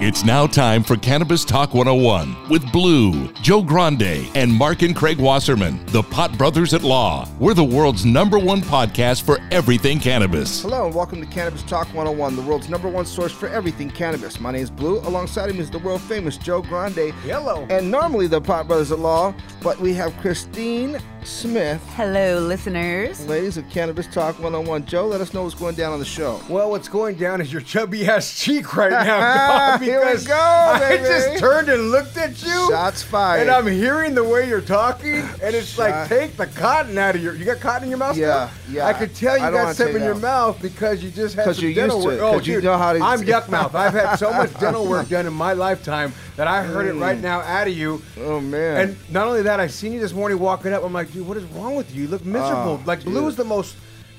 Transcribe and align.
It's 0.00 0.24
now 0.24 0.46
time 0.46 0.84
for 0.84 0.94
Cannabis 0.96 1.44
Talk 1.44 1.74
101 1.74 2.48
with 2.48 2.70
Blue, 2.70 3.32
Joe 3.42 3.64
Grande, 3.64 4.30
and 4.36 4.52
Mark 4.52 4.82
and 4.82 4.94
Craig 4.94 5.18
Wasserman, 5.18 5.84
the 5.86 6.04
Pot 6.04 6.38
Brothers 6.38 6.72
at 6.72 6.82
Law. 6.84 7.28
We're 7.40 7.52
the 7.52 7.64
world's 7.64 8.06
number 8.06 8.38
one 8.38 8.60
podcast 8.60 9.22
for 9.22 9.40
everything 9.50 9.98
cannabis. 9.98 10.62
Hello 10.62 10.86
and 10.86 10.94
welcome 10.94 11.20
to 11.20 11.26
Cannabis 11.26 11.64
Talk 11.64 11.88
101, 11.88 12.36
the 12.36 12.42
world's 12.42 12.68
number 12.68 12.88
one 12.88 13.06
source 13.06 13.32
for 13.32 13.48
everything 13.48 13.90
cannabis. 13.90 14.38
My 14.38 14.52
name 14.52 14.62
is 14.62 14.70
Blue. 14.70 15.00
Alongside 15.00 15.50
him 15.50 15.58
is 15.58 15.68
the 15.68 15.80
world 15.80 16.00
famous 16.02 16.36
Joe 16.36 16.62
Grande. 16.62 17.12
Hello. 17.24 17.66
And 17.68 17.90
normally 17.90 18.28
the 18.28 18.40
Pot 18.40 18.68
Brothers 18.68 18.92
at 18.92 19.00
Law, 19.00 19.34
but 19.64 19.80
we 19.80 19.94
have 19.94 20.16
Christine 20.18 21.00
Smith. 21.28 21.82
Hello, 21.94 22.40
listeners. 22.40 23.24
Ladies 23.26 23.58
of 23.58 23.68
Cannabis 23.68 24.06
Talk 24.06 24.36
101. 24.36 24.86
Joe, 24.86 25.06
let 25.06 25.20
us 25.20 25.34
know 25.34 25.42
what's 25.42 25.54
going 25.54 25.74
down 25.74 25.92
on 25.92 25.98
the 25.98 26.04
show. 26.04 26.40
Well, 26.48 26.70
what's 26.70 26.88
going 26.88 27.16
down 27.16 27.40
is 27.42 27.52
your 27.52 27.60
chubby 27.60 28.06
ass 28.08 28.36
cheek 28.36 28.74
right 28.74 28.90
now. 29.06 29.76
dog, 29.76 29.82
Here 29.82 30.00
we 30.00 30.06
because 30.06 30.26
go, 30.26 30.76
baby. 30.80 31.04
I 31.04 31.06
just 31.06 31.38
turned 31.38 31.68
and 31.68 31.90
looked 31.90 32.16
at 32.16 32.42
you. 32.42 32.70
Shots 32.70 33.02
fired. 33.02 33.42
And 33.42 33.50
I'm 33.50 33.66
hearing 33.66 34.14
the 34.14 34.24
way 34.24 34.48
you're 34.48 34.62
talking, 34.62 35.16
and 35.42 35.54
it's 35.54 35.68
Shot- 35.74 35.90
like, 35.90 36.08
take 36.08 36.36
the 36.36 36.46
cotton 36.46 36.96
out 36.96 37.14
of 37.14 37.22
your. 37.22 37.34
You 37.34 37.44
got 37.44 37.60
cotton 37.60 37.84
in 37.84 37.90
your 37.90 37.98
mouth? 37.98 38.16
Yeah, 38.16 38.48
still? 38.64 38.74
yeah. 38.76 38.86
I 38.86 38.94
could 38.94 39.14
tell 39.14 39.36
you 39.38 39.44
I 39.44 39.50
got 39.50 39.76
something 39.76 39.96
in 39.96 40.02
your 40.02 40.14
out. 40.14 40.20
mouth 40.22 40.62
because 40.62 41.04
you 41.04 41.10
just 41.10 41.34
had 41.36 41.44
'Cause 41.44 41.56
some 41.56 41.66
you're 41.66 41.74
dental 41.74 41.98
used 41.98 42.08
to 42.08 42.14
work. 42.14 42.18
it, 42.18 42.22
Oh, 42.22 42.38
'cause 42.38 42.46
you 42.46 42.54
dude, 42.56 42.64
know 42.64 42.78
how 42.78 42.94
to- 42.94 43.04
I'm 43.04 43.20
yuck 43.20 43.48
mouth. 43.50 43.74
I've 43.74 43.92
had 43.92 44.16
so 44.16 44.32
much 44.32 44.58
dental 44.58 44.86
work 44.88 45.08
done 45.10 45.26
in 45.26 45.34
my 45.34 45.52
lifetime 45.52 46.12
that 46.36 46.46
I 46.48 46.62
heard 46.62 46.86
it 46.86 46.94
right 46.94 47.18
mm. 47.18 47.22
now 47.22 47.40
out 47.40 47.68
of 47.68 47.76
you. 47.76 48.00
Oh, 48.18 48.40
man. 48.40 48.76
And 48.80 48.96
not 49.12 49.26
only 49.26 49.42
that, 49.42 49.60
I 49.60 49.66
seen 49.66 49.92
you 49.92 50.00
this 50.00 50.12
morning 50.14 50.38
walking 50.38 50.72
up. 50.72 50.84
I'm 50.84 50.92
like, 50.92 51.12
dude, 51.18 51.26
what 51.28 51.36
is 51.36 51.44
wrong 51.44 51.74
with 51.74 51.94
you? 51.94 52.02
You 52.02 52.08
look 52.08 52.24
miserable. 52.24 52.80
Oh, 52.80 52.82
like 52.86 53.00
dude. 53.00 53.08
Blue 53.12 53.26
is 53.26 53.36
the 53.36 53.44
most 53.44 53.76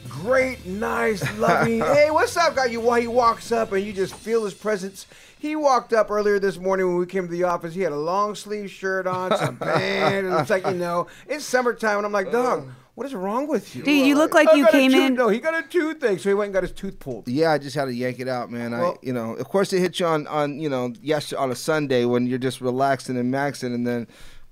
great, 0.08 0.66
nice, 0.66 1.24
loving. 1.38 1.80
hey, 1.96 2.12
what's 2.12 2.36
up, 2.36 2.56
guy? 2.56 2.66
You 2.66 2.82
why 2.82 3.02
he 3.02 3.08
walks 3.08 3.52
up 3.52 3.72
and 3.72 3.86
you 3.86 3.94
just 3.94 4.14
feel 4.14 4.44
his 4.44 4.54
presence. 4.54 5.06
He 5.38 5.56
walked 5.56 5.94
up 5.94 6.12
earlier 6.12 6.40
this 6.40 6.58
morning 6.58 6.88
when 6.88 6.98
we 6.98 7.06
came 7.06 7.26
to 7.26 7.32
the 7.32 7.44
office. 7.44 7.74
He 7.74 7.82
had 7.82 7.94
a 7.94 7.98
long 7.98 8.36
sleeve 8.36 8.70
shirt 8.70 9.08
on, 9.08 9.36
some 9.38 9.58
pants. 9.60 10.28
and 10.28 10.40
It's 10.40 10.50
like 10.50 10.66
you 10.66 10.74
know, 10.74 11.08
it's 11.28 11.46
summertime, 11.46 11.98
and 11.98 12.06
I'm 12.06 12.12
like, 12.12 12.32
dog, 12.34 12.66
oh. 12.68 12.72
what 12.96 13.08
is 13.08 13.14
wrong 13.14 13.48
with 13.48 13.74
you? 13.74 13.84
Dude, 13.84 14.06
you 14.06 14.16
look 14.16 14.34
like 14.34 14.50
I 14.50 14.56
you 14.56 14.68
came 14.68 14.92
tooth- 14.92 15.02
in. 15.02 15.14
No, 15.14 15.30
he 15.30 15.40
got 15.40 15.58
a 15.58 15.66
toothache, 15.66 16.20
so 16.20 16.30
he 16.30 16.34
went 16.34 16.48
and 16.48 16.54
got 16.54 16.64
his 16.64 16.74
tooth 16.74 17.00
pulled. 17.00 17.30
Yeah, 17.30 17.54
I 17.54 17.58
just 17.58 17.76
had 17.78 17.86
to 17.86 17.94
yank 17.94 18.20
it 18.20 18.28
out, 18.28 18.52
man. 18.52 18.74
I, 18.74 18.96
you 19.02 19.14
know, 19.14 19.36
of 19.36 19.48
course 19.48 19.72
it 19.72 19.80
hit 19.80 20.02
you 20.02 20.06
on, 20.06 20.28
on, 20.28 20.60
you 20.60 20.68
know, 20.68 20.92
yes, 21.02 21.32
on 21.32 21.52
a 21.52 21.56
Sunday 21.56 22.04
when 22.04 22.28
you're 22.28 22.38
just 22.38 22.60
relaxing 22.60 23.16
and 23.16 23.34
maxing, 23.34 23.74
and 23.74 23.88
then, 23.88 24.08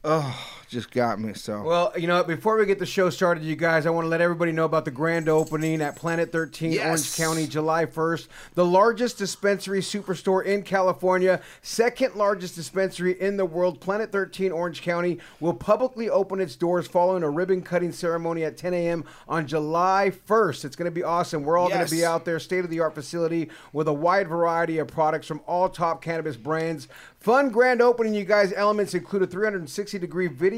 oh, 0.06 0.56
just 0.69 0.91
got 0.91 1.19
me. 1.19 1.33
So 1.33 1.61
Well, 1.63 1.94
you 1.97 2.07
know, 2.07 2.23
before 2.23 2.57
we 2.57 2.66
get 2.66 2.78
the 2.79 2.85
show 2.85 3.09
started, 3.09 3.44
you 3.44 3.55
guys, 3.55 3.85
I 3.85 3.89
want 3.89 4.05
to 4.05 4.09
let 4.09 4.19
everybody 4.19 4.51
know 4.51 4.66
about 4.66 4.83
the 4.85 4.91
grand 4.91 5.29
opening 5.29 5.81
at 5.81 5.95
Planet 5.95 6.31
13, 6.31 6.73
Yes. 6.73 6.85
Orange 6.85 7.16
County, 7.16 7.47
July 7.47 7.85
1st. 7.85 8.28
The 8.55 8.66
largest 8.66 9.17
dispensary 9.17 9.79
superstore 9.79 10.44
in 10.44 10.63
California, 10.63 11.39
second 11.61 12.16
largest 12.16 12.55
dispensary 12.55 13.19
in 13.19 13.38
the 13.38 13.45
world. 13.45 13.79
Planet 13.79 14.11
13, 14.11 14.51
Orange 14.51 14.81
County 14.81 15.19
will 15.39 15.53
publicly 15.53 16.09
open 16.09 16.41
its 16.41 16.55
doors 16.57 16.85
following 16.88 17.23
a 17.23 17.29
ribbon 17.29 17.61
cutting 17.61 17.91
ceremony 17.94 18.44
at 18.44 18.57
10 18.57 18.73
a.m. 18.73 19.05
on 19.29 19.47
July 19.47 20.11
1st. 20.28 20.66
It's 20.66 20.75
going 20.75 20.85
to 20.85 20.91
be 20.91 21.03
awesome. 21.03 21.44
We're 21.44 21.57
all 21.57 21.69
going 21.69 21.85
to 21.85 21.91
be 21.91 22.03
out 22.05 22.25
there, 22.25 22.39
state 22.39 22.63
of 22.66 22.69
the 22.69 22.81
art 22.81 22.94
facility 22.94 23.49
with 23.72 23.88
a 23.88 23.94
wide 23.94 24.28
variety 24.28 24.79
of 24.79 24.88
products 24.88 25.28
from 25.28 25.39
all 25.47 25.69
top 25.69 26.01
cannabis 26.01 26.35
brands. 26.35 26.88
Fun 27.19 27.49
grand 27.49 27.81
opening, 27.81 28.13
you 28.13 28.25
guys. 28.25 28.53
Elements 28.53 28.94
include 28.94 29.23
a 29.23 29.28
360 29.28 29.97
degree 29.99 30.28
video 30.28 30.56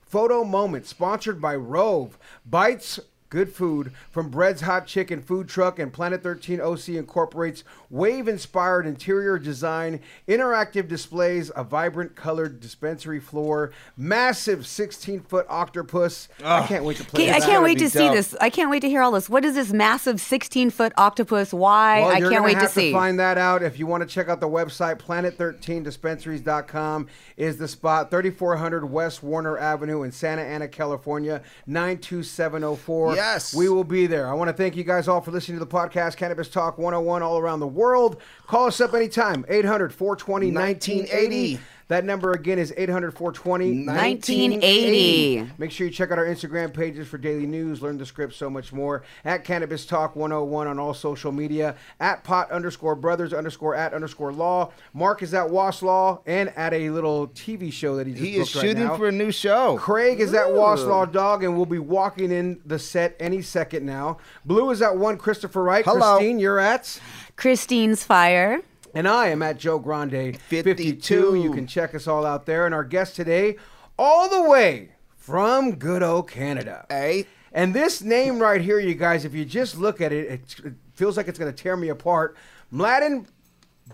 photo 0.00 0.44
moment 0.44 0.86
sponsored 0.86 1.40
by 1.40 1.56
Rove. 1.56 2.18
Bites. 2.44 3.00
Good 3.34 3.52
food 3.52 3.90
from 4.12 4.30
Bread's 4.30 4.60
Hot 4.60 4.86
Chicken 4.86 5.20
Food 5.20 5.48
Truck 5.48 5.80
and 5.80 5.92
Planet 5.92 6.22
13 6.22 6.60
OC 6.60 6.90
incorporates 6.90 7.64
wave 7.90 8.28
inspired 8.28 8.86
interior 8.86 9.40
design, 9.40 9.98
interactive 10.28 10.86
displays, 10.86 11.50
a 11.56 11.64
vibrant 11.64 12.14
colored 12.14 12.60
dispensary 12.60 13.18
floor, 13.18 13.72
massive 13.96 14.68
16 14.68 15.18
foot 15.22 15.46
octopus. 15.48 16.28
I 16.44 16.64
can't 16.68 16.84
wait 16.84 16.98
to 16.98 17.04
play 17.04 17.26
Can't- 17.26 17.42
I 17.42 17.44
can't 17.44 17.64
wait 17.64 17.78
be 17.78 17.86
to 17.86 17.90
see 17.90 17.98
dope. 17.98 18.14
this. 18.14 18.36
I 18.40 18.50
can't 18.50 18.70
wait 18.70 18.82
to 18.82 18.88
hear 18.88 19.02
all 19.02 19.10
this. 19.10 19.28
What 19.28 19.44
is 19.44 19.56
this 19.56 19.72
massive 19.72 20.20
16 20.20 20.70
foot 20.70 20.92
octopus? 20.96 21.52
Why? 21.52 22.02
Well, 22.02 22.10
I 22.10 22.20
can't 22.20 22.30
gonna 22.34 22.42
wait 22.44 22.52
to 22.54 22.60
have 22.60 22.70
see. 22.70 22.92
find 22.92 23.18
that 23.18 23.36
out. 23.36 23.64
If 23.64 23.80
you 23.80 23.88
want 23.88 24.02
to 24.02 24.08
check 24.08 24.28
out 24.28 24.38
the 24.38 24.48
website, 24.48 24.98
planet13dispensaries.com 24.98 27.08
is 27.36 27.56
the 27.56 27.66
spot. 27.66 28.12
3400 28.12 28.84
West 28.88 29.24
Warner 29.24 29.58
Avenue 29.58 30.04
in 30.04 30.12
Santa 30.12 30.42
Ana, 30.42 30.68
California, 30.68 31.42
92704. 31.66 33.16
Yes. 33.16 33.23
We 33.54 33.68
will 33.68 33.84
be 33.84 34.06
there. 34.06 34.28
I 34.28 34.34
want 34.34 34.48
to 34.48 34.52
thank 34.52 34.76
you 34.76 34.84
guys 34.84 35.08
all 35.08 35.20
for 35.20 35.30
listening 35.30 35.58
to 35.58 35.64
the 35.64 35.70
podcast, 35.70 36.16
Cannabis 36.16 36.48
Talk 36.48 36.76
101, 36.76 37.22
all 37.22 37.38
around 37.38 37.60
the 37.60 37.66
world. 37.66 38.20
Call 38.46 38.66
us 38.66 38.80
up 38.80 38.92
anytime, 38.92 39.46
800 39.48 39.94
420 39.94 40.52
1980. 40.52 41.58
1980. 41.88 41.88
That 41.88 42.04
number 42.04 42.32
again 42.32 42.58
is 42.58 42.72
800 42.76 43.12
420 43.12 43.86
1980. 43.86 45.50
Make 45.58 45.70
sure 45.70 45.86
you 45.86 45.92
check 45.92 46.10
out 46.10 46.18
our 46.18 46.26
Instagram 46.26 46.72
pages 46.72 47.08
for 47.08 47.18
daily 47.18 47.46
news, 47.46 47.82
learn 47.82 47.98
the 47.98 48.06
script, 48.06 48.34
so 48.34 48.48
much 48.48 48.72
more. 48.72 49.02
At 49.24 49.44
Cannabis 49.44 49.86
Talk 49.86 50.16
101 50.16 50.66
on 50.66 50.78
all 50.78 50.94
social 50.94 51.32
media. 51.32 51.76
At 52.00 52.24
pot 52.24 52.50
underscore 52.50 52.94
brothers 52.94 53.32
underscore 53.32 53.74
at 53.74 53.92
underscore 53.92 54.32
law. 54.32 54.72
Mark 54.92 55.22
is 55.22 55.34
at 55.34 55.50
Was 55.50 55.82
Law 55.82 56.20
and 56.26 56.50
at 56.56 56.72
a 56.72 56.90
little 56.90 57.28
TV 57.28 57.72
show 57.72 57.96
that 57.96 58.06
he 58.06 58.12
just 58.14 58.24
he 58.24 58.36
is 58.36 58.48
booked 58.48 58.54
right 58.56 58.62
shooting 58.62 58.84
now. 58.84 58.96
for 58.96 59.08
a 59.08 59.12
new 59.12 59.30
show. 59.30 59.76
Craig 59.78 60.20
is 60.20 60.32
at 60.34 60.52
Was 60.52 60.84
Law 60.84 61.04
Dog 61.04 61.44
and 61.44 61.56
we'll 61.56 61.66
be 61.66 61.78
walking 61.78 62.30
in 62.30 62.60
the 62.64 62.78
set 62.78 63.16
any 63.20 63.42
second 63.42 63.84
now. 63.84 64.18
Blue 64.44 64.70
is 64.70 64.80
at 64.82 64.96
one 64.96 65.16
Christopher 65.18 65.62
Wright. 65.62 65.84
Hello. 65.84 66.16
Christine, 66.16 66.38
you're 66.38 66.58
at. 66.58 67.00
Christine's 67.36 68.04
Fire. 68.04 68.62
And 68.94 69.08
I 69.08 69.28
am 69.28 69.42
at 69.42 69.58
Joe 69.58 69.78
Grande 69.78 70.38
52. 70.38 70.62
52. 70.62 71.34
You 71.34 71.52
can 71.52 71.66
check 71.66 71.94
us 71.94 72.06
all 72.06 72.24
out 72.24 72.46
there. 72.46 72.64
And 72.64 72.74
our 72.74 72.84
guest 72.84 73.16
today, 73.16 73.56
all 73.98 74.28
the 74.28 74.48
way 74.48 74.90
from 75.16 75.76
good 75.76 76.02
old 76.02 76.30
Canada. 76.30 76.86
Hey, 76.88 77.26
And 77.52 77.74
this 77.74 78.02
name 78.02 78.38
right 78.40 78.60
here, 78.60 78.78
you 78.78 78.94
guys, 78.94 79.24
if 79.24 79.34
you 79.34 79.44
just 79.44 79.76
look 79.76 80.00
at 80.00 80.12
it, 80.12 80.26
it, 80.26 80.64
it 80.64 80.74
feels 80.94 81.16
like 81.16 81.28
it's 81.28 81.38
going 81.38 81.52
to 81.52 81.62
tear 81.62 81.76
me 81.76 81.88
apart. 81.88 82.36
Mladen 82.72 83.26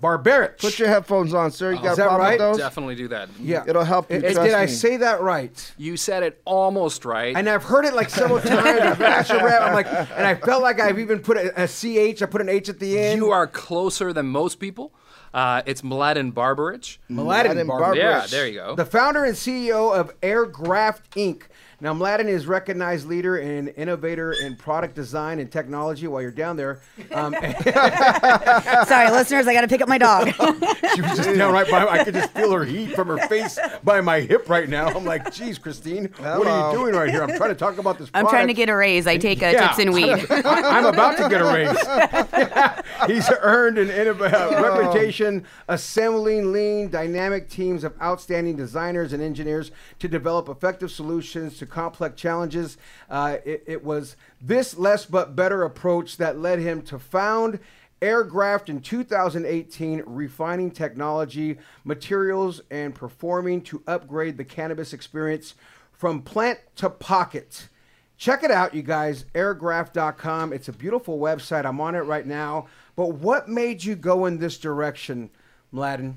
Barbarich. 0.00 0.58
Put 0.58 0.78
your 0.78 0.88
headphones 0.88 1.34
on, 1.34 1.50
sir. 1.50 1.72
You 1.72 1.76
got 1.82 1.92
Is 1.92 1.92
a 1.92 1.96
that 2.02 2.06
problem 2.06 2.20
right? 2.20 2.30
with 2.32 2.38
those? 2.38 2.56
Definitely 2.58 2.94
do 2.94 3.08
that. 3.08 3.28
yeah. 3.40 3.64
It'll 3.66 3.84
help 3.84 4.08
you, 4.10 4.16
And- 4.16 4.24
and 4.24 4.34
trust 4.34 4.46
did 4.48 4.54
I 4.56 4.66
say 4.66 4.96
that 4.98 5.20
right? 5.20 5.72
You 5.76 5.96
said 5.96 6.22
it 6.22 6.40
almost 6.44 7.04
right. 7.04 7.36
And 7.36 7.48
I've 7.48 7.64
heard 7.64 7.84
it 7.84 7.92
like 7.94 8.08
several 8.08 8.40
times. 8.40 8.80
I've 8.80 9.02
asked 9.02 9.30
your 9.30 9.44
rep. 9.44 9.60
I'm 9.62 9.74
like, 9.74 9.86
and 9.88 10.26
I 10.26 10.34
felt 10.36 10.62
like 10.62 10.80
I've 10.80 10.98
even 10.98 11.18
put 11.20 11.36
a, 11.36 11.64
a 11.64 11.68
ch. 11.68 12.22
I 12.22 12.26
put 12.26 12.40
an 12.40 12.48
h 12.48 12.68
at 12.68 12.78
the 12.78 12.98
end. 12.98 13.18
you 13.20 13.30
are 13.30 13.46
closer 13.46 14.12
than 14.12 14.26
most 14.26 14.58
people. 14.60 14.92
Uh, 15.32 15.62
it's 15.66 15.82
Mladen 15.82 16.32
Barbarich. 16.32 16.98
Mladen 17.08 17.54
Mladen 17.54 17.66
Barbarich. 17.68 17.96
Yeah, 17.96 18.26
there 18.28 18.48
you 18.48 18.54
go. 18.54 18.74
The 18.74 18.84
founder 18.84 19.24
and 19.24 19.34
CEO 19.36 19.94
of 19.96 20.18
Airgraft 20.22 21.02
Inc. 21.14 21.42
Now, 21.82 21.94
Mladen 21.94 22.26
is 22.28 22.46
recognized 22.46 23.06
leader 23.08 23.36
and 23.38 23.68
innovator 23.76 24.32
in 24.32 24.54
product 24.56 24.94
design 24.94 25.38
and 25.38 25.50
technology. 25.50 26.06
While 26.06 26.20
you're 26.22 26.30
down 26.30 26.56
there, 26.56 26.80
um, 27.12 27.32
Sorry, 28.86 29.10
listeners, 29.10 29.46
I 29.46 29.54
got 29.54 29.62
to 29.62 29.68
pick 29.68 29.80
up 29.80 29.88
my 29.88 29.96
dog. 29.98 30.26
she 30.94 31.00
was 31.00 31.16
just 31.16 31.34
down 31.36 31.52
right 31.54 31.70
by. 31.70 31.86
I 31.86 32.04
could 32.04 32.14
just 32.14 32.32
feel 32.32 32.52
her 32.52 32.64
heat 32.64 32.94
from 32.94 33.08
her 33.08 33.18
face 33.28 33.58
by 33.82 34.00
my 34.02 34.20
hip 34.20 34.48
right 34.48 34.68
now. 34.68 34.88
I'm 34.88 35.04
like, 35.04 35.32
geez, 35.32 35.58
Christine, 35.58 36.06
what 36.18 36.46
are 36.46 36.70
you 36.72 36.78
doing 36.78 36.94
right 36.94 37.08
here? 37.10 37.22
I'm 37.22 37.36
trying 37.36 37.50
to 37.50 37.54
talk 37.54 37.78
about 37.78 37.98
this. 37.98 38.10
I'm 38.12 38.28
trying 38.28 38.48
to 38.48 38.54
get 38.54 38.68
a 38.68 38.76
raise. 38.76 39.06
I 39.06 39.16
take 39.16 39.42
uh, 39.42 39.46
Yeah. 39.46 39.68
tips 39.68 39.78
in 39.78 39.92
weed. 39.92 40.26
I- 40.30 40.42
I'm 40.80 40.84
about 40.86 41.16
to 41.16 41.28
get 41.28 41.40
a 41.40 41.44
raise. 41.46 43.06
He's 43.06 43.30
earned 43.40 43.78
an 43.78 43.88
innov- 43.88 44.20
uh, 44.20 44.62
reputation 44.62 45.44
assembling 45.68 46.52
lean, 46.52 46.90
dynamic 46.90 47.48
teams 47.48 47.84
of 47.84 47.94
outstanding 48.02 48.56
designers 48.56 49.12
and 49.12 49.22
engineers 49.22 49.70
to 49.98 50.08
develop 50.08 50.48
effective 50.48 50.90
solutions 50.90 51.56
to 51.58 51.66
complex 51.70 52.20
challenges. 52.20 52.76
Uh, 53.08 53.38
it, 53.44 53.64
it 53.66 53.84
was 53.84 54.16
this 54.40 54.76
less 54.76 55.06
but 55.06 55.34
better 55.34 55.62
approach 55.62 56.16
that 56.18 56.38
led 56.38 56.58
him 56.58 56.82
to 56.82 56.98
found. 56.98 57.60
Airgraft 58.02 58.68
in 58.68 58.80
2018, 58.80 60.02
refining 60.06 60.70
technology, 60.70 61.58
materials, 61.84 62.62
and 62.70 62.94
performing 62.94 63.60
to 63.62 63.82
upgrade 63.86 64.38
the 64.38 64.44
cannabis 64.44 64.92
experience 64.92 65.54
from 65.92 66.22
plant 66.22 66.58
to 66.76 66.88
pocket. 66.88 67.68
Check 68.16 68.42
it 68.42 68.50
out, 68.50 68.74
you 68.74 68.82
guys. 68.82 69.24
Airgraft.com. 69.34 70.52
It's 70.52 70.68
a 70.68 70.72
beautiful 70.72 71.18
website. 71.18 71.64
I'm 71.64 71.80
on 71.80 71.94
it 71.94 72.00
right 72.00 72.26
now. 72.26 72.66
But 72.96 73.14
what 73.14 73.48
made 73.48 73.84
you 73.84 73.96
go 73.96 74.26
in 74.26 74.38
this 74.38 74.58
direction, 74.58 75.30
Mladen? 75.72 76.16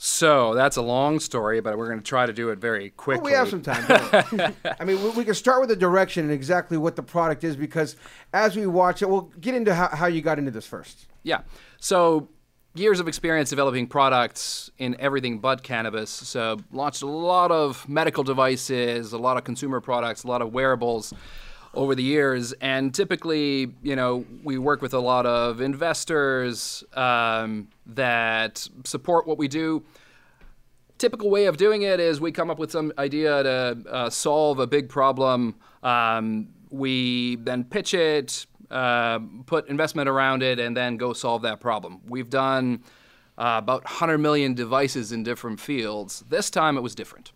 So 0.00 0.54
that's 0.54 0.76
a 0.76 0.82
long 0.82 1.18
story, 1.18 1.60
but 1.60 1.76
we're 1.76 1.88
going 1.88 1.98
to 1.98 2.04
try 2.04 2.24
to 2.24 2.32
do 2.32 2.50
it 2.50 2.60
very 2.60 2.84
Well, 2.84 2.90
quickly. 2.96 3.32
we 3.32 3.36
have 3.36 3.48
some 3.48 3.62
time. 3.62 3.84
I 4.80 4.84
mean, 4.84 5.02
we, 5.02 5.10
we 5.10 5.24
can 5.24 5.34
start 5.34 5.58
with 5.58 5.70
the 5.70 5.76
direction 5.76 6.22
and 6.24 6.32
exactly 6.32 6.78
what 6.78 6.94
the 6.94 7.02
product 7.02 7.42
is 7.42 7.56
because 7.56 7.96
as 8.32 8.54
we 8.54 8.68
watch 8.68 9.02
it, 9.02 9.10
we'll 9.10 9.32
get 9.40 9.56
into 9.56 9.74
how, 9.74 9.88
how 9.88 10.06
you 10.06 10.20
got 10.22 10.38
into 10.38 10.52
this 10.52 10.66
first. 10.66 11.06
Yeah. 11.24 11.40
So 11.80 12.28
years 12.74 13.00
of 13.00 13.08
experience 13.08 13.50
developing 13.50 13.88
products 13.88 14.70
in 14.78 14.94
everything 15.00 15.40
but 15.40 15.64
cannabis. 15.64 16.10
So 16.10 16.58
launched 16.70 17.02
a 17.02 17.06
lot 17.06 17.50
of 17.50 17.88
medical 17.88 18.22
devices, 18.22 19.12
a 19.12 19.18
lot 19.18 19.36
of 19.36 19.42
consumer 19.42 19.80
products, 19.80 20.22
a 20.22 20.28
lot 20.28 20.42
of 20.42 20.52
wearables 20.52 21.12
over 21.78 21.94
the 21.94 22.02
years. 22.02 22.52
And 22.60 22.92
typically, 22.92 23.72
you 23.82 23.96
know, 23.96 24.26
we 24.42 24.58
work 24.58 24.82
with 24.82 24.92
a 24.94 24.98
lot 24.98 25.26
of 25.26 25.60
investors 25.60 26.82
um, 26.94 27.68
that 27.86 28.68
support 28.84 29.26
what 29.26 29.38
we 29.38 29.48
do 29.48 29.84
typical 30.98 31.30
way 31.30 31.46
of 31.46 31.56
doing 31.56 31.82
it 31.82 32.00
is 32.00 32.20
we 32.20 32.32
come 32.32 32.50
up 32.50 32.58
with 32.58 32.70
some 32.70 32.92
idea 32.98 33.42
to 33.42 33.78
uh, 33.88 34.10
solve 34.10 34.58
a 34.58 34.66
big 34.66 34.88
problem. 34.88 35.54
Um, 35.82 36.48
we 36.70 37.36
then 37.36 37.64
pitch 37.64 37.94
it, 37.94 38.46
uh, 38.70 39.20
put 39.46 39.68
investment 39.68 40.08
around 40.08 40.42
it, 40.42 40.58
and 40.58 40.76
then 40.76 40.96
go 40.96 41.12
solve 41.12 41.42
that 41.42 41.60
problem. 41.60 42.00
We've 42.06 42.28
done 42.28 42.82
uh, 43.38 43.60
about 43.62 43.84
100 43.84 44.18
million 44.18 44.54
devices 44.54 45.12
in 45.12 45.22
different 45.22 45.60
fields. 45.60 46.24
This 46.28 46.50
time 46.50 46.76
it 46.76 46.82
was 46.82 46.94
different. 46.94 47.32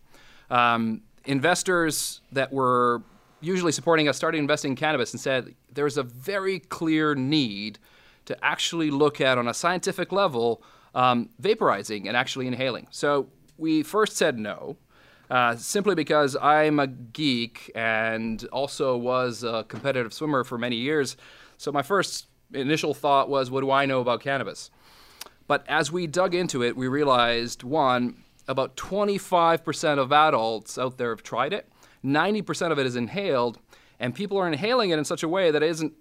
Um, 0.50 1.02
investors 1.24 2.20
that 2.32 2.52
were 2.52 3.02
usually 3.42 3.72
supporting 3.72 4.08
us 4.08 4.16
started 4.16 4.38
investing 4.38 4.72
in 4.72 4.76
cannabis 4.76 5.12
and 5.12 5.20
said 5.20 5.54
there's 5.72 5.98
a 5.98 6.02
very 6.02 6.60
clear 6.60 7.14
need 7.14 7.78
to 8.24 8.44
actually 8.44 8.90
look 8.90 9.20
at 9.20 9.36
on 9.36 9.48
a 9.48 9.54
scientific 9.54 10.12
level 10.12 10.62
um, 10.94 11.28
vaporizing 11.40 12.06
and 12.06 12.16
actually 12.16 12.46
inhaling. 12.46 12.86
So 12.90 13.28
we 13.58 13.82
first 13.82 14.16
said 14.16 14.38
no, 14.38 14.76
uh, 15.30 15.56
simply 15.56 15.94
because 15.94 16.36
I'm 16.40 16.78
a 16.78 16.86
geek 16.86 17.70
and 17.74 18.44
also 18.52 18.96
was 18.96 19.42
a 19.42 19.64
competitive 19.68 20.12
swimmer 20.12 20.44
for 20.44 20.58
many 20.58 20.76
years. 20.76 21.16
So 21.58 21.72
my 21.72 21.82
first 21.82 22.26
initial 22.52 22.94
thought 22.94 23.28
was, 23.28 23.50
what 23.50 23.60
do 23.60 23.70
I 23.70 23.86
know 23.86 24.00
about 24.00 24.20
cannabis? 24.20 24.70
But 25.46 25.64
as 25.68 25.90
we 25.90 26.06
dug 26.06 26.34
into 26.34 26.62
it, 26.62 26.76
we 26.76 26.86
realized 26.88 27.62
one, 27.62 28.22
about 28.46 28.76
25% 28.76 29.98
of 29.98 30.12
adults 30.12 30.78
out 30.78 30.98
there 30.98 31.10
have 31.10 31.22
tried 31.22 31.52
it, 31.52 31.68
90% 32.04 32.72
of 32.72 32.78
it 32.78 32.86
is 32.86 32.96
inhaled, 32.96 33.58
and 33.98 34.14
people 34.14 34.38
are 34.38 34.48
inhaling 34.48 34.90
it 34.90 34.98
in 34.98 35.04
such 35.04 35.22
a 35.22 35.28
way 35.28 35.50
that 35.50 35.62
it 35.62 35.70
isn't 35.70 35.92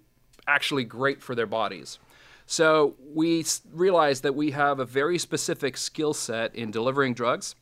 actually 0.46 0.84
great 0.84 1.22
for 1.22 1.34
their 1.34 1.46
bodies. 1.46 1.98
So 2.46 2.96
we 3.14 3.44
realized 3.72 4.24
that 4.24 4.34
we 4.34 4.50
have 4.50 4.80
a 4.80 4.84
very 4.84 5.18
specific 5.18 5.76
skill 5.76 6.12
set 6.12 6.54
in 6.54 6.70
delivering 6.70 7.14
drugs 7.14 7.54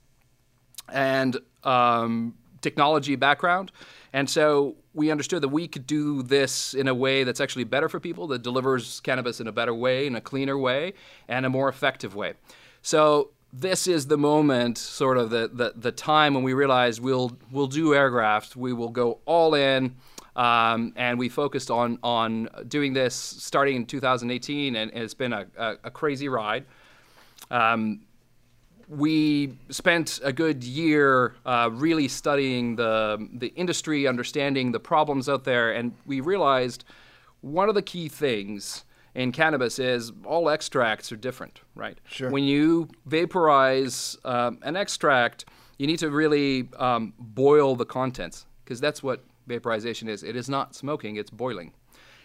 and 0.89 1.37
um, 1.65 2.35
technology 2.61 3.17
background. 3.17 3.73
And 4.13 4.29
so 4.29 4.77
we 4.95 5.11
understood 5.11 5.43
that 5.43 5.49
we 5.49 5.69
could 5.69 5.87
do 5.87 6.23
this 6.23 6.75
in 6.75 6.89
a 6.89 6.95
way 6.95 7.25
that's 7.25 7.41
actually 7.41 7.65
better 7.65 7.89
for 7.89 8.01
people, 8.01 8.27
that 8.29 8.43
delivers 8.43 9.01
cannabis 9.01 9.41
in 9.41 9.47
a 9.47 9.53
better 9.53 9.75
way, 9.75 10.07
in 10.07 10.17
a 10.17 10.21
cleaner 10.21 10.59
way, 10.59 10.95
and 11.29 11.47
a 11.47 11.51
more 11.51 11.69
effective 11.69 12.15
way. 12.15 12.35
So 12.83 13.31
this 13.53 13.87
is 13.87 14.07
the 14.07 14.17
moment, 14.17 14.79
sort 14.79 15.19
of 15.19 15.31
the, 15.31 15.51
the, 15.53 15.73
the 15.77 15.93
time 15.93 16.35
when 16.35 16.43
we 16.43 16.53
realized 16.53 17.01
we'll, 17.01 17.37
we'll 17.51 17.67
do 17.67 17.91
airgraft, 17.91 18.55
we 18.57 18.73
will 18.73 18.91
go 18.91 19.19
all 19.27 19.55
in. 19.55 19.97
Um, 20.37 20.93
and 20.97 21.19
we 21.19 21.29
focused 21.29 21.71
on, 21.71 21.99
on 22.03 22.49
doing 22.69 22.93
this 22.93 23.15
starting 23.15 23.77
in 23.77 23.85
2018, 23.85 24.77
and 24.77 24.91
it's 24.95 25.13
been 25.13 25.33
a, 25.33 25.47
a, 25.59 25.77
a 25.85 25.91
crazy 25.91 26.29
ride. 26.29 26.65
Um, 27.51 28.03
we 28.89 29.57
spent 29.71 30.21
a 30.23 30.33
good 30.33 30.65
year 30.65 31.35
uh, 31.47 31.71
really 31.73 32.09
studying 32.09 32.75
the 32.75 33.29
the 33.35 33.49
industry, 33.49 34.07
understanding 34.07 34.73
the 34.73 34.81
problems 34.81 35.29
out 35.29 35.45
there, 35.45 35.73
and 35.73 35.95
we 36.07 36.21
realized 36.21 36.85
one 37.41 37.69
of 37.69 37.77
the 37.77 37.83
key 37.83 38.09
things 38.09 38.85
in 39.15 39.33
cannabis 39.33 39.79
is 39.79 40.13
all 40.25 40.49
extracts 40.49 41.11
are 41.13 41.17
different, 41.17 41.61
right? 41.75 41.99
Sure. 42.09 42.31
When 42.31 42.45
you 42.45 42.89
vaporize 43.07 44.17
um, 44.25 44.59
an 44.63 44.77
extract, 44.77 45.45
you 45.79 45.87
need 45.87 45.99
to 45.99 46.11
really 46.11 46.69
um, 46.79 47.15
boil 47.19 47.75
the 47.77 47.87
contents 47.87 48.47
because 48.65 48.81
that's 48.81 49.03
what 49.03 49.25
vaporization 49.47 50.09
is. 50.09 50.23
It 50.23 50.37
is 50.37 50.49
not 50.49 50.75
smoking; 50.75 51.17
it's 51.17 51.31
boiling. 51.31 51.73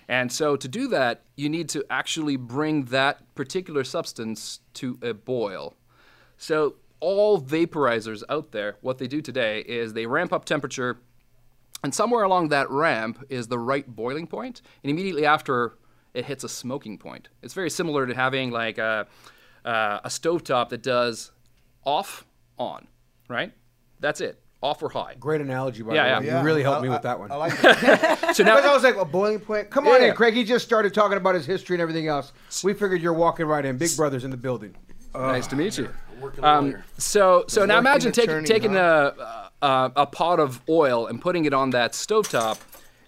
And 0.07 0.31
so 0.31 0.55
to 0.55 0.67
do 0.67 0.87
that, 0.89 1.23
you 1.35 1.49
need 1.49 1.67
to 1.69 1.83
actually 1.89 2.35
bring 2.35 2.85
that 2.85 3.33
particular 3.33 3.83
substance 3.83 4.59
to 4.75 4.99
a 5.01 5.13
boil. 5.13 5.75
So 6.37 6.75
all 6.99 7.41
vaporizers 7.41 8.23
out 8.29 8.51
there, 8.51 8.77
what 8.81 8.99
they 8.99 9.07
do 9.07 9.21
today 9.21 9.61
is 9.61 9.93
they 9.93 10.05
ramp 10.05 10.31
up 10.31 10.45
temperature, 10.45 10.99
and 11.83 11.93
somewhere 11.93 12.23
along 12.23 12.49
that 12.49 12.69
ramp 12.69 13.23
is 13.29 13.47
the 13.47 13.59
right 13.59 13.87
boiling 13.87 14.27
point, 14.27 14.61
and 14.83 14.91
immediately 14.91 15.25
after 15.25 15.77
it 16.15 16.25
hits 16.25 16.43
a 16.43 16.49
smoking 16.49 16.97
point. 16.97 17.29
It's 17.43 17.53
very 17.53 17.69
similar 17.69 18.07
to 18.07 18.13
having 18.15 18.49
like 18.51 18.77
a, 18.77 19.05
uh, 19.63 19.99
a 20.03 20.07
stovetop 20.09 20.69
that 20.69 20.81
does 20.81 21.31
off, 21.85 22.25
on, 22.57 22.87
right? 23.29 23.51
That's 23.99 24.21
it, 24.21 24.39
off 24.63 24.81
or 24.81 24.89
high. 24.89 25.15
Great 25.19 25.41
analogy, 25.41 25.83
by 25.83 25.93
Yeah, 25.95 26.15
the 26.15 26.21
way. 26.21 26.27
yeah. 26.27 26.39
You 26.39 26.45
really 26.45 26.63
helped 26.63 26.79
I- 26.79 26.83
me 26.83 26.89
I- 26.89 26.93
with 26.93 27.01
that 27.03 27.19
one. 27.19 27.31
I 27.31 27.35
like 27.35 27.59
that. 27.61 28.19
So 28.35 28.43
Because 28.43 28.63
I 28.63 28.67
now, 28.67 28.73
was 28.73 28.83
like, 28.83 28.95
a 28.97 29.05
boiling 29.05 29.39
point? 29.39 29.69
Come 29.69 29.87
on 29.87 30.01
Yeah. 30.01 30.07
in, 30.09 30.15
Craig. 30.15 30.33
He 30.33 30.43
just 30.43 30.65
started 30.65 30.93
talking 30.93 31.17
about 31.17 31.35
his 31.35 31.45
history 31.45 31.75
and 31.75 31.81
everything 31.81 32.07
else. 32.07 32.33
We 32.63 32.73
figured 32.73 33.01
you're 33.01 33.13
walking 33.13 33.45
right 33.45 33.63
in. 33.65 33.77
Big 33.77 33.95
Brother's 33.95 34.23
in 34.23 34.31
the 34.31 34.37
building. 34.37 34.75
nice 35.13 35.47
to 35.47 35.55
meet 35.55 35.77
you. 35.77 35.89
Um, 36.41 36.75
so, 36.97 37.45
so 37.47 37.65
now 37.65 37.77
imagine 37.77 38.11
taking 38.11 38.31
attorney, 38.31 38.47
taking 38.47 38.73
huh? 38.73 39.11
a, 39.61 39.65
a 39.65 39.91
a 39.97 40.05
pot 40.05 40.39
of 40.39 40.61
oil 40.67 41.07
and 41.07 41.21
putting 41.21 41.45
it 41.45 41.53
on 41.53 41.69
that 41.71 41.91
stovetop, 41.91 42.57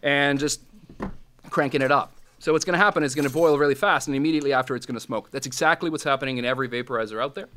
and 0.03 0.37
just 0.39 0.61
cranking 1.49 1.81
it 1.81 1.91
up. 1.91 2.11
So 2.39 2.53
what's 2.53 2.65
going 2.65 2.77
to 2.77 2.83
happen 2.83 3.03
is 3.03 3.13
it's 3.13 3.15
going 3.15 3.27
to 3.27 3.33
boil 3.33 3.57
really 3.57 3.75
fast, 3.75 4.07
and 4.07 4.15
immediately 4.15 4.53
after 4.53 4.75
it's 4.75 4.85
going 4.85 4.95
to 4.95 5.01
smoke. 5.01 5.31
That's 5.31 5.47
exactly 5.47 5.89
what's 5.89 6.03
happening 6.03 6.37
in 6.37 6.45
every 6.45 6.69
vaporizer 6.69 7.21
out 7.21 7.35
there. 7.35 7.49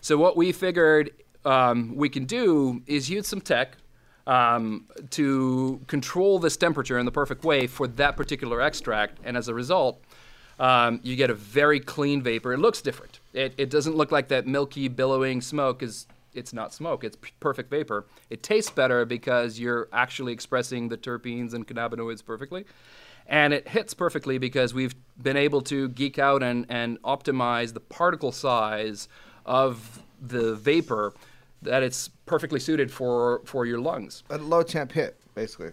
So 0.00 0.16
what 0.16 0.36
we 0.36 0.52
figured 0.52 1.10
um, 1.44 1.94
we 1.96 2.08
can 2.08 2.24
do 2.24 2.82
is 2.86 3.10
use 3.10 3.28
some 3.28 3.40
tech 3.40 3.76
um, 4.26 4.86
to 5.10 5.80
control 5.86 6.38
this 6.38 6.56
temperature 6.56 6.98
in 6.98 7.04
the 7.04 7.12
perfect 7.12 7.44
way 7.44 7.66
for 7.66 7.86
that 7.88 8.16
particular 8.16 8.60
extract, 8.60 9.18
and 9.24 9.36
as 9.36 9.48
a 9.48 9.54
result, 9.54 10.02
um, 10.58 11.00
you 11.02 11.16
get 11.16 11.28
a 11.28 11.34
very 11.34 11.80
clean 11.80 12.22
vapor. 12.22 12.52
It 12.52 12.58
looks 12.58 12.80
different. 12.82 13.20
It, 13.32 13.54
it 13.58 13.68
doesn't 13.68 13.96
look 13.96 14.12
like 14.12 14.28
that 14.28 14.46
milky 14.46 14.88
billowing 14.88 15.40
smoke. 15.40 15.82
Is 15.82 16.06
it's 16.34 16.52
not 16.52 16.72
smoke. 16.72 17.04
It's 17.04 17.16
perfect 17.40 17.68
vapor. 17.70 18.06
It 18.30 18.42
tastes 18.42 18.70
better 18.70 19.04
because 19.04 19.58
you're 19.58 19.88
actually 19.92 20.32
expressing 20.32 20.88
the 20.88 20.96
terpenes 20.96 21.52
and 21.52 21.66
cannabinoids 21.66 22.24
perfectly. 22.24 22.64
And 23.32 23.54
it 23.54 23.66
hits 23.66 23.94
perfectly 23.94 24.36
because 24.36 24.74
we've 24.74 24.94
been 25.20 25.38
able 25.38 25.62
to 25.62 25.88
geek 25.88 26.18
out 26.18 26.42
and, 26.42 26.66
and 26.68 27.00
optimize 27.02 27.72
the 27.72 27.80
particle 27.80 28.30
size 28.30 29.08
of 29.46 30.02
the 30.20 30.54
vapor 30.54 31.14
that 31.62 31.82
it's 31.82 32.08
perfectly 32.26 32.60
suited 32.60 32.90
for, 32.90 33.40
for 33.46 33.64
your 33.64 33.80
lungs. 33.80 34.22
A 34.28 34.36
low 34.36 34.62
temp 34.62 34.92
hit, 34.92 35.16
basically. 35.34 35.72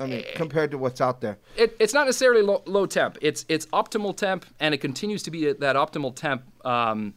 I 0.00 0.06
mean, 0.06 0.24
compared 0.34 0.72
to 0.72 0.78
what's 0.78 1.00
out 1.00 1.20
there. 1.20 1.38
It, 1.56 1.76
it's 1.78 1.94
not 1.94 2.06
necessarily 2.06 2.42
low, 2.42 2.62
low 2.66 2.86
temp. 2.86 3.18
It's 3.20 3.44
it's 3.48 3.66
optimal 3.66 4.16
temp, 4.16 4.46
and 4.60 4.72
it 4.72 4.78
continues 4.78 5.24
to 5.24 5.30
be 5.30 5.48
at 5.48 5.60
that 5.60 5.74
optimal 5.76 6.14
temp 6.14 6.42
um, 6.64 7.14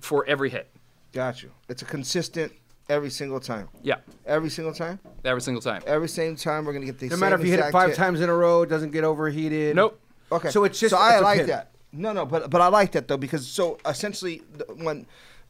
for 0.00 0.26
every 0.26 0.50
hit. 0.50 0.70
Got 1.12 1.42
you. 1.42 1.50
It's 1.70 1.80
a 1.80 1.86
consistent 1.86 2.52
every 2.88 3.10
single 3.10 3.40
time. 3.40 3.68
Yeah, 3.82 3.96
Every 4.26 4.50
single 4.50 4.72
time. 4.74 4.98
every 5.24 5.40
single 5.40 5.60
time. 5.62 5.82
Every 5.86 6.08
same 6.08 6.36
time, 6.36 6.64
we're 6.64 6.72
gonna 6.72 6.86
get 6.86 6.98
the 6.98 7.06
No 7.06 7.10
same 7.16 7.20
matter 7.20 7.36
if 7.36 7.44
you 7.44 7.50
hit 7.50 7.60
it 7.60 7.70
five 7.72 7.90
hit. 7.90 7.96
times 7.96 8.20
in 8.20 8.28
a 8.28 8.34
row, 8.34 8.62
it 8.62 8.68
doesn't 8.68 8.90
get 8.90 9.04
overheated. 9.04 9.76
Nope. 9.76 10.00
Okay. 10.32 10.50
So 10.50 10.64
it's 10.64 10.78
just 10.80 10.90
so 10.94 10.98
I 10.98 11.12
it's 11.12 11.20
a 11.20 11.24
like 11.24 11.38
pin. 11.40 11.46
that. 11.48 11.70
No, 11.92 12.12
no, 12.12 12.26
but 12.26 12.50
but 12.50 12.60
I 12.60 12.68
like 12.68 12.92
that 12.92 13.08
though 13.08 13.16
because 13.16 13.46
so 13.46 13.78
essentially 13.86 14.42
when 14.76 15.06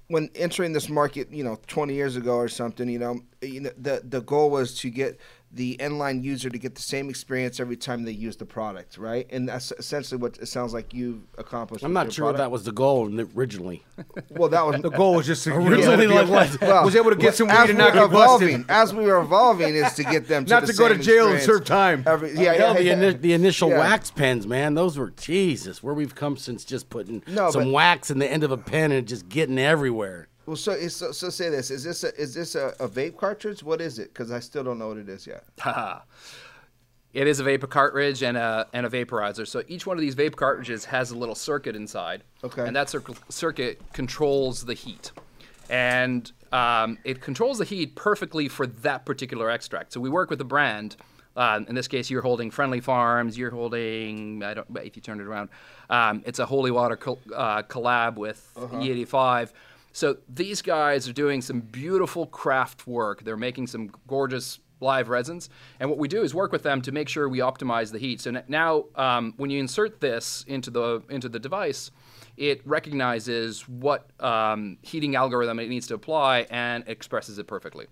when 0.09 0.31
entering 0.35 0.73
this 0.73 0.89
market, 0.89 1.31
you 1.31 1.45
know, 1.45 1.59
20 1.67 1.93
years 1.95 2.17
ago 2.17 2.37
or 2.37 2.49
something, 2.49 2.89
you 2.89 2.99
know, 2.99 3.21
you 3.43 3.61
know 3.61 3.71
the 3.77 4.03
the 4.05 4.21
goal 4.23 4.51
was 4.51 4.75
to 4.81 4.91
get 4.91 5.19
the 5.51 5.81
end-line 5.81 6.23
user 6.23 6.51
to 6.51 6.59
get 6.59 6.75
the 6.75 6.83
same 6.83 7.09
experience 7.09 7.59
every 7.59 7.77
time 7.77 8.03
they 8.05 8.13
use 8.13 8.37
the 8.37 8.45
product, 8.45 8.99
right? 8.99 9.27
And 9.31 9.49
that's 9.49 9.73
essentially 9.79 10.21
what 10.21 10.37
it 10.39 10.47
sounds 10.47 10.75
like 10.75 10.93
you've 10.93 11.23
accomplished. 11.39 11.83
I'm 11.85 11.91
with 11.91 11.95
not 11.95 12.05
your 12.07 12.13
sure 12.13 12.25
product. 12.27 12.39
that 12.41 12.51
was 12.51 12.65
the 12.65 12.73
goal 12.73 13.11
originally. 13.35 13.83
Well, 14.29 14.51
that 14.51 14.67
was 14.67 14.83
The 14.83 14.91
goal 14.91 15.15
was 15.15 15.27
just 15.27 15.45
to 15.45 15.55
Originally, 15.55 16.07
be 16.07 16.13
like, 16.13 16.25
able- 16.25 16.33
what? 16.35 16.61
Well, 16.61 16.85
was 16.85 16.95
able 16.97 17.11
to 17.11 17.17
get 17.17 17.35
some 17.35 17.49
as 17.49 17.63
weed 17.69 17.71
and 17.71 17.79
we 17.79 17.85
not 17.85 17.95
get 17.95 18.11
busted. 18.11 18.49
evolving, 18.49 18.65
as 18.69 18.95
we 18.95 19.05
were 19.07 19.19
evolving, 19.21 19.75
is 19.75 19.95
to 19.95 20.05
get 20.05 20.29
them 20.29 20.45
to 20.45 20.51
Not 20.51 20.67
the 20.67 20.73
to 20.75 20.79
go 20.79 20.89
to 20.89 20.99
jail 20.99 21.29
and 21.33 21.41
serve 21.41 21.65
time. 21.65 22.05
Every, 22.07 22.35
yeah, 22.35 22.53
Hell, 22.53 22.75
yeah, 22.81 22.95
the, 22.95 23.05
yeah. 23.07 23.13
ini- 23.13 23.21
the 23.21 23.33
initial 23.33 23.71
Yeah. 23.71 23.79
wax 23.79 24.11
pens, 24.11 24.47
man, 24.47 24.75
those 24.75 24.99
were 24.99 25.11
Jesus. 25.17 25.83
Where 25.83 25.95
we've 25.95 26.15
come 26.15 26.37
since 26.37 26.63
just 26.65 26.91
putting 26.91 27.23
No, 27.27 27.51
some 27.51 27.65
but- 27.65 27.73
wax 27.73 28.11
in 28.11 28.19
the 28.19 28.31
end 28.31 28.45
of 28.45 28.51
a 28.53 28.59
pen 28.59 28.93
and 28.93 29.09
just 29.09 29.29
getting 29.31 29.59
everywhere. 29.59 30.28
Well, 30.49 30.57
so, 30.57 30.89
so 30.89 31.13
so 31.13 31.29
say 31.29 31.51
this: 31.51 31.71
is 31.71 31.85
this 31.85 32.05
a, 32.05 32.19
is 32.19 32.33
this 32.33 32.55
a, 32.55 32.69
a 32.81 32.89
vape 32.89 33.19
cartridge? 33.19 33.63
What 33.63 33.83
is 33.83 33.99
it? 33.99 34.15
Because 34.15 34.33
I 34.33 34.41
still 34.41 34.65
don't 34.65 34.79
know 34.79 34.89
what 34.89 34.97
it 34.97 35.09
is 35.09 35.27
yet. 35.27 35.45
It 37.15 37.27
is 37.27 37.41
a 37.41 37.43
vapor 37.43 37.67
cartridge 37.67 38.23
and 38.23 38.37
a 38.37 38.67
and 38.75 38.85
a 38.85 38.91
vaporizer. 38.91 39.49
So 39.49 39.63
each 39.67 39.87
one 39.87 39.97
of 39.97 40.03
these 40.03 40.15
vape 40.15 40.37
cartridges 40.37 40.85
has 40.85 41.11
a 41.11 41.17
little 41.17 41.35
circuit 41.35 41.75
inside. 41.75 42.23
Okay. 42.45 42.67
And 42.67 42.77
that 42.77 42.91
circ- 42.91 43.31
circuit 43.31 43.81
controls 43.95 44.67
the 44.67 44.75
heat, 44.75 45.13
and 45.71 46.31
um, 46.53 46.99
it 47.05 47.23
controls 47.23 47.59
the 47.59 47.65
heat 47.65 47.97
perfectly 47.97 48.47
for 48.47 48.67
that 48.67 49.07
particular 49.07 49.49
extract. 49.49 49.95
So 49.95 50.01
we 50.01 50.11
work 50.11 50.29
with 50.29 50.41
a 50.43 50.45
brand. 50.45 50.97
Uh, 51.35 51.61
in 51.67 51.75
this 51.75 51.89
case, 51.89 52.11
you're 52.11 52.23
holding 52.23 52.51
Friendly 52.51 52.81
Farms. 52.81 53.39
You're 53.39 53.53
holding 53.53 54.43
I 54.43 54.53
don't. 54.53 54.67
If 54.77 54.95
you 54.95 55.01
turn 55.01 55.19
it 55.19 55.27
around, 55.27 55.49
um, 55.89 56.23
it's 56.27 56.41
a 56.41 56.47
Holy 56.47 56.71
Water 56.71 56.97
col- 56.97 57.23
uh, 57.35 57.63
collab 57.63 58.17
with 58.17 58.53
E85. 58.55 59.51
So 59.99 60.19
these 60.29 60.63
guys 60.63 61.09
are 61.09 61.13
doing 61.13 61.43
some 61.43 61.59
beautiful 61.59 62.27
craft 62.27 62.87
work. 62.87 63.25
They're 63.25 63.37
making 63.37 63.67
some 63.67 63.91
gorgeous 64.07 64.61
live 64.79 65.09
resins, 65.09 65.51
and 65.81 65.91
what 65.91 65.99
we 65.99 66.07
do 66.07 66.23
is 66.23 66.33
work 66.33 66.53
with 66.53 66.63
them 66.63 66.81
to 66.83 66.93
make 66.93 67.09
sure 67.09 67.29
we 67.29 67.41
optimize 67.41 67.91
the 67.91 67.99
heat. 67.99 68.21
So 68.21 68.41
now, 68.47 68.85
um, 68.95 69.35
when 69.39 69.51
you 69.51 69.59
insert 69.59 70.01
this 70.01 70.45
into 70.47 70.71
the 70.71 71.03
into 71.11 71.29
the 71.29 71.41
device, 71.41 71.91
it 72.37 72.65
recognizes 72.65 73.69
what 73.69 74.09
um, 74.21 74.79
heating 74.83 75.17
algorithm 75.17 75.59
it 75.59 75.69
needs 75.69 75.89
to 75.89 75.95
apply 75.95 76.47
and 76.49 76.85
expresses 76.87 77.41
it 77.41 77.49
perfectly. 77.49 77.89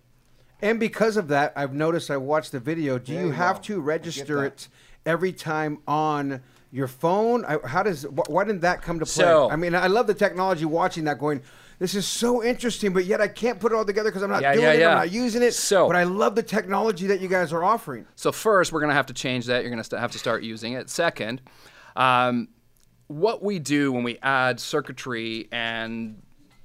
And 0.62 0.78
because 0.78 1.16
of 1.16 1.26
that, 1.28 1.54
I've 1.56 1.74
noticed. 1.74 2.08
I 2.12 2.18
watched 2.18 2.52
the 2.52 2.60
video. 2.60 3.00
Do 3.00 3.14
There 3.14 3.22
you 3.22 3.26
you 3.30 3.32
have 3.32 3.56
go. 3.56 3.62
to 3.62 3.80
register 3.80 4.44
it 4.44 4.68
every 5.04 5.32
time 5.32 5.78
on 5.88 6.40
your 6.70 6.86
phone? 6.86 7.44
I, 7.44 7.58
how 7.66 7.82
does? 7.82 8.04
Wh- 8.04 8.30
why 8.30 8.44
didn't 8.44 8.60
that 8.60 8.80
come 8.80 9.00
to 9.00 9.04
play? 9.06 9.24
So- 9.24 9.50
I 9.50 9.56
mean, 9.56 9.74
I 9.74 9.88
love 9.88 10.06
the 10.06 10.14
technology. 10.14 10.64
Watching 10.64 11.02
that, 11.06 11.18
going, 11.18 11.42
this 11.78 11.94
is 11.94 12.06
so 12.06 12.42
interesting, 12.42 12.92
but 12.92 13.04
yet 13.04 13.20
I 13.20 13.28
can't 13.28 13.60
put 13.60 13.72
it 13.72 13.74
all 13.74 13.84
together 13.84 14.10
because 14.10 14.22
I'm 14.22 14.30
not 14.30 14.42
Yeah, 14.42 14.52
doing 14.54 14.64
yeah, 14.64 14.72
it. 14.72 14.80
yeah. 14.80 14.88
I'm 14.92 14.96
not 14.98 15.10
using 15.12 15.42
it. 15.42 15.52
So- 15.54 15.86
but 15.86 15.96
I 15.96 16.04
love 16.04 16.34
the 16.34 16.42
technology 16.42 17.06
that 17.08 17.20
you 17.20 17.28
guys 17.28 17.52
are 17.52 17.62
offering. 17.64 18.06
So 18.16 18.32
first, 18.32 18.72
we're 18.72 18.80
going 18.80 18.90
to 18.90 18.94
have 18.96 19.06
to 19.06 19.14
change 19.14 19.46
that. 19.46 19.62
You're 19.62 19.70
going 19.70 19.82
to 19.82 19.98
have 20.00 20.12
to 20.12 20.18
start 20.18 20.42
using 20.42 20.72
it. 20.72 20.88
Second, 20.88 21.42
um, 21.96 22.48
what 23.08 23.42
we 23.42 23.58
do 23.58 23.92
when 23.92 24.02
we 24.02 24.18
add 24.22 24.58
circuitry 24.58 25.48
and 25.52 26.22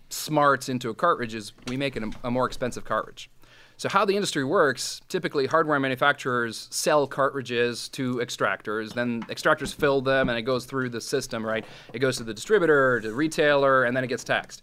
smarts 0.10 0.70
into 0.70 0.90
a 0.90 0.94
cartridge 0.94 1.34
is 1.36 1.54
we 1.68 1.78
make 1.78 1.96
it 1.96 2.04
a, 2.04 2.12
a 2.24 2.32
more 2.32 2.46
expensive 2.46 2.84
cartridge. 2.84 3.30
So 3.78 3.90
how 3.90 4.06
the 4.06 4.16
industry 4.16 4.44
works, 4.44 5.02
typically 5.08 5.48
hardware 5.48 5.80
manufacturers 5.80 6.68
sell 6.70 7.08
cartridges 7.08 7.90
to 7.90 8.16
extractors, 8.18 8.94
then 8.94 9.24
extractors 9.24 9.74
fill 9.74 10.02
them 10.02 10.30
and 10.30 10.38
it 10.38 10.44
goes 10.44 10.66
through 10.66 10.90
the 10.90 11.02
system, 11.02 11.44
right? 11.44 11.66
It 11.92 12.00
goes 12.00 12.18
to 12.18 12.24
the 12.24 12.34
distributor, 12.34 13.00
to 13.02 13.08
the 13.10 13.16
retailer, 13.16 13.86
and 13.86 13.98
then 13.98 14.04
it 14.04 14.08
gets 14.08 14.24
taxed. 14.24 14.62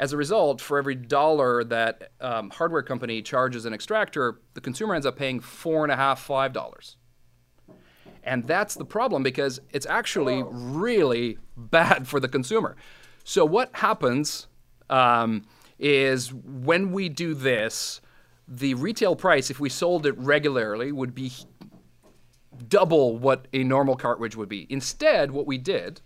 As 0.00 0.14
a 0.14 0.16
result, 0.16 0.62
for 0.62 0.78
every 0.78 0.94
dollar 0.94 1.62
that 1.62 2.12
um, 2.22 2.48
hardware 2.48 2.82
company 2.82 3.20
charges 3.20 3.66
an 3.66 3.74
extractor, 3.74 4.40
the 4.54 4.60
consumer 4.62 4.94
ends 4.94 5.04
up 5.04 5.18
paying 5.18 5.40
four 5.40 5.84
and 5.84 5.92
a 5.92 5.96
half, 5.96 6.22
five 6.22 6.54
dollars. 6.54 6.96
And 8.24 8.46
that's 8.46 8.76
the 8.76 8.86
problem 8.86 9.22
because 9.22 9.60
it's 9.72 9.84
actually 9.84 10.42
really 10.42 11.36
bad 11.56 12.08
for 12.08 12.18
the 12.18 12.28
consumer. 12.28 12.76
So, 13.24 13.44
what 13.44 13.68
happens 13.74 14.46
um, 14.88 15.44
is 15.78 16.32
when 16.32 16.92
we 16.92 17.10
do 17.10 17.34
this, 17.34 18.00
the 18.48 18.72
retail 18.72 19.14
price, 19.14 19.50
if 19.50 19.60
we 19.60 19.68
sold 19.68 20.06
it 20.06 20.16
regularly, 20.16 20.92
would 20.92 21.14
be 21.14 21.30
double 22.68 23.18
what 23.18 23.48
a 23.52 23.64
normal 23.64 23.96
cartridge 23.96 24.34
would 24.34 24.48
be. 24.48 24.66
Instead, 24.70 25.30
what 25.30 25.46
we 25.46 25.58
did 25.58 26.00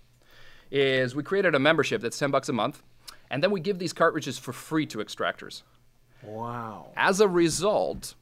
is 0.73 1.15
we 1.15 1.23
created 1.23 1.55
a 1.55 1.61
membership 1.61 2.03
that's 2.03 2.19
10 2.19 2.33
bucks 2.33 2.49
a 2.49 2.53
month, 2.53 2.83
and 3.31 3.43
then 3.43 3.51
we 3.51 3.61
give 3.61 3.79
these 3.79 3.93
cartridges 3.93 4.39
for 4.39 4.53
free 4.53 4.87
to 4.87 4.99
extractors. 4.99 5.63
Wow. 6.23 6.93
As 6.97 7.21
a 7.21 7.29
result, 7.29 8.15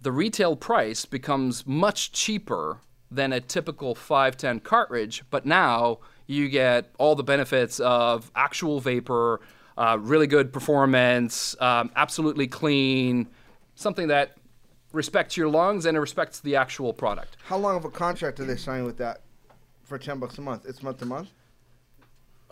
the 0.00 0.12
retail 0.12 0.56
price 0.56 1.04
becomes 1.04 1.66
much 1.66 2.12
cheaper 2.12 2.78
than 3.10 3.32
a 3.32 3.40
typical 3.40 3.94
510 3.94 4.60
cartridge, 4.60 5.24
but 5.30 5.44
now 5.44 5.98
you 6.26 6.48
get 6.48 6.90
all 6.98 7.16
the 7.16 7.24
benefits 7.24 7.80
of 7.80 8.30
actual 8.36 8.80
vapor, 8.80 9.40
uh, 9.76 9.98
really 10.00 10.26
good 10.26 10.52
performance, 10.52 11.56
um, 11.60 11.90
absolutely 11.96 12.46
clean, 12.46 13.26
something 13.74 14.08
that 14.08 14.36
respects 14.92 15.36
your 15.36 15.48
lungs 15.48 15.86
and 15.86 15.96
it 15.96 16.00
respects 16.00 16.40
the 16.40 16.56
actual 16.56 16.92
product. 16.92 17.36
How 17.44 17.56
long 17.56 17.76
of 17.76 17.84
a 17.84 17.90
contract 17.90 18.36
do 18.36 18.44
they 18.44 18.56
sign 18.56 18.84
with 18.84 18.98
that 18.98 19.22
for 19.84 19.98
ten 19.98 20.18
bucks 20.18 20.38
a 20.38 20.40
month? 20.40 20.66
It's 20.66 20.82
month 20.82 20.98
to 20.98 21.06
month. 21.06 21.30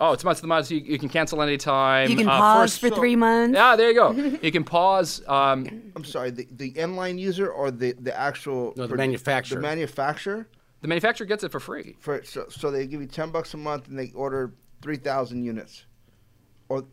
Oh, 0.01 0.13
it's 0.13 0.23
month 0.23 0.39
to 0.39 0.43
the 0.43 0.49
month. 0.49 0.71
You, 0.71 0.79
you 0.79 0.99
can 0.99 1.09
cancel 1.09 1.43
anytime. 1.43 2.09
You 2.09 2.17
can 2.17 2.29
Uh, 2.29 2.39
pause 2.39 2.79
first- 2.79 2.81
for 2.81 2.91
three 3.01 3.17
months. 3.17 3.57
Yeah, 3.57 3.75
there 3.77 3.89
you 3.91 3.95
go. 3.95 4.11
you 4.43 4.53
can 4.53 4.63
pause. 4.65 5.23
Um, 5.27 5.67
I'm 5.97 6.05
sorry, 6.05 6.31
the 6.31 6.47
the 6.53 6.77
end 6.79 6.97
line 6.97 7.19
user 7.19 7.49
or 7.51 7.71
the 7.71 7.93
the 7.93 8.17
actual 8.19 8.75
No, 8.77 8.85
the 8.85 8.89
pro- 8.91 8.97
manufacturer. 8.99 9.57
The 9.57 9.63
manufacturer 9.63 10.49
the 10.81 10.87
manufacturer 10.89 11.27
gets 11.27 11.43
it 11.43 11.51
for 11.51 11.59
free. 11.59 11.97
for 11.99 12.23
so, 12.23 12.47
so 12.49 12.71
they 12.71 12.87
give 12.87 13.01
you 13.01 13.09
ten 13.09 13.31
bucks 13.31 13.53
a 13.55 13.57
month 13.57 13.89
and 13.89 13.99
they 13.99 14.13
order 14.15 14.53
three 14.83 14.97
thousand 14.99 15.43
units. 15.45 15.85
Or 16.69 16.85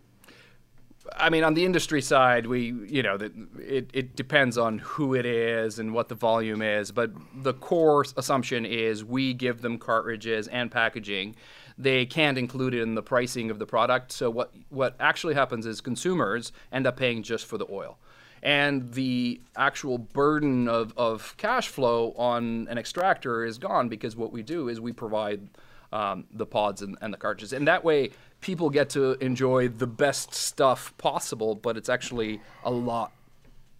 I 1.16 1.30
mean, 1.30 1.44
on 1.44 1.54
the 1.54 1.64
industry 1.66 2.02
side, 2.02 2.48
we, 2.48 2.72
you 2.88 3.04
know, 3.04 3.16
that 3.18 3.32
it, 3.60 3.92
it 3.94 4.16
depends 4.16 4.58
on 4.58 4.80
who 4.80 5.14
it 5.14 5.28
is 5.28 5.78
and 5.78 5.94
what 5.94 6.10
the 6.10 6.16
volume 6.16 6.64
is. 6.64 6.92
But 6.92 7.12
the 7.44 7.54
core 7.54 8.04
assumption 8.18 8.66
is 8.66 9.06
we 9.06 9.36
give 9.36 9.62
them 9.62 9.78
cartridges 9.78 10.48
and 10.48 10.72
packaging. 10.72 11.36
They 11.78 12.06
can't 12.06 12.38
include 12.38 12.74
it 12.74 12.82
in 12.82 12.96
the 12.96 13.04
pricing 13.04 13.52
of 13.52 13.60
the 13.60 13.66
product. 13.66 14.12
So 14.12 14.30
what 14.30 14.54
what 14.70 14.96
actually 15.00 15.34
happens 15.34 15.66
is 15.66 15.82
consumers 15.82 16.52
end 16.72 16.88
up 16.88 16.98
paying 16.98 17.24
just 17.24 17.46
for 17.46 17.58
the 17.58 17.66
oil. 17.70 17.98
And 18.42 18.94
the 18.94 19.42
actual 19.58 19.98
burden 19.98 20.68
of, 20.68 20.94
of 20.98 21.36
cash 21.38 21.68
flow 21.68 22.12
on 22.12 22.68
an 22.70 22.78
extractor 22.78 23.44
is 23.44 23.58
gone 23.58 23.90
because 23.90 24.16
what 24.16 24.32
we 24.32 24.44
do 24.44 24.70
is 24.70 24.80
we 24.80 24.94
provide 24.94 25.50
um, 25.92 26.26
the 26.32 26.46
pods 26.46 26.84
and, 26.84 26.96
and 27.02 27.12
the 27.12 27.18
cartridges. 27.18 27.54
And 27.54 27.68
that 27.68 27.84
way, 27.84 28.12
people 28.42 28.70
get 28.70 28.90
to 28.92 29.14
enjoy 29.14 29.70
the 29.70 29.88
best 29.88 30.36
stuff 30.36 30.96
possible, 31.00 31.56
but 31.56 31.76
it's 31.76 31.90
actually 31.90 32.40
a 32.64 32.70
lot 32.70 33.12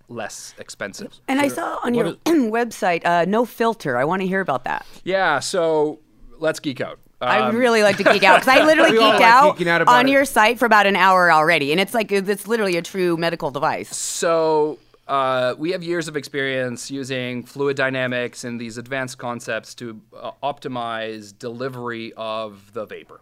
less 0.08 0.56
expensive. 0.58 1.20
And 1.28 1.40
I 1.40 1.48
saw 1.48 1.80
on 1.84 1.94
your 1.94 2.14
website, 2.26 3.06
uh, 3.06 3.26
no 3.26 3.46
filter. 3.46 3.98
I 3.98 4.06
want 4.06 4.22
to 4.22 4.28
hear 4.28 4.42
about 4.42 4.64
that. 4.64 4.86
Yeah, 5.04 5.40
so 5.40 6.00
let's 6.40 6.60
geek 6.60 6.82
out. 6.82 7.00
I 7.22 7.40
Um, 7.40 7.56
really 7.56 7.82
like 7.84 7.98
to 7.98 8.04
geek 8.04 8.24
out 8.24 8.42
because 8.42 8.48
I 8.60 8.66
literally 8.66 8.92
geeked 8.98 9.20
like 9.20 9.22
out, 9.22 9.62
out 9.68 9.88
on 9.88 10.08
it. 10.08 10.12
your 10.12 10.26
site 10.26 10.60
for 10.60 10.66
about 10.66 10.86
an 10.86 10.96
hour 10.96 11.32
already, 11.32 11.72
and 11.72 11.80
it's 11.80 11.94
like 11.94 12.12
it's 12.12 12.48
literally 12.48 12.78
a 12.78 12.82
true 12.82 13.16
medical 13.18 13.52
device. 13.52 13.96
So 13.96 14.80
uh, 15.08 15.56
we 15.58 15.72
have 15.72 15.84
years 15.84 16.08
of 16.08 16.18
experience 16.18 16.92
using 16.92 17.44
fluid 17.44 17.78
dynamics 17.78 18.44
and 18.44 18.60
these 18.60 18.78
advanced 18.78 19.18
concepts 19.18 19.74
to 19.76 20.02
uh, 20.20 20.32
optimize 20.44 21.38
delivery 21.38 22.12
of 22.18 22.74
the 22.74 22.86
vapor, 22.86 23.22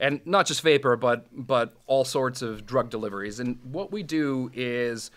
and 0.00 0.20
not 0.24 0.46
just 0.46 0.62
vapor, 0.62 0.96
but 0.96 1.26
but 1.32 1.74
all 1.86 2.04
sorts 2.04 2.40
of 2.40 2.64
drug 2.66 2.88
deliveries. 2.88 3.40
And 3.40 3.58
what 3.62 3.92
we 3.92 4.02
do 4.02 4.50
is 4.54 5.10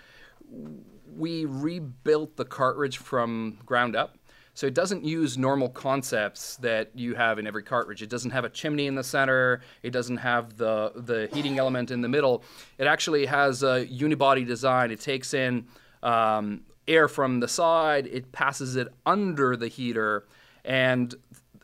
we 1.16 1.46
rebuilt 1.46 2.36
the 2.36 2.46
cartridge 2.46 2.98
from 2.98 3.58
ground 3.66 3.96
up. 3.96 4.18
So 4.58 4.66
it 4.66 4.74
doesn't 4.74 5.06
use 5.06 5.38
normal 5.38 5.70
concepts 5.70 6.56
that 6.56 6.90
you 6.96 7.14
have 7.14 7.38
in 7.38 7.46
every 7.46 7.62
cartridge. 7.62 8.02
It 8.02 8.10
doesn't 8.10 8.32
have 8.32 8.44
a 8.44 8.50
chimney 8.50 8.88
in 8.88 8.96
the 8.96 9.04
center. 9.04 9.62
It 9.84 9.92
doesn't 9.92 10.18
have 10.18 10.58
the 10.58 10.94
the 10.96 11.30
heating 11.32 11.60
element 11.60 11.92
in 11.92 12.02
the 12.02 12.08
middle. 12.08 12.44
It 12.80 12.88
actually 12.88 13.28
has 13.28 13.62
a 13.62 13.86
unibody 13.86 14.48
design. 14.48 14.90
It 14.90 15.00
takes 15.00 15.36
in 15.36 15.68
um, 16.02 16.62
air 16.88 17.08
from 17.08 17.40
the 17.40 17.48
side. 17.48 18.08
It 18.08 18.32
passes 18.32 18.78
it 18.78 18.88
under 19.06 19.56
the 19.56 19.68
heater 19.68 20.26
and 20.66 21.14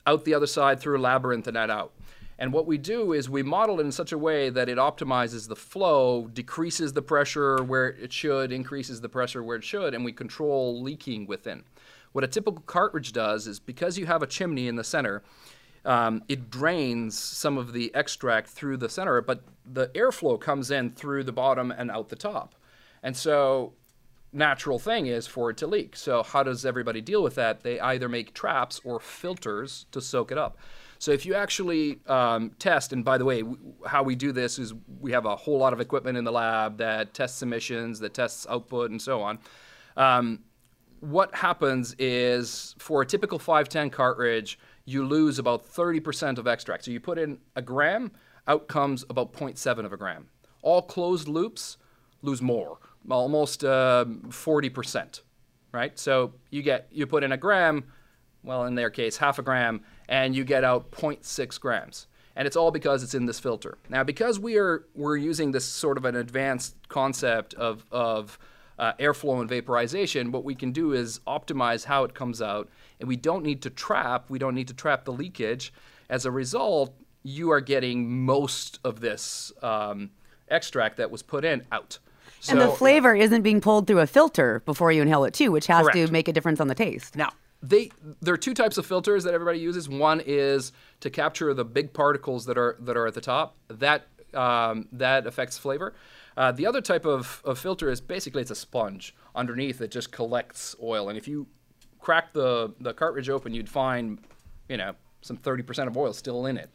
out 0.06 0.24
the 0.24 0.36
other 0.36 0.46
side 0.46 0.80
through 0.80 1.00
a 1.00 1.02
labyrinth 1.02 1.48
and 1.48 1.56
that 1.56 1.72
out. 1.72 1.94
And 2.38 2.54
what 2.54 2.68
we 2.68 2.78
do 2.78 3.14
is 3.14 3.28
we 3.28 3.42
model 3.42 3.80
it 3.80 3.86
in 3.86 3.92
such 3.92 4.12
a 4.12 4.20
way 4.20 4.52
that 4.52 4.70
it 4.70 4.78
optimizes 4.78 5.48
the 5.48 5.56
flow, 5.56 6.28
decreases 6.28 6.94
the 6.94 7.02
pressure 7.02 7.64
where 7.64 7.88
it 7.88 8.14
should, 8.14 8.52
increases 8.52 9.02
the 9.02 9.10
pressure 9.10 9.42
where 9.42 9.58
it 9.58 9.64
should, 9.64 9.96
and 9.96 10.06
we 10.06 10.12
control 10.12 10.80
leaking 10.80 11.26
within. 11.26 11.64
What 12.14 12.24
a 12.24 12.28
typical 12.28 12.64
cartridge 12.66 13.12
does 13.12 13.48
is 13.48 13.60
because 13.60 13.98
you 13.98 14.06
have 14.06 14.24
a 14.24 14.28
chimney 14.28 14.68
in 14.68 14.76
the 14.76 14.84
center, 14.84 15.24
um, 15.86 16.24
it 16.30 16.50
drains 16.50 17.18
some 17.18 17.58
of 17.58 17.74
the 17.74 17.94
extract 17.94 18.50
through 18.50 18.78
the 18.78 18.90
center, 18.90 19.22
but 19.22 19.44
the 19.66 19.88
airflow 19.90 20.40
comes 20.40 20.72
in 20.72 20.92
through 20.92 21.26
the 21.26 21.34
bottom 21.34 21.72
and 21.72 21.92
out 21.92 22.10
the 22.10 22.16
top. 22.16 22.56
And 23.02 23.18
so, 23.18 23.74
natural 24.32 24.80
thing 24.80 25.08
is 25.08 25.28
for 25.28 25.50
it 25.50 25.58
to 25.58 25.68
leak. 25.68 25.98
So, 25.98 26.24
how 26.24 26.44
does 26.44 26.66
everybody 26.66 27.02
deal 27.02 27.22
with 27.22 27.36
that? 27.36 27.62
They 27.62 27.80
either 27.82 28.08
make 28.08 28.34
traps 28.34 28.80
or 28.86 29.00
filters 29.00 29.86
to 29.92 30.00
soak 30.00 30.32
it 30.32 30.38
up. 30.38 30.58
So 31.04 31.12
if 31.12 31.26
you 31.26 31.36
actually 31.36 32.00
um, 32.08 32.52
test, 32.60 32.94
and 32.94 33.04
by 33.04 33.18
the 33.18 33.26
way, 33.26 33.42
w- 33.42 33.58
how 33.86 34.04
we 34.04 34.16
do 34.16 34.32
this 34.32 34.58
is 34.58 34.74
we 35.02 35.12
have 35.12 35.26
a 35.26 35.36
whole 35.36 35.58
lot 35.58 35.74
of 35.74 35.82
equipment 35.82 36.18
in 36.18 36.24
the 36.24 36.32
lab 36.32 36.78
that 36.78 37.14
tests 37.14 37.42
emissions, 37.42 38.00
that 38.00 38.14
tests 38.14 38.48
output, 38.50 38.90
and 38.90 39.02
so 39.02 39.22
on. 39.22 39.38
Um, 39.98 40.40
what 41.04 41.36
happens 41.36 41.94
is 42.00 42.76
for 42.80 43.02
a 43.02 43.06
typical 43.06 43.38
510 43.38 43.90
cartridge, 43.90 44.58
you 44.86 45.06
lose 45.06 45.38
about 45.38 45.66
30% 45.66 46.38
of 46.38 46.48
extract. 46.48 46.86
So 46.86 46.92
you 46.92 47.02
put 47.02 47.18
in 47.18 47.40
a 47.58 47.62
gram, 47.62 48.12
out 48.48 48.70
comes 48.70 49.04
about 49.10 49.34
0.7 49.34 49.86
of 49.86 49.92
a 49.92 49.98
gram. 49.98 50.28
All 50.62 50.82
closed 50.82 51.28
loops 51.28 51.78
lose 52.22 52.42
more, 52.42 52.80
almost 53.10 53.66
uh, 53.66 54.06
40%, 54.30 55.22
right? 55.74 56.00
So 56.00 56.36
you 56.52 56.62
get 56.62 56.88
you 56.90 57.06
put 57.06 57.26
in 57.26 57.34
a 57.34 57.38
gram, 57.38 57.84
well, 58.42 58.64
in 58.64 58.76
their 58.76 58.90
case, 58.90 59.18
half 59.18 59.40
a 59.40 59.42
gram, 59.42 59.82
and 60.08 60.34
you 60.34 60.46
get 60.46 60.64
out 60.64 60.90
0.6 60.92 61.60
grams. 61.60 62.08
And 62.38 62.48
it's 62.48 62.56
all 62.56 62.72
because 62.72 63.04
it's 63.04 63.14
in 63.14 63.26
this 63.26 63.40
filter. 63.42 63.78
Now, 63.90 64.06
because 64.06 64.40
we 64.40 64.58
are 64.58 64.86
we're 64.96 65.18
using 65.18 65.52
this 65.52 65.66
sort 65.66 65.98
of 65.98 66.06
an 66.06 66.16
advanced 66.16 66.76
concept 66.88 67.54
of 67.56 67.86
of 67.92 68.40
uh, 68.80 68.94
airflow 69.00 69.40
and 69.40 69.50
vaporization, 69.50 70.32
what 70.32 70.44
we 70.44 70.56
can 70.56 70.72
do 70.72 70.94
is 70.94 71.20
optimize 71.28 71.86
how 71.86 72.04
it 72.04 72.14
comes 72.14 72.42
out, 72.42 72.70
and 73.00 73.08
we 73.08 73.16
don't 73.16 73.44
need 73.44 73.62
to 73.62 73.70
trap. 73.70 74.30
We 74.30 74.40
don't 74.40 74.56
need 74.56 74.68
to 74.70 74.74
trap 74.74 75.06
the 75.06 75.14
leakage. 75.14 75.74
As 76.10 76.26
a 76.26 76.32
result, 76.32 76.94
you 77.24 77.52
are 77.52 77.62
getting 77.62 78.24
most 78.26 78.80
of 78.84 79.00
this 79.00 79.52
um, 79.62 80.10
extract 80.50 80.98
that 80.98 81.10
was 81.12 81.22
put 81.24 81.46
in 81.46 81.66
out. 81.72 82.00
and 82.50 82.60
the 82.60 82.68
So- 82.68 82.74
flavor 82.76 83.16
isn't 83.16 83.42
being 83.44 83.62
pulled 83.62 83.88
through 83.88 84.00
a 84.00 84.08
filter 84.08 84.62
before 84.66 84.92
you 84.92 85.02
inhale 85.02 85.24
it 85.24 85.34
too, 85.34 85.52
which 85.52 85.68
has 85.68 85.88
to 85.94 86.12
make 86.12 86.28
a 86.28 86.34
difference 86.34 86.60
on 86.60 86.68
the 86.68 86.76
taste. 86.76 87.16
Now, 87.16 87.30
they 87.62 87.92
there 88.22 88.34
are 88.34 88.38
two 88.38 88.54
types 88.54 88.78
of 88.78 88.86
filters 88.86 89.24
that 89.24 89.34
everybody 89.34 89.60
uses. 89.60 89.88
One 89.88 90.22
is 90.26 90.74
to 91.00 91.10
capture 91.10 91.54
the 91.54 91.64
big 91.64 91.94
particles 91.94 92.46
that 92.48 92.58
are 92.58 92.76
that 92.82 92.98
are 92.98 93.08
at 93.08 93.14
the 93.14 93.22
top. 93.22 93.56
That 93.70 94.08
um, 94.34 94.90
that 94.92 95.26
affects 95.28 95.58
flavor. 95.58 95.94
Uh, 96.36 96.52
the 96.52 96.66
other 96.66 96.82
type 96.82 97.06
of, 97.06 97.42
of 97.46 97.60
filter 97.60 97.90
is 97.90 98.02
basically 98.02 98.42
it's 98.42 98.52
a 98.52 98.56
sponge 98.56 99.16
underneath 99.36 99.78
that 99.78 99.92
just 99.92 100.12
collects 100.12 100.76
oil. 100.82 101.10
And 101.10 101.18
if 101.18 101.28
you 101.28 101.48
crack 102.00 102.34
the 102.34 102.74
the 102.80 102.94
cartridge 102.94 103.30
open, 103.30 103.54
you'd 103.54 103.70
find 103.70 104.20
you 104.70 104.78
know 104.78 104.94
some 105.22 105.38
30% 105.38 105.88
of 105.88 105.98
oil 105.98 106.14
still 106.14 106.46
in 106.46 106.58
it. 106.58 106.70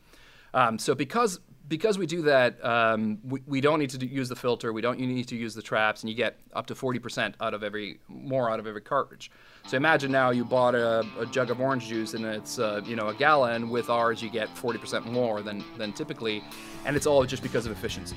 Um, 0.54 0.78
so 0.78 0.94
because 0.94 1.40
because 1.68 1.98
we 1.98 2.06
do 2.06 2.22
that, 2.22 2.64
um, 2.64 3.18
we, 3.22 3.42
we 3.46 3.60
don't 3.60 3.78
need 3.78 3.90
to 3.90 3.98
do, 3.98 4.06
use 4.06 4.30
the 4.30 4.36
filter. 4.36 4.72
We 4.72 4.80
don't 4.80 4.98
need 4.98 5.28
to 5.28 5.36
use 5.36 5.54
the 5.54 5.60
traps, 5.60 6.02
and 6.02 6.08
you 6.08 6.16
get 6.16 6.38
up 6.54 6.66
to 6.68 6.74
40% 6.74 7.34
out 7.42 7.52
of 7.52 7.62
every 7.62 8.00
more 8.08 8.50
out 8.50 8.58
of 8.58 8.66
every 8.66 8.80
cartridge. 8.80 9.30
So 9.66 9.76
imagine 9.76 10.10
now 10.10 10.30
you 10.30 10.46
bought 10.46 10.74
a, 10.74 11.04
a 11.20 11.26
jug 11.26 11.50
of 11.50 11.60
orange 11.60 11.86
juice 11.86 12.14
and 12.14 12.24
it's 12.24 12.58
uh, 12.58 12.80
you 12.84 12.96
know 12.96 13.08
a 13.08 13.14
gallon. 13.14 13.68
With 13.68 13.90
ours, 13.90 14.22
you 14.22 14.30
get 14.30 14.48
40% 14.54 15.04
more 15.04 15.42
than 15.42 15.62
than 15.76 15.92
typically, 15.92 16.42
and 16.86 16.96
it's 16.96 17.06
all 17.06 17.24
just 17.26 17.42
because 17.42 17.66
of 17.66 17.72
efficiency. 17.72 18.16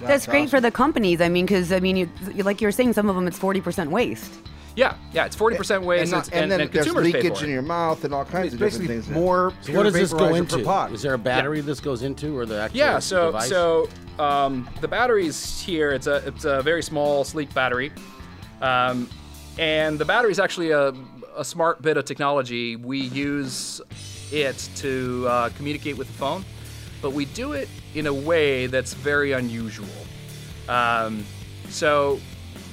That's, 0.00 0.26
great 0.26 0.48
for 0.50 0.60
the 0.60 0.70
companies. 0.70 1.20
I 1.20 1.28
mean, 1.28 1.46
because 1.46 1.72
I 1.72 1.80
mean, 1.80 1.96
you, 1.96 2.08
like 2.42 2.60
you 2.60 2.66
were 2.68 2.72
saying, 2.72 2.92
some 2.92 3.08
of 3.08 3.14
them 3.16 3.26
it's 3.26 3.38
forty 3.38 3.60
percent 3.60 3.90
waste. 3.90 4.32
Yeah, 4.76 4.94
yeah, 5.12 5.24
it's 5.24 5.34
40% 5.34 5.82
waste, 5.82 6.02
and, 6.02 6.10
not- 6.12 6.28
it's- 6.28 6.28
and, 6.28 6.42
and 6.44 6.52
then 6.52 6.60
and 6.60 6.70
there's 6.70 6.84
consumers 6.86 7.10
pay 7.10 7.20
leakage 7.20 7.42
in 7.42 7.50
your 7.50 7.62
mouth 7.62 8.04
and 8.04 8.14
all 8.14 8.24
kinds 8.24 8.52
It's 8.52 8.54
of 8.54 8.60
different 8.60 8.86
things. 8.86 9.08
more. 9.08 9.52
So 9.62 9.66
pure 9.72 9.76
what 9.78 9.82
does 9.84 9.94
this 9.94 10.12
go 10.12 10.18
vaporizer 10.18 10.30
per 10.30 10.36
into? 10.36 10.64
pod. 10.64 10.92
Is 10.92 11.02
there 11.02 11.14
a 11.14 11.18
battery 11.18 11.60
this 11.62 11.80
goes 11.80 12.02
into, 12.04 12.38
or 12.38 12.46
the 12.46 12.60
actual 12.60 12.78
Yeah, 12.78 13.00
so 13.00 13.26
device? 13.26 13.48
so 13.48 13.88
um, 14.20 14.68
the 14.80 14.86
batteries 14.86 15.60
here. 15.60 15.90
It's 15.90 16.06
a 16.06 16.16
it's 16.28 16.44
a 16.44 16.62
very 16.62 16.82
small, 16.84 17.24
sleek 17.24 17.52
battery, 17.54 17.90
um, 18.62 19.08
and 19.58 19.98
the 19.98 20.04
battery 20.04 20.30
is 20.30 20.38
actually 20.38 20.70
a, 20.70 20.92
a 21.36 21.44
smart 21.44 21.82
bit 21.82 21.96
of 21.96 22.04
technology. 22.04 22.76
We 22.76 23.00
use 23.00 23.80
it 24.30 24.68
to 24.76 25.26
uh, 25.28 25.48
communicate 25.56 25.96
with 25.98 26.06
the 26.06 26.12
phone, 26.14 26.44
but 27.00 27.12
we 27.12 27.24
do 27.26 27.52
it 27.52 27.68
in 27.94 28.06
a 28.06 28.12
way 28.14 28.66
that's 28.66 28.94
very 28.94 29.32
unusual. 29.32 29.86
Um, 30.68 31.24
so 31.68 32.20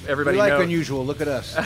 We 0.04 0.10
everybody 0.12 0.38
like 0.38 0.50
knows. 0.54 0.64
unusual. 0.64 1.06
Look 1.06 1.22
at 1.22 1.28
us. 1.28 1.56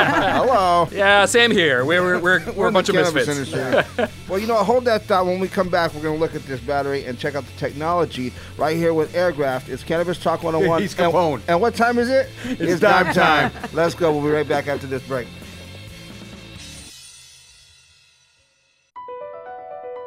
Hello. 0.00 0.88
yeah, 0.92 1.24
same 1.26 1.50
here. 1.50 1.84
We're 1.84 2.02
we're 2.02 2.18
we're, 2.20 2.52
we're 2.56 2.68
a 2.68 2.72
bunch 2.72 2.88
of 2.88 2.94
cannabis 2.94 3.26
misfits. 3.26 3.52
industry. 3.54 4.06
well, 4.28 4.38
you 4.38 4.46
know, 4.46 4.56
hold 4.64 4.84
that 4.86 5.02
thought. 5.02 5.26
When 5.26 5.38
we 5.40 5.48
come 5.48 5.68
back, 5.68 5.94
we're 5.94 6.02
going 6.02 6.14
to 6.14 6.20
look 6.20 6.34
at 6.34 6.42
this 6.44 6.60
battery 6.60 7.04
and 7.04 7.18
check 7.18 7.34
out 7.34 7.44
the 7.44 7.56
technology 7.58 8.32
right 8.56 8.76
here 8.76 8.94
with 8.94 9.12
Airgraft. 9.14 9.68
It's 9.68 9.82
Cannabis 9.84 10.18
Talk 10.18 10.42
101. 10.42 10.80
He's 10.82 10.98
and, 10.98 11.12
Capone. 11.12 11.40
and 11.48 11.60
what 11.60 11.74
time 11.74 11.98
is 11.98 12.08
it? 12.08 12.30
It's 12.44 12.80
dime 12.80 13.12
time. 13.14 13.52
Let's 13.72 13.94
go. 13.94 14.12
We'll 14.12 14.22
be 14.22 14.30
right 14.30 14.48
back 14.48 14.66
after 14.68 14.86
this 14.86 15.02
break. 15.06 15.26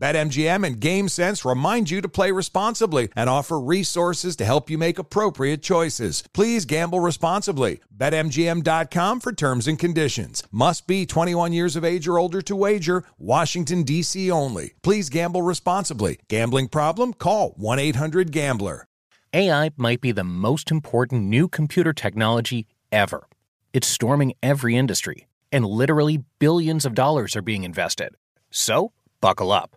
BetMGM 0.00 0.66
and 0.66 0.80
GameSense 0.80 1.48
remind 1.48 1.90
you 1.90 2.00
to 2.00 2.08
play 2.08 2.32
responsibly 2.32 3.10
and 3.14 3.28
offer 3.28 3.60
resources 3.60 4.34
to 4.36 4.46
help 4.46 4.70
you 4.70 4.78
make 4.78 4.98
appropriate 4.98 5.62
choices. 5.62 6.24
Please 6.32 6.64
gamble 6.64 7.00
responsibly. 7.00 7.80
BetMGM.com 7.94 9.20
for 9.20 9.32
terms 9.32 9.68
and 9.68 9.78
conditions. 9.78 10.42
Must 10.50 10.86
be 10.86 11.04
21 11.04 11.52
years 11.52 11.76
of 11.76 11.84
age 11.84 12.08
or 12.08 12.18
older 12.18 12.40
to 12.40 12.56
wager. 12.56 13.04
Washington, 13.18 13.82
D.C. 13.82 14.30
only. 14.30 14.72
Please 14.82 15.10
gamble 15.10 15.42
responsibly. 15.42 16.18
Gambling 16.28 16.68
problem? 16.68 17.12
Call 17.12 17.50
1 17.56 17.78
800 17.78 18.32
Gambler. 18.32 18.86
AI 19.34 19.70
might 19.76 20.00
be 20.00 20.12
the 20.12 20.24
most 20.24 20.70
important 20.70 21.24
new 21.24 21.46
computer 21.46 21.92
technology 21.92 22.66
ever. 22.90 23.28
It's 23.72 23.86
storming 23.86 24.32
every 24.42 24.76
industry, 24.76 25.28
and 25.52 25.64
literally 25.64 26.24
billions 26.38 26.84
of 26.84 26.94
dollars 26.94 27.36
are 27.36 27.42
being 27.42 27.62
invested. 27.62 28.16
So, 28.50 28.92
buckle 29.20 29.52
up. 29.52 29.76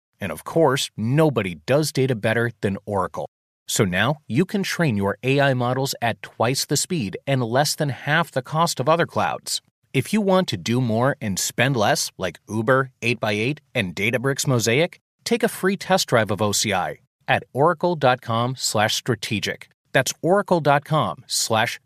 and 0.21 0.31
of 0.31 0.43
course, 0.43 0.89
nobody 0.95 1.55
does 1.65 1.91
data 1.91 2.15
better 2.15 2.51
than 2.61 2.77
Oracle. 2.85 3.27
So 3.67 3.83
now 3.85 4.17
you 4.27 4.45
can 4.45 4.63
train 4.63 4.97
your 4.97 5.17
AI 5.23 5.53
models 5.53 5.95
at 6.01 6.21
twice 6.21 6.65
the 6.65 6.77
speed 6.77 7.17
and 7.25 7.43
less 7.43 7.75
than 7.75 7.89
half 7.89 8.31
the 8.31 8.41
cost 8.41 8.79
of 8.79 8.87
other 8.87 9.05
clouds. 9.05 9.61
If 9.93 10.13
you 10.13 10.21
want 10.21 10.47
to 10.49 10.57
do 10.57 10.79
more 10.79 11.17
and 11.19 11.37
spend 11.37 11.75
less, 11.75 12.11
like 12.17 12.39
Uber, 12.47 12.91
8x8, 13.01 13.59
and 13.75 13.95
Databricks 13.95 14.47
Mosaic, 14.47 14.99
take 15.25 15.43
a 15.43 15.49
free 15.49 15.75
test 15.75 16.07
drive 16.07 16.31
of 16.31 16.39
OCI 16.39 16.97
at 17.27 17.43
oracle.com 17.53 18.55
slash 18.57 18.95
strategic. 18.95 19.69
That's 19.93 20.13
oracle.com 20.21 21.23
slash 21.27 21.79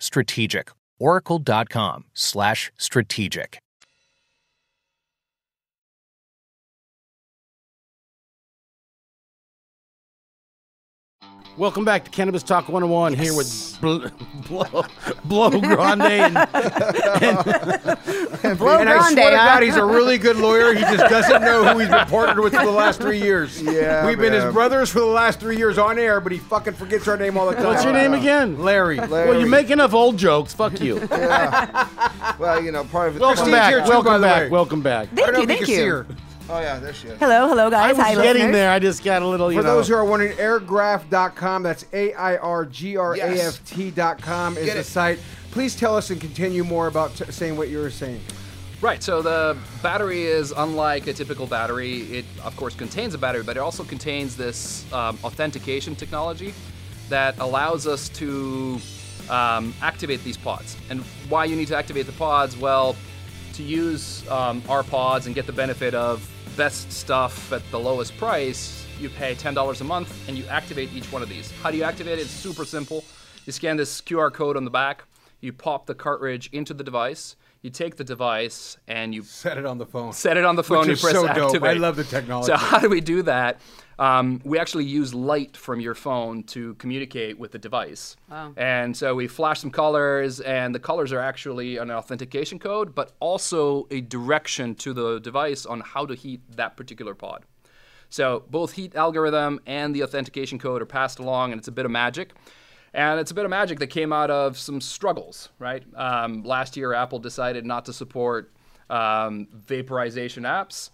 Welcome 11.58 11.86
back 11.86 12.04
to 12.04 12.10
Cannabis 12.12 12.44
Talk 12.44 12.68
101 12.68 13.14
here 13.14 13.34
with 13.34 13.78
Bl- 13.80 14.08
Blow, 14.50 14.86
Blow 15.24 15.50
Grande. 15.62 16.02
And, 16.02 16.36
and, 18.44 18.58
Blow 18.58 18.78
and 18.80 18.90
I 18.90 18.98
Grande, 18.98 19.14
swear 19.14 19.32
to 19.32 19.38
huh? 19.38 19.46
God, 19.46 19.64
he's 19.64 19.78
a 19.78 19.86
really 19.86 20.18
good 20.18 20.36
lawyer. 20.36 20.74
He 20.74 20.82
just 20.82 21.10
doesn't 21.10 21.42
know 21.44 21.64
who 21.72 21.80
he's 21.80 21.88
been 21.88 22.08
partnered 22.08 22.44
with 22.44 22.54
for 22.54 22.66
the 22.66 22.72
last 22.72 23.00
three 23.00 23.22
years. 23.22 23.62
Yeah, 23.62 24.06
We've 24.06 24.18
been 24.18 24.34
his 24.34 24.52
brothers 24.54 24.90
for 24.90 25.00
the 25.00 25.06
last 25.06 25.40
three 25.40 25.56
years 25.56 25.78
on 25.78 25.98
air, 25.98 26.20
but 26.20 26.34
he 26.34 26.40
fucking 26.40 26.74
forgets 26.74 27.08
our 27.08 27.16
name 27.16 27.38
all 27.38 27.46
the 27.50 27.56
time. 27.56 27.68
what's 27.68 27.86
your 27.86 27.94
name 27.94 28.14
again? 28.14 28.60
Larry. 28.62 29.00
Well, 29.00 29.40
you 29.40 29.46
make 29.48 29.70
enough 29.70 29.94
old 29.94 30.18
jokes. 30.18 30.54
Fuck 30.54 30.82
you. 30.82 31.08
Well, 31.10 32.62
you 32.62 32.74
know, 32.74 32.84
part 32.84 33.10
of 33.10 33.16
it. 33.16 33.22
Welcome 33.22 33.46
Christine's 33.46 33.68
here 33.70 33.78
back. 33.80 33.86
too, 33.86 33.92
by 33.92 33.96
Welcome 33.96 34.14
the 34.22 34.28
back. 34.28 34.42
way. 34.44 34.50
Welcome 34.50 34.82
back. 34.82 35.08
Thank 35.16 35.32
don't 35.32 35.42
you, 35.42 35.48
thank 35.48 35.68
you. 35.70 36.06
Her. 36.48 36.54
Oh 36.54 36.60
yeah, 36.60 36.80
there 36.80 36.94
she 36.94 37.08
is. 37.08 37.20
Hello, 37.20 37.48
hello, 37.48 37.70
guys. 37.70 37.84
I 37.84 37.88
guys. 37.94 37.98
was 37.98 38.06
Hi, 38.06 38.14
getting 38.16 38.34
listeners. 38.44 38.54
there. 38.56 38.72
I 38.72 38.80
just 38.80 39.04
got 39.04 39.22
a 39.22 39.28
little, 39.28 39.52
you 39.52 39.60
For 39.60 39.64
know. 39.66 39.76
those 39.76 39.88
who 39.88 39.96
are 39.96 40.06
wondering, 40.06 40.36
airgraft.com, 40.38 41.64
that's 41.64 41.86
A 41.94 42.14
I 42.14 42.38
R 42.38 42.66
G 42.66 42.98
R 42.98 43.16
A 43.16 43.20
F 43.22 43.66
T.com 43.66 44.58
is 44.58 44.66
Get 44.66 44.74
the 44.76 44.80
it. 44.82 44.84
site. 44.86 45.20
Please 45.52 45.76
tell 45.76 45.96
us 45.96 46.10
and 46.10 46.20
continue 46.20 46.64
more 46.64 46.88
about 46.88 47.16
t- 47.16 47.32
saying 47.32 47.58
what 47.58 47.70
you 47.70 47.78
were 47.80 47.90
saying. 47.90 48.22
Right, 48.82 49.02
so 49.02 49.22
the 49.22 49.58
battery 49.82 50.24
is 50.24 50.52
unlike 50.56 51.08
a 51.08 51.14
typical 51.14 51.48
battery. 51.48 52.02
It, 52.02 52.26
of 52.44 52.56
course, 52.58 52.76
contains 52.76 53.14
a 53.14 53.18
battery, 53.18 53.42
but 53.42 53.56
it 53.56 53.62
also 53.62 53.84
contains 53.84 54.36
this 54.36 54.86
um, 54.94 55.18
authentication 55.24 55.96
technology 55.96 56.54
that 57.10 57.40
allows 57.40 57.88
us 57.88 58.10
to 58.10 58.80
um, 59.30 59.74
activate 59.82 60.24
these 60.24 60.38
pods. 60.38 60.76
And 60.90 61.02
why 61.30 61.46
you 61.46 61.56
need 61.56 61.70
to 61.70 61.78
activate 61.78 62.06
the 62.06 62.12
pods? 62.12 62.58
Well, 62.58 62.96
to 63.54 63.64
use 63.64 64.28
um, 64.30 64.62
our 64.68 64.84
pods 64.84 65.26
and 65.26 65.34
get 65.34 65.46
the 65.48 65.54
benefit 65.54 65.94
of 65.96 66.30
best 66.56 66.92
stuff 66.92 67.52
at 67.52 67.70
the 67.72 67.80
lowest 67.80 68.16
price, 68.18 68.86
you 69.00 69.10
pay 69.10 69.36
$10 69.36 69.82
a 69.82 69.84
month 69.84 70.28
and 70.28 70.38
you 70.38 70.46
activate 70.48 70.92
each 70.94 71.12
one 71.12 71.22
of 71.22 71.30
these. 71.30 71.52
How 71.62 71.72
do 71.72 71.78
you 71.78 71.84
activate 71.84 72.20
it? 72.20 72.24
It's 72.24 72.32
super 72.32 72.66
simple. 72.66 73.04
You 73.46 73.52
scan 73.52 73.78
this 73.78 74.02
QR 74.02 74.32
code 74.32 74.58
on 74.58 74.64
the 74.64 74.72
back, 74.72 75.04
you 75.42 75.52
pop 75.54 75.86
the 75.86 75.94
cartridge 75.96 76.50
into 76.52 76.74
the 76.74 76.84
device, 76.84 77.36
you 77.62 77.70
take 77.70 77.98
the 77.98 78.04
device 78.04 78.78
and 78.88 79.14
you 79.14 79.24
Set 79.24 79.58
it 79.58 79.66
on 79.66 79.78
the 79.78 79.86
phone. 79.86 80.14
set 80.14 80.38
it 80.38 80.46
on 80.46 80.56
the 80.56 80.64
phone. 80.64 80.88
Which 80.88 81.02
you 81.02 81.10
press 81.10 81.14
so 81.14 81.28
dope. 81.28 81.48
activate. 81.48 81.70
I 81.72 81.74
love 81.80 81.96
the 81.96 82.04
technology. 82.04 82.48
So 82.48 82.56
how 82.58 82.80
do 82.80 82.90
we 82.90 83.02
do 83.02 83.22
that? 83.24 83.60
Um, 83.98 84.42
we 84.44 84.60
actually 84.60 84.86
use 84.86 85.14
light 85.14 85.56
from 85.56 85.80
your 85.80 85.96
phone 85.96 86.44
to 86.44 86.74
communicate 86.76 87.40
with 87.40 87.52
the 87.52 87.60
device. 87.60 88.16
Wow. 88.30 88.54
And 88.58 88.96
so 88.96 89.16
we 89.16 89.28
flash 89.28 89.62
some 89.62 89.72
colors, 89.72 90.42
and 90.42 90.76
the 90.76 90.80
colors 90.80 91.14
are 91.14 91.20
actually 91.20 91.78
an 91.78 91.90
authentication 91.92 92.60
code, 92.60 92.94
but 92.94 93.14
also 93.20 93.88
a 93.92 94.02
direction 94.02 94.76
to 94.76 94.94
the 94.94 95.20
device 95.20 95.66
on 95.66 95.82
how 95.82 96.06
to 96.06 96.16
heat 96.16 96.42
that 96.56 96.76
particular 96.76 97.16
pod. 97.16 97.46
So 98.10 98.44
both 98.50 98.74
heat 98.74 98.96
algorithm 98.96 99.60
and 99.66 99.96
the 99.96 100.04
authentication 100.04 100.60
code 100.60 100.82
are 100.82 100.86
passed 100.86 101.20
along, 101.20 101.52
and 101.52 101.60
it's 101.60 101.68
a 101.68 101.72
bit 101.72 101.86
of 101.86 101.92
magic. 101.92 102.34
And 102.94 103.20
it's 103.20 103.32
a 103.32 103.34
bit 103.34 103.44
of 103.44 103.50
magic 103.50 103.80
that 103.80 103.88
came 103.88 104.14
out 104.14 104.32
of 104.32 104.58
some 104.58 104.80
struggles, 104.80 105.50
right? 105.60 105.84
Um, 105.96 106.44
last 106.44 106.78
year, 106.78 106.94
Apple 106.94 107.20
decided 107.20 107.66
not 107.66 107.86
to 107.86 107.94
support 107.94 108.54
um, 108.90 109.48
vaporization 109.52 110.44
apps. 110.44 110.92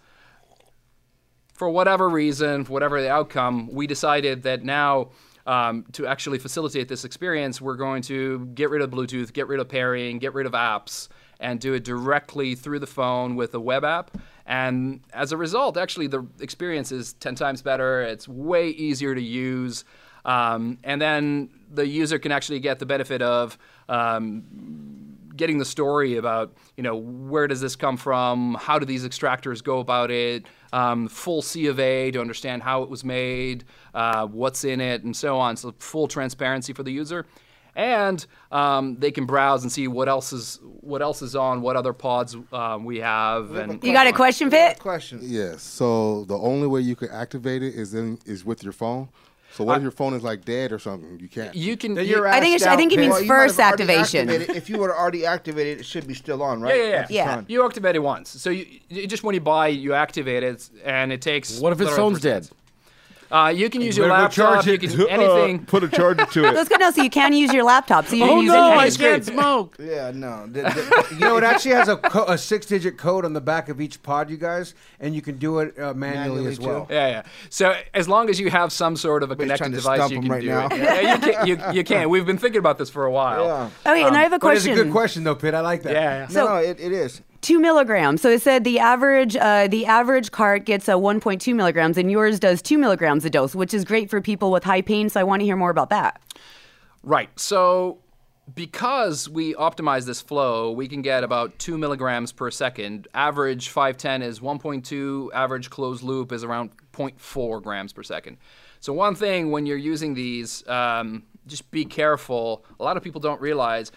For 1.62 1.68
whatever 1.68 2.08
reason, 2.08 2.64
for 2.64 2.72
whatever 2.72 3.00
the 3.00 3.08
outcome, 3.08 3.68
we 3.70 3.86
decided 3.86 4.42
that 4.42 4.64
now 4.64 5.10
um, 5.46 5.84
to 5.92 6.08
actually 6.08 6.40
facilitate 6.40 6.88
this 6.88 7.04
experience, 7.04 7.60
we're 7.60 7.76
going 7.76 8.02
to 8.02 8.46
get 8.46 8.68
rid 8.68 8.82
of 8.82 8.90
Bluetooth, 8.90 9.32
get 9.32 9.46
rid 9.46 9.60
of 9.60 9.68
pairing, 9.68 10.18
get 10.18 10.34
rid 10.34 10.44
of 10.44 10.54
apps, 10.54 11.06
and 11.38 11.60
do 11.60 11.72
it 11.74 11.84
directly 11.84 12.56
through 12.56 12.80
the 12.80 12.86
phone 12.88 13.36
with 13.36 13.54
a 13.54 13.60
web 13.60 13.84
app. 13.84 14.18
And 14.44 15.02
as 15.12 15.30
a 15.30 15.36
result, 15.36 15.76
actually, 15.76 16.08
the 16.08 16.26
experience 16.40 16.90
is 16.90 17.12
10 17.12 17.36
times 17.36 17.62
better. 17.62 18.02
It's 18.02 18.26
way 18.26 18.70
easier 18.70 19.14
to 19.14 19.22
use. 19.22 19.84
Um, 20.24 20.78
and 20.82 21.00
then 21.00 21.48
the 21.70 21.86
user 21.86 22.18
can 22.18 22.32
actually 22.32 22.58
get 22.58 22.80
the 22.80 22.86
benefit 22.86 23.22
of 23.22 23.56
um, 23.88 24.42
getting 25.36 25.58
the 25.58 25.64
story 25.64 26.16
about 26.16 26.52
you 26.76 26.82
know 26.82 26.96
where 26.96 27.46
does 27.46 27.60
this 27.60 27.76
come 27.76 27.96
from 27.96 28.54
how 28.60 28.78
do 28.78 28.84
these 28.84 29.06
extractors 29.06 29.62
go 29.62 29.80
about 29.80 30.10
it 30.10 30.44
um, 30.72 31.08
full 31.08 31.42
c 31.42 31.66
of 31.66 31.78
a 31.78 32.10
to 32.10 32.20
understand 32.20 32.62
how 32.62 32.82
it 32.82 32.88
was 32.88 33.04
made 33.04 33.64
uh, 33.94 34.26
what's 34.26 34.64
in 34.64 34.80
it 34.80 35.02
and 35.04 35.16
so 35.16 35.38
on 35.38 35.56
so 35.56 35.74
full 35.78 36.08
transparency 36.08 36.72
for 36.72 36.82
the 36.82 36.92
user 36.92 37.26
and 37.74 38.26
um, 38.50 38.96
they 38.98 39.10
can 39.10 39.24
browse 39.24 39.62
and 39.62 39.72
see 39.72 39.88
what 39.88 40.08
else 40.08 40.32
is 40.32 40.60
what 40.62 41.00
else 41.00 41.22
is 41.22 41.34
on 41.34 41.62
what 41.62 41.76
other 41.76 41.92
pods 41.92 42.36
um, 42.52 42.84
we 42.84 42.98
have 42.98 43.52
and 43.54 43.82
You 43.82 43.92
got 43.92 44.06
a 44.06 44.12
question, 44.12 44.50
Fit? 44.50 44.78
Question. 44.78 45.20
Yes. 45.22 45.62
So 45.62 46.24
the 46.24 46.36
only 46.36 46.66
way 46.66 46.80
you 46.80 46.96
can 46.96 47.08
activate 47.10 47.62
it 47.62 47.74
is 47.74 47.94
in 47.94 48.18
is 48.26 48.44
with 48.44 48.62
your 48.62 48.72
phone. 48.72 49.08
So 49.54 49.64
what 49.64 49.76
if 49.76 49.82
your 49.82 49.90
phone 49.90 50.14
is 50.14 50.22
like 50.22 50.44
dead 50.44 50.72
or 50.72 50.78
something? 50.78 51.18
You 51.20 51.28
can't. 51.28 51.54
you 51.54 51.76
can 51.76 51.94
Then 51.94 52.04
you- 52.06 52.16
you're 52.16 52.28
I 52.28 52.40
think 52.40 52.54
asked 52.54 52.62
it's- 52.62 52.72
I 52.74 52.76
think 52.76 52.92
it 52.92 52.98
means 52.98 53.12
Well, 53.14 53.24
first 53.26 53.60
activation. 53.60 54.28
If 54.30 54.70
you 54.70 54.78
were 54.78 54.96
already 54.96 55.26
activated, 55.26 55.80
it 55.80 55.84
should 55.86 56.06
be 56.06 56.14
still 56.14 56.42
on, 56.42 56.60
right? 56.62 56.74
Yeah, 56.76 56.82
yeah, 56.84 57.06
yeah. 57.10 57.24
Yeah. 57.36 57.40
you 57.48 57.64
activate 57.64 57.94
it 57.96 58.02
once 58.02 58.28
so 58.30 58.48
you, 58.50 58.66
you 58.88 59.06
just 59.06 59.22
when 59.24 59.34
you 59.34 59.40
buy 59.40 59.68
you 59.68 59.92
activate 59.94 60.42
it 60.42 60.68
and 60.84 61.12
it 61.12 61.20
takes 61.20 61.58
What 61.60 61.72
if 61.72 61.78
his 61.78 61.90
phone's 61.90 62.20
three 62.20 62.30
dead? 62.30 62.48
Seconds. 63.32 63.56
Uh, 63.56 63.58
you 63.58 63.70
can 63.70 63.80
use 63.80 63.96
your 63.96 64.08
better 64.08 64.16
go 64.18 64.22
laptop 64.24 64.64
charge 64.64 64.66
you 64.66 64.72
it. 64.74 64.80
can 64.80 65.08
anything 65.20 65.64
Put 65.66 65.84
a 65.84 65.88
charger 65.88 66.26
to 66.26 66.44
it. 66.48 66.52
That's 66.54 66.68
good. 66.68 66.80
No, 66.80 66.90
so 66.90 67.02
you 67.02 67.10
can 67.10 67.32
use 67.32 67.52
your 67.52 67.64
laptop. 67.64 68.06
So 68.06 68.16
you 68.16 68.24
Oh 68.24 68.28
can 68.28 68.38
use 68.38 68.48
no, 68.52 68.72
it. 68.72 68.76
I 68.78 68.90
can't 68.90 69.24
smoke. 69.24 69.76
Yeah, 69.82 70.10
no. 70.14 70.46
The- 70.46 70.62
the- 70.62 71.06
You 71.14 71.20
know, 71.20 71.36
it 71.36 71.44
actually 71.44 71.74
has 71.74 71.88
a, 71.88 71.96
co- 71.96 72.24
a 72.26 72.36
six-digit 72.38 72.98
code 72.98 73.24
on 73.24 73.32
the 73.32 73.40
back 73.40 73.68
of 73.68 73.80
each 73.80 74.02
pod, 74.02 74.30
you 74.30 74.36
guys, 74.36 74.74
and 75.00 75.14
you 75.14 75.22
can 75.22 75.38
do 75.38 75.58
it 75.60 75.78
uh, 75.78 75.92
manually, 75.94 76.28
Manually, 76.42 76.46
as 76.52 76.60
well. 76.60 76.86
too. 76.86 76.94
Yeah, 76.94 77.08
yeah. 77.08 77.22
So 77.50 77.74
as 77.94 78.08
long 78.08 78.30
as 78.30 78.38
you 78.40 78.50
have 78.50 78.72
some 78.72 78.96
sort 78.96 79.22
of 79.22 79.30
a 79.30 79.32
Everybody's 79.32 79.58
connected 79.58 79.76
device, 79.76 80.10
you 80.10 80.20
can 80.20 80.28
right 80.30 80.40
do 80.42 80.46
now. 80.48 80.66
it. 80.66 80.76
Yeah, 80.78 81.14
you 81.14 81.18
can. 81.20 81.46
You, 81.46 81.58
you 81.78 81.84
can. 81.84 82.08
We've 82.10 82.26
been 82.26 82.38
thinking 82.38 82.58
about 82.58 82.78
this 82.78 82.90
for 82.90 83.04
a 83.04 83.10
while. 83.10 83.44
yeah. 83.44 83.90
Okay, 83.92 84.02
and 84.04 84.16
I 84.16 84.22
have 84.22 84.32
a 84.32 84.38
But 84.38 84.56
it's 84.56 84.66
a 84.66 84.74
good 84.74 84.90
question, 84.92 85.24
though, 85.24 85.34
Pitt. 85.34 85.54
I 85.54 85.60
like 85.60 85.82
that. 85.82 85.92
Yeah, 85.92 86.02
yeah. 86.20 86.26
So- 86.28 86.46
no, 86.46 86.56
it, 86.56 86.80
it 86.80 86.92
is. 86.92 87.20
Two 87.42 87.60
milligrams. 87.60 88.22
So 88.22 88.30
it 88.30 88.40
said 88.40 88.64
the 88.64 88.78
average 88.78 89.36
uh, 89.36 89.68
the 89.68 89.84
average 89.84 90.30
cart 90.30 90.64
gets 90.64 90.88
a 90.88 90.92
1.2 90.92 91.54
milligrams, 91.54 91.98
and 91.98 92.10
yours 92.10 92.40
does 92.40 92.62
two 92.62 92.78
milligrams 92.78 93.24
a 93.24 93.30
dose, 93.30 93.54
which 93.54 93.74
is 93.74 93.84
great 93.84 94.08
for 94.08 94.20
people 94.20 94.50
with 94.50 94.64
high 94.64 94.80
pain. 94.80 95.08
So 95.10 95.20
I 95.20 95.24
want 95.24 95.40
to 95.40 95.44
hear 95.44 95.56
more 95.56 95.70
about 95.70 95.90
that. 95.90 96.22
Right. 97.02 97.28
So 97.38 97.98
because 98.54 99.28
we 99.28 99.54
optimize 99.54 100.04
this 100.04 100.20
flow, 100.20 100.72
we 100.72 100.88
can 100.88 101.02
get 101.02 101.24
about 101.24 101.58
two 101.58 101.78
milligrams 101.78 102.32
per 102.32 102.50
second. 102.50 103.08
Average 103.14 103.68
510 103.68 104.22
is 104.22 104.40
1.2. 104.40 105.30
Average 105.32 105.70
closed 105.70 106.02
loop 106.02 106.32
is 106.32 106.44
around 106.44 106.70
0.4 106.92 107.62
grams 107.62 107.92
per 107.92 108.02
second. 108.02 108.38
So 108.80 108.92
one 108.92 109.14
thing 109.14 109.50
when 109.50 109.66
you're 109.66 109.76
using 109.76 110.14
these, 110.14 110.66
um, 110.68 111.22
just 111.46 111.70
be 111.70 111.84
careful. 111.84 112.64
A 112.80 112.84
lot 112.84 112.96
of 112.96 113.02
people 113.02 113.20
don't 113.20 113.40
realize 113.40 113.92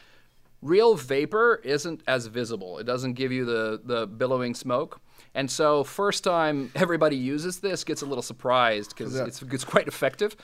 real 0.65 0.95
vapor 0.95 1.62
isn't 1.63 2.01
as 2.08 2.25
visible. 2.28 2.80
It 2.80 2.86
doesn't 2.86 3.13
give 3.13 3.32
you 3.32 3.45
the 3.45 3.80
the 3.84 4.08
billowing 4.08 4.56
smoke. 4.56 4.99
And 5.34 5.49
so 5.51 5.84
first 5.84 6.23
time 6.23 6.71
everybody 6.75 7.15
uses 7.17 7.60
this 7.60 7.84
gets 7.84 8.01
a 8.01 8.06
little 8.06 8.21
surprised 8.23 8.89
because 8.89 9.15
it's, 9.15 9.41
it's 9.41 9.63
quite 9.65 9.88
effective. 9.88 10.36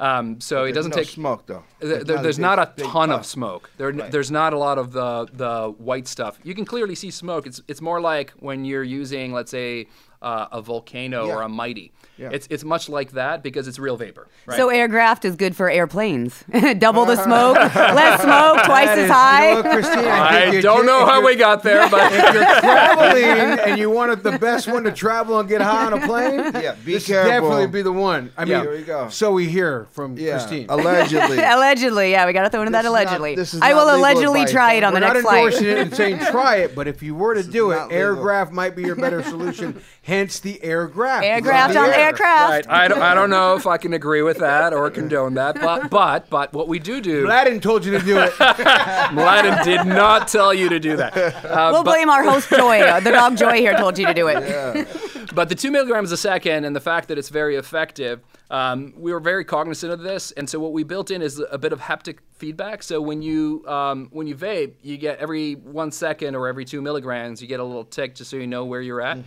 Um, 0.00 0.40
so 0.40 0.64
it 0.64 0.72
doesn't 0.72 0.90
no 0.90 0.96
take 1.02 1.08
smoke 1.08 1.46
though. 1.46 1.62
Th- 1.80 2.02
There's 2.04 2.04
there- 2.04 2.16
not 2.16 2.18
a 2.18 2.22
there's 2.22 2.36
big- 2.36 2.42
not 2.42 2.58
a 2.58 2.72
big 2.76 2.86
ton 2.86 3.10
of 3.12 3.24
smoke. 3.24 3.70
There, 3.78 3.92
Right. 3.92 4.10
There's 4.10 4.30
not 4.30 4.52
a 4.52 4.58
lot 4.58 4.76
of 4.78 4.90
the 4.92 5.26
the 5.32 5.72
white 5.78 6.08
stuff. 6.08 6.38
You 6.42 6.54
can 6.54 6.64
clearly 6.64 6.94
see 6.96 7.10
smoke. 7.12 7.46
It's 7.46 7.60
it's 7.68 7.80
more 7.80 8.00
like 8.00 8.32
when 8.40 8.64
you're 8.64 8.82
using, 9.00 9.32
let's 9.32 9.50
say, 9.52 9.86
uh, 10.24 10.48
a 10.52 10.62
volcano 10.62 11.28
or 11.28 11.42
a 11.42 11.48
mighty. 11.48 11.92
Yeah. 12.16 12.30
It's 12.32 12.46
it's 12.48 12.62
much 12.62 12.88
like 12.88 13.10
that 13.12 13.42
because 13.42 13.66
it's 13.66 13.78
real 13.80 13.96
vapor. 13.96 14.28
Right? 14.46 14.56
So 14.56 14.68
aircraft 14.68 15.24
is 15.24 15.34
good 15.34 15.56
for 15.56 15.68
airplanes. 15.68 16.44
Double 16.78 17.04
the 17.06 17.16
smoke, 17.16 17.56
less 17.74 18.22
smoke, 18.22 18.62
twice 18.64 18.86
That 18.86 18.98
as 18.98 19.04
is- 19.06 19.10
high. 19.10 19.48
You 19.50 19.62
know 19.64 19.72
Christine, 19.72 20.04
I, 20.04 20.44
I 20.44 20.50
you 20.52 20.62
don't 20.62 20.80
did- 20.82 20.86
know 20.86 21.06
how 21.06 21.24
we 21.26 21.34
got 21.34 21.62
there, 21.64 21.88
but 21.90 22.12
If 22.12 22.34
you're 22.34 22.60
traveling 22.60 23.24
and 23.24 23.78
you 23.80 23.90
wanted 23.90 24.22
the 24.22 24.38
best 24.38 24.68
one 24.68 24.84
to 24.84 24.92
travel 24.92 25.40
and 25.40 25.48
get 25.48 25.60
high 25.60 25.86
on 25.86 25.92
a 25.92 26.06
plane, 26.06 26.38
Yeah, 26.54 26.76
be 26.84 26.94
this 26.94 27.06
careful. 27.08 27.30
definitely 27.30 27.66
be 27.66 27.82
the 27.82 27.92
one. 27.92 28.30
I 28.36 28.44
mean, 28.44 28.52
Yeah. 28.52 28.62
Here 28.62 28.70
we 28.72 28.82
go. 28.82 29.08
so 29.08 29.32
we 29.32 29.48
hear 29.48 29.86
from 29.90 30.16
Yeah, 30.16 30.38
Christine. 30.38 30.66
allegedly. 30.68 31.38
allegedly, 31.38 32.10
yeah, 32.12 32.26
we 32.26 32.32
got 32.32 32.42
to 32.44 32.50
throw 32.50 32.62
in 32.62 32.70
that 32.72 32.82
This 32.82 32.86
is 32.90 32.92
not- 32.92 33.00
allegedly. 33.06 33.34
this 33.34 33.54
is 33.54 33.60
I 33.60 33.74
will 33.74 33.92
allegedly 33.92 34.42
advice. 34.42 34.52
try 34.52 34.72
it 34.74 34.84
on 34.84 34.92
We're 34.94 35.00
the 35.00 35.06
next 35.06 35.20
flight. 35.22 35.34
Not 35.34 35.46
endorsing 35.54 35.66
it 35.68 35.78
and 35.78 35.94
saying 35.96 36.18
try 36.30 36.56
it, 36.58 36.74
but 36.76 36.86
if 36.86 37.02
you 37.02 37.16
were 37.16 37.34
to 37.34 37.42
This 37.42 37.52
do 37.52 37.72
it, 37.72 37.76
not 37.76 37.88
legal. 37.88 37.98
aircraft 38.02 38.52
might 38.52 38.76
be 38.76 38.82
your 38.82 38.94
better 38.96 39.20
solution. 39.24 39.80
Hence 40.14 40.40
the 40.40 40.62
aircraft. 40.62 41.24
Aircraft 41.24 41.76
on 41.76 41.86
the 41.88 41.96
air. 41.96 42.04
aircraft. 42.06 42.66
right, 42.66 42.70
I 42.70 42.88
don't, 42.88 43.02
I 43.02 43.14
don't 43.14 43.30
know 43.30 43.56
if 43.56 43.66
I 43.66 43.76
can 43.78 43.92
agree 43.94 44.22
with 44.22 44.38
that 44.38 44.72
or 44.72 44.90
condone 44.90 45.34
that, 45.34 45.60
but 45.60 45.90
but 45.90 46.30
but 46.30 46.52
what 46.52 46.68
we 46.68 46.78
do 46.78 47.00
do, 47.00 47.26
Aladdin 47.26 47.60
told 47.60 47.84
you 47.84 47.92
to 47.98 48.04
do 48.04 48.18
it. 48.18 48.32
Mladen 49.12 49.64
did 49.64 49.86
not 49.86 50.28
tell 50.28 50.52
you 50.54 50.68
to 50.68 50.78
do 50.80 50.96
that. 50.96 51.16
Uh, 51.16 51.70
We'll 51.72 51.82
but- 51.84 51.92
blame 51.92 52.10
our 52.10 52.22
host 52.22 52.48
Joy. 52.50 52.80
Uh, 52.80 53.00
The 53.00 53.10
dog 53.10 53.36
Joy 53.36 53.54
here 53.58 53.76
told 53.76 53.98
you 53.98 54.06
to 54.06 54.14
do 54.14 54.28
it. 54.28 54.88
But 55.34 55.48
the 55.48 55.54
two 55.54 55.70
milligrams 55.70 56.12
a 56.12 56.16
second 56.16 56.64
and 56.64 56.76
the 56.76 56.80
fact 56.80 57.08
that 57.08 57.18
it's 57.18 57.28
very 57.28 57.56
effective, 57.56 58.20
um, 58.50 58.92
we 58.96 59.12
were 59.12 59.20
very 59.20 59.44
cognizant 59.44 59.92
of 59.92 60.00
this, 60.00 60.30
and 60.32 60.48
so 60.48 60.60
what 60.60 60.72
we 60.72 60.84
built 60.84 61.10
in 61.10 61.22
is 61.22 61.42
a 61.50 61.58
bit 61.58 61.72
of 61.72 61.80
haptic 61.80 62.18
feedback. 62.44 62.82
So 62.82 63.00
when 63.00 63.20
you 63.22 63.64
um, 63.66 64.08
when 64.12 64.26
you 64.26 64.36
vape, 64.36 64.74
you 64.82 64.96
get 64.98 65.18
every 65.18 65.54
one 65.54 65.90
second 65.90 66.34
or 66.34 66.46
every 66.52 66.64
two 66.64 66.80
milligrams, 66.82 67.40
you 67.42 67.48
get 67.48 67.60
a 67.60 67.64
little 67.64 67.84
tick 67.84 68.14
just 68.14 68.30
so 68.30 68.36
you 68.36 68.46
know 68.46 68.64
where 68.64 68.82
you're 68.88 69.00
at. 69.00 69.18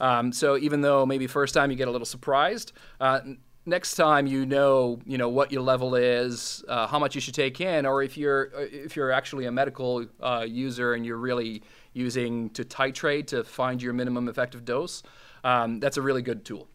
Um, 0.00 0.32
so 0.32 0.56
even 0.66 0.80
though 0.82 1.06
maybe 1.06 1.26
first 1.26 1.54
time 1.54 1.70
you 1.70 1.76
get 1.76 1.88
a 1.88 1.90
little 1.96 2.06
surprised. 2.16 2.72
Uh, 3.00 3.20
Next 3.68 3.96
time 3.96 4.28
you 4.28 4.46
know, 4.46 5.00
you 5.12 5.18
know 5.18 5.28
what 5.28 5.50
your 5.50 5.64
level 5.72 5.96
is, 5.96 6.62
uh, 6.68 6.86
how 6.86 7.00
much 7.00 7.16
you 7.16 7.20
should 7.20 7.34
take 7.34 7.60
in, 7.60 7.84
or 7.84 8.00
if 8.00 8.16
you're 8.16 8.52
uh, 8.56 8.60
if 8.86 8.94
you're 8.94 9.10
actually 9.10 9.46
a 9.46 9.50
medical 9.50 10.06
uh, 10.20 10.46
user 10.48 10.94
and 10.94 11.04
you're 11.04 11.22
really 11.30 11.62
using 11.92 12.50
to 12.50 12.62
titrate 12.64 13.26
to 13.26 13.42
find 13.42 13.82
your 13.82 13.92
minimum 13.92 14.28
effective 14.28 14.64
dose, 14.64 15.02
um, 15.42 15.80
that's 15.80 15.96
a 15.96 16.02
really 16.08 16.22
good 16.22 16.44
tool. 16.44 16.68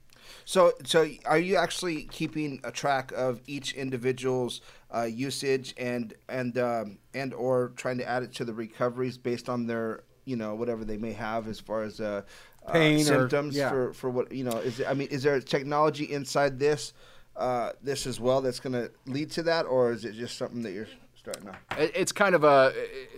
So, 0.45 0.73
so 0.83 1.07
are 1.25 1.37
you 1.37 1.55
actually 1.55 2.03
keeping 2.03 2.59
a 2.63 2.71
track 2.71 3.11
of 3.15 3.41
each 3.47 3.73
individual's 3.73 4.61
uh, 4.93 5.03
usage 5.03 5.73
and 5.77 6.13
and 6.29 6.57
um, 6.57 6.97
and 7.13 7.33
or 7.33 7.71
trying 7.75 7.97
to 7.99 8.07
add 8.07 8.23
it 8.23 8.33
to 8.33 8.45
the 8.45 8.53
recoveries 8.53 9.17
based 9.17 9.49
on 9.49 9.67
their 9.67 10.03
you 10.25 10.35
know 10.35 10.55
whatever 10.55 10.83
they 10.83 10.97
may 10.97 11.13
have 11.13 11.47
as 11.47 11.59
far 11.59 11.83
as 11.83 11.99
uh, 11.99 12.21
uh, 12.65 12.71
Pain 12.71 12.99
or- 13.01 13.03
symptoms 13.03 13.55
yeah. 13.55 13.69
for 13.69 13.93
for 13.93 14.09
what 14.09 14.31
you 14.31 14.43
know 14.43 14.57
is 14.57 14.79
it, 14.79 14.87
I 14.87 14.93
mean 14.93 15.07
is 15.09 15.23
there 15.23 15.39
technology 15.39 16.11
inside 16.11 16.59
this 16.59 16.93
uh, 17.35 17.71
this 17.81 18.05
as 18.05 18.19
well 18.19 18.41
that's 18.41 18.59
going 18.59 18.73
to 18.73 18.91
lead 19.05 19.31
to 19.31 19.43
that 19.43 19.65
or 19.65 19.91
is 19.91 20.03
it 20.03 20.13
just 20.13 20.37
something 20.37 20.61
that 20.63 20.73
you're 20.73 20.87
starting 21.15 21.47
off? 21.47 21.57
It's 21.77 22.11
kind 22.11 22.35
of 22.35 22.43
a 22.43 22.73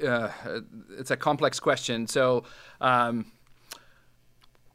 uh, 0.05 0.31
it's 0.97 1.11
a 1.11 1.17
complex 1.17 1.59
question. 1.59 2.07
So. 2.07 2.43
Um, 2.81 3.32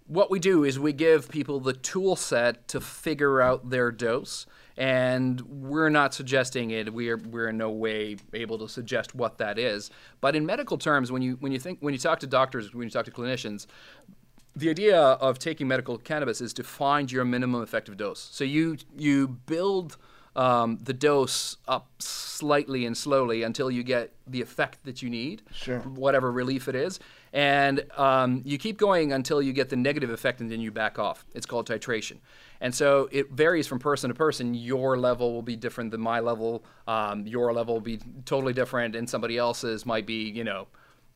what 0.08 0.30
we 0.30 0.38
do 0.38 0.64
is 0.64 0.78
we 0.78 0.92
give 0.92 1.28
people 1.28 1.60
the 1.60 1.72
tool 1.74 2.16
set 2.16 2.66
to 2.68 2.80
figure 2.80 3.40
out 3.40 3.70
their 3.70 3.92
dose, 3.92 4.46
and 4.76 5.40
we're 5.42 5.90
not 5.90 6.14
suggesting 6.14 6.70
it. 6.70 6.92
We're 6.92 7.16
we're 7.18 7.48
in 7.48 7.58
no 7.58 7.70
way 7.70 8.16
able 8.32 8.58
to 8.58 8.68
suggest 8.68 9.14
what 9.14 9.38
that 9.38 9.58
is. 9.58 9.90
But 10.20 10.34
in 10.34 10.44
medical 10.46 10.78
terms, 10.78 11.12
when 11.12 11.22
you 11.22 11.36
when 11.40 11.52
you 11.52 11.58
think 11.58 11.78
when 11.80 11.92
you 11.94 12.00
talk 12.00 12.20
to 12.20 12.26
doctors, 12.26 12.74
when 12.74 12.84
you 12.84 12.90
talk 12.90 13.04
to 13.04 13.10
clinicians, 13.10 13.66
the 14.56 14.70
idea 14.70 14.98
of 15.00 15.38
taking 15.38 15.68
medical 15.68 15.98
cannabis 15.98 16.40
is 16.40 16.52
to 16.54 16.64
find 16.64 17.12
your 17.12 17.24
minimum 17.24 17.62
effective 17.62 17.96
dose. 17.96 18.28
So 18.32 18.44
you 18.44 18.78
you 18.96 19.28
build 19.28 19.98
um, 20.36 20.78
the 20.82 20.92
dose 20.92 21.56
up 21.66 21.88
slightly 21.98 22.86
and 22.86 22.96
slowly 22.96 23.42
until 23.42 23.70
you 23.70 23.82
get 23.82 24.12
the 24.26 24.40
effect 24.40 24.84
that 24.84 25.02
you 25.02 25.10
need, 25.10 25.42
Sure. 25.52 25.80
whatever 25.80 26.30
relief 26.30 26.68
it 26.68 26.76
is, 26.76 27.00
and 27.32 27.84
um, 27.96 28.42
you 28.44 28.58
keep 28.58 28.78
going 28.78 29.12
until 29.12 29.42
you 29.42 29.52
get 29.52 29.68
the 29.68 29.76
negative 29.76 30.10
effect, 30.10 30.40
and 30.40 30.50
then 30.50 30.60
you 30.60 30.70
back 30.70 30.98
off. 30.98 31.24
It's 31.34 31.46
called 31.46 31.68
titration. 31.68 32.18
And 32.60 32.74
so 32.74 33.08
it 33.12 33.30
varies 33.30 33.66
from 33.66 33.78
person 33.78 34.08
to 34.08 34.14
person. 34.14 34.54
Your 34.54 34.96
level 34.96 35.32
will 35.32 35.42
be 35.42 35.56
different 35.56 35.90
than 35.90 36.00
my 36.00 36.20
level. 36.20 36.64
Um, 36.86 37.26
your 37.26 37.52
level 37.52 37.74
will 37.74 37.80
be 37.80 38.00
totally 38.24 38.52
different, 38.52 38.96
and 38.96 39.08
somebody 39.08 39.38
else's 39.38 39.86
might 39.86 40.06
be, 40.06 40.28
you 40.28 40.44
know, 40.44 40.66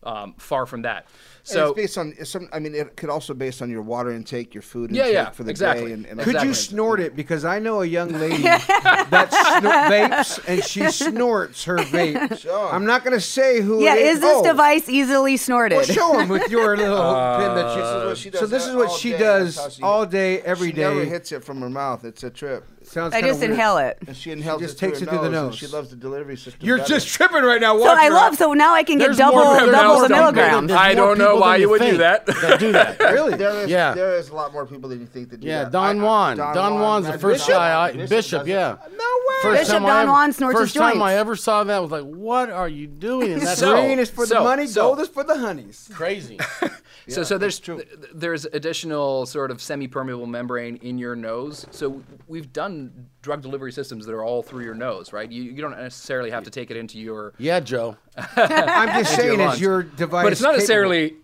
um, 0.04 0.34
far 0.38 0.66
from 0.66 0.82
that. 0.82 1.06
So 1.44 1.54
So 1.54 1.66
it's 1.70 1.76
based 1.76 1.98
on 1.98 2.14
some. 2.24 2.48
I 2.52 2.58
mean, 2.60 2.74
it 2.74 2.96
could 2.96 3.10
also 3.10 3.34
based 3.34 3.62
on 3.62 3.70
your 3.70 3.82
water 3.82 4.12
intake, 4.12 4.54
your 4.54 4.62
food 4.62 4.90
Yeah, 4.92 5.02
intake 5.02 5.14
yeah, 5.14 5.30
for 5.30 5.42
the 5.44 5.50
exactly. 5.50 5.86
day. 5.88 5.92
And, 5.94 6.06
and 6.06 6.18
Could 6.20 6.28
Exactly. 6.28 6.48
you 6.48 6.54
snort 6.54 7.00
it? 7.00 7.16
Because 7.16 7.44
I 7.44 7.58
know 7.58 7.82
a 7.82 7.84
young 7.86 8.12
lady 8.20 8.42
that 8.44 9.30
snor- 9.32 9.90
vapes 9.90 10.40
and 10.48 10.62
she 10.64 10.88
snorts 10.90 11.64
her 11.64 11.76
vape. 11.94 12.38
Sure. 12.38 12.72
I'm 12.72 12.84
not 12.86 13.02
going 13.04 13.14
to 13.16 13.20
say 13.20 13.60
who. 13.60 13.82
Yeah, 13.82 13.94
it 13.96 14.02
is 14.06 14.20
this 14.20 14.36
Oh, 14.38 14.44
device 14.44 14.88
easily 14.88 15.36
snorted? 15.36 15.76
Well, 15.76 15.84
show 15.84 16.18
him 16.18 16.28
with 16.28 16.48
your 16.50 16.76
little 16.76 16.96
pin 17.38 17.54
that 17.56 17.74
This 17.74 17.76
is 17.76 17.82
she. 17.82 18.06
what 18.06 18.16
she 18.18 18.30
does 18.30 18.40
so 18.40 18.46
this 18.46 18.66
is 18.66 18.76
what 18.76 18.90
she 18.92 19.10
does 19.10 19.54
That's 19.56 19.66
how 19.66 19.70
she- 19.70 19.82
all 19.82 20.06
day, 20.06 20.40
every 20.42 20.68
she 20.68 20.72
day. 20.74 20.82
never 20.82 21.04
hits 21.04 21.32
it 21.32 21.42
from 21.44 21.60
her 21.60 21.70
mouth. 21.70 22.04
It's 22.04 22.22
a 22.22 22.30
trip. 22.30 22.64
Sounds 22.92 23.14
I 23.14 23.22
just 23.22 23.40
weird. 23.40 23.52
inhale 23.52 23.78
it. 23.78 23.96
And 24.06 24.14
she 24.14 24.32
inhales 24.32 24.60
just 24.60 24.74
it 24.76 24.78
takes 24.86 25.00
it 25.00 25.08
through 25.08 25.18
the 25.20 25.24
and 25.24 25.32
nose. 25.32 25.54
She 25.56 25.66
loves 25.66 25.88
the 25.88 25.96
delivery 25.96 26.36
system. 26.36 26.60
You're 26.66 26.76
better. 26.76 26.88
just 26.90 27.08
tripping 27.08 27.42
right 27.42 27.58
now. 27.60 27.78
So 27.78 27.86
I 27.86 28.04
her 28.08 28.10
love. 28.14 28.36
So 28.36 28.52
now 28.52 28.74
I 28.74 28.82
can 28.82 28.98
get 28.98 29.16
double 29.16 29.42
more 29.44 29.54
double 29.60 30.00
the 30.00 30.08
think. 30.08 30.10
milligrams. 30.10 30.72
I 30.72 30.94
don't 30.94 31.16
know 31.16 31.36
why 31.36 31.52
than 31.54 31.60
you 31.62 31.70
would 31.70 31.80
do 31.80 31.96
that. 31.96 32.26
that 32.26 32.60
do 32.60 32.72
that. 32.72 33.00
Really? 33.12 33.34
There 33.36 33.50
is, 33.60 33.70
Yeah. 33.70 33.94
there 33.94 34.14
is 34.16 34.28
a 34.28 34.34
lot 34.34 34.52
more 34.52 34.66
people 34.66 34.90
than 34.90 35.00
you 35.00 35.06
think 35.06 35.30
that 35.30 35.40
do 35.40 35.46
Yeah, 35.46 35.60
that. 35.60 35.64
Yeah, 35.68 35.70
Don 35.70 35.98
I- 35.98 36.02
I- 36.02 36.04
Juan. 36.04 36.36
Don, 36.36 36.72
Juan's 36.80 37.06
the 37.06 37.18
first 37.18 37.48
guy. 37.48 37.70
Uh, 37.72 37.92
Bishop 37.92 38.10
Bishop, 38.10 38.38
does 38.40 38.48
it. 38.48 38.50
yeah. 38.50 38.76
No 38.80 38.86
way. 38.88 39.11
First 39.42 39.60
Bishop 39.62 39.72
time 39.74 39.82
Don 39.82 39.90
I 39.90 40.02
ever, 40.02 40.10
Juan 40.10 40.32
snorts 40.32 40.58
his 40.60 40.68
First 40.72 40.76
time 40.76 41.02
I 41.02 41.14
ever 41.16 41.36
saw 41.36 41.64
that, 41.64 41.82
was 41.82 41.90
like, 41.90 42.04
"What 42.04 42.50
are 42.50 42.68
you 42.68 42.86
doing?" 42.86 43.32
And 43.34 43.42
that's 43.46 43.60
So- 43.60 43.72
Green 43.82 43.98
is 43.98 44.10
for 44.10 44.24
the 44.26 44.34
so- 44.36 44.44
money. 44.44 44.66
so- 44.66 44.82
Gold 44.88 45.00
is 45.00 45.08
for 45.08 45.24
the 45.24 45.38
honeys. 45.38 45.88
crazy. 45.92 46.38
so, 47.08 47.22
so 47.24 47.38
there's 47.38 47.58
th- 47.60 47.86
there's 48.14 48.44
additional 48.46 49.26
sort 49.26 49.50
of 49.50 49.60
semi-permeable 49.60 50.26
membrane 50.26 50.76
in 50.76 50.98
your 50.98 51.16
nose. 51.16 51.66
So 51.70 52.02
we've 52.28 52.52
done 52.52 53.08
drug 53.22 53.42
delivery 53.42 53.72
systems 53.72 54.06
that 54.06 54.12
are 54.12 54.24
all 54.24 54.42
through 54.42 54.64
your 54.64 54.74
nose, 54.74 55.12
right? 55.12 55.30
You, 55.30 55.42
you 55.42 55.60
don't 55.62 55.76
necessarily 55.76 56.30
have 56.30 56.44
to 56.44 56.50
take 56.50 56.70
it 56.70 56.76
into 56.76 56.98
your, 56.98 57.34
Yeah, 57.38 57.60
Joe. 57.60 57.96
I'm 58.36 59.02
just 59.04 59.12
into 59.18 59.24
your 59.26 59.36
saying, 59.36 59.40
is 59.40 59.46
lungs. 59.46 59.60
your 59.60 59.82
device. 59.82 60.24
but 60.24 60.32
it's 60.32 60.40
not 60.40 60.48
capable? 60.48 60.58
necessarily. 60.58 61.16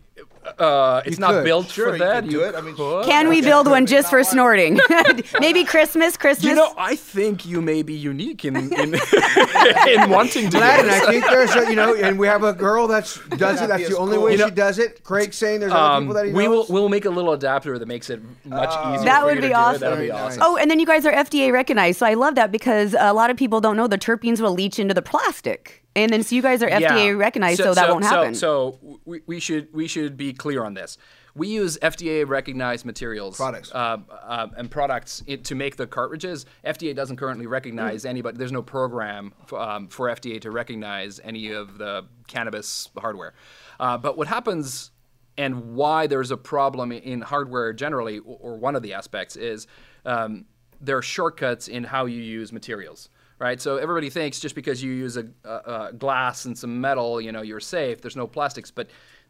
Uh, 0.58 1.02
it's 1.04 1.16
You 1.18 1.20
not 1.20 1.30
could. 1.32 1.44
built 1.44 1.68
Sure, 1.68 1.88
for 1.88 1.92
you 1.94 1.98
that. 2.04 2.22
could 2.22 2.30
do 2.30 2.42
it. 2.42 2.54
I 2.54 2.60
mean, 2.60 2.74
could. 2.74 3.04
Can 3.06 3.28
we 3.28 3.40
build 3.42 3.68
one 3.68 3.86
just 3.86 4.08
for 4.10 4.22
snorting? 4.24 4.78
Maybe 5.40 5.64
Christmas, 5.64 6.16
Christmas. 6.16 6.44
You 6.44 6.54
know, 6.54 6.72
I 6.78 6.96
think 6.96 7.44
you 7.46 7.60
may 7.60 7.82
be 7.82 7.94
unique 7.94 8.44
in 8.44 8.56
in, 8.56 8.94
in 9.88 10.10
wanting 10.10 10.44
to. 10.46 10.50
do 10.50 10.58
and. 10.62 10.90
I 10.90 11.00
think 11.00 11.24
there's 11.26 11.54
a, 11.54 11.68
you 11.70 11.76
know, 11.76 11.94
and 11.94 12.18
we 12.18 12.26
have 12.26 12.42
a 12.44 12.52
girl 12.52 12.86
that's 12.88 13.18
does 13.36 13.60
it. 13.62 13.68
That's 13.68 13.88
the 13.88 13.96
only 13.98 14.16
cool. 14.16 14.24
way 14.26 14.32
You 14.32 14.38
know- 14.38 14.46
she 14.48 14.50
does 14.54 14.78
it. 14.78 15.02
Craig's 15.04 15.36
saying 15.36 15.60
there's 15.60 15.72
other 15.72 15.80
Um, 15.96 16.02
people 16.04 16.14
that 16.14 16.26
he 16.26 16.32
we 16.32 16.48
will 16.48 16.66
we'll 16.68 16.88
make 16.88 17.04
a 17.04 17.10
little 17.10 17.32
adapter 17.32 17.78
that 17.78 17.86
makes 17.88 18.10
it 18.10 18.20
much 18.44 18.70
easier. 18.94 19.04
That 19.04 19.20
for 19.20 19.26
would 19.26 19.36
you 19.36 19.42
be 19.42 19.48
to 19.48 19.54
awesome. 19.54 19.80
That'll 19.80 19.96
be 19.98 20.06
Very 20.08 20.10
awesome. 20.10 20.42
Oh, 20.44 20.56
and 20.56 20.70
then 20.70 20.78
you 20.80 20.86
guys 20.86 21.04
are 21.06 21.12
FDA 21.12 21.52
recognized, 21.52 21.98
so 21.98 22.06
I 22.06 22.14
love 22.14 22.34
that 22.36 22.50
because 22.52 22.94
a 22.98 23.12
lot 23.12 23.30
of 23.30 23.36
people 23.36 23.60
don't 23.60 23.76
know 23.76 23.86
the 23.86 23.98
terpenes 23.98 24.40
will 24.40 24.52
leach 24.52 24.78
into 24.78 24.94
the 24.94 25.02
plastic, 25.02 25.84
and 25.96 26.12
then 26.12 26.22
so 26.22 26.34
you 26.34 26.42
guys 26.42 26.62
are 26.62 26.68
FDA 26.70 27.16
recognized, 27.18 27.62
so, 27.62 27.74
that 27.74 27.90
won't 27.90 28.04
happen. 28.04 28.34
So, 28.34 28.78
we, 29.04 29.20
we 29.26 29.40
should 29.40 29.68
we 29.72 29.86
should 29.88 30.16
be 30.16 30.32
clear 30.38 30.64
on 30.64 30.74
this. 30.74 30.96
We 31.34 31.48
use 31.48 31.78
FDA 31.82 32.26
recognized 32.26 32.84
materials, 32.84 33.36
Products. 33.36 33.70
uh, 33.72 33.98
uh, 34.10 34.48
and 34.56 34.70
products 34.70 35.22
i- 35.28 35.36
to 35.36 35.54
make 35.54 35.76
the 35.76 35.86
cartridges. 35.86 36.46
FDA 36.64 36.94
doesn't 36.94 37.16
currently 37.16 37.46
recognize 37.46 38.04
Mm. 38.04 38.08
anybody. 38.10 38.38
There's 38.38 38.50
no 38.52 38.62
program 38.62 39.32
f- 39.42 39.52
um, 39.52 39.88
for 39.88 40.08
FDA 40.08 40.40
to 40.40 40.50
recognize 40.50 41.20
any 41.22 41.52
of 41.52 41.78
the 41.78 42.06
cannabis 42.26 42.88
hardware. 42.98 43.34
Uh, 43.78 43.98
but 43.98 44.16
what 44.16 44.26
happens 44.28 44.90
and 45.36 45.76
why 45.76 46.08
there's 46.08 46.32
a 46.32 46.36
problem 46.36 46.90
in 46.90 47.20
hardware 47.20 47.72
generally, 47.72 48.18
or 48.20 48.38
or 48.40 48.56
one 48.56 48.74
of 48.74 48.82
the 48.82 48.94
aspects, 48.94 49.36
is 49.36 49.66
um, 50.04 50.46
there 50.80 50.96
are 50.96 51.02
shortcuts 51.02 51.68
in 51.68 51.84
how 51.84 52.06
you 52.06 52.20
use 52.22 52.52
materials. 52.52 53.10
Right, 53.40 53.60
so 53.60 53.76
everybody 53.76 54.10
thinks 54.10 54.40
just 54.40 54.56
because 54.56 54.82
you 54.82 54.90
use 54.90 55.16
a, 55.16 55.24
a, 55.44 55.50
a 55.50 55.92
glass 55.96 56.44
and 56.44 56.58
some 56.58 56.80
metal, 56.80 57.20
you 57.20 57.30
know, 57.30 57.40
you're 57.42 57.60
safe. 57.60 58.00
There's 58.00 58.16
no 58.16 58.26
plastics, 58.26 58.72
but 58.72 58.88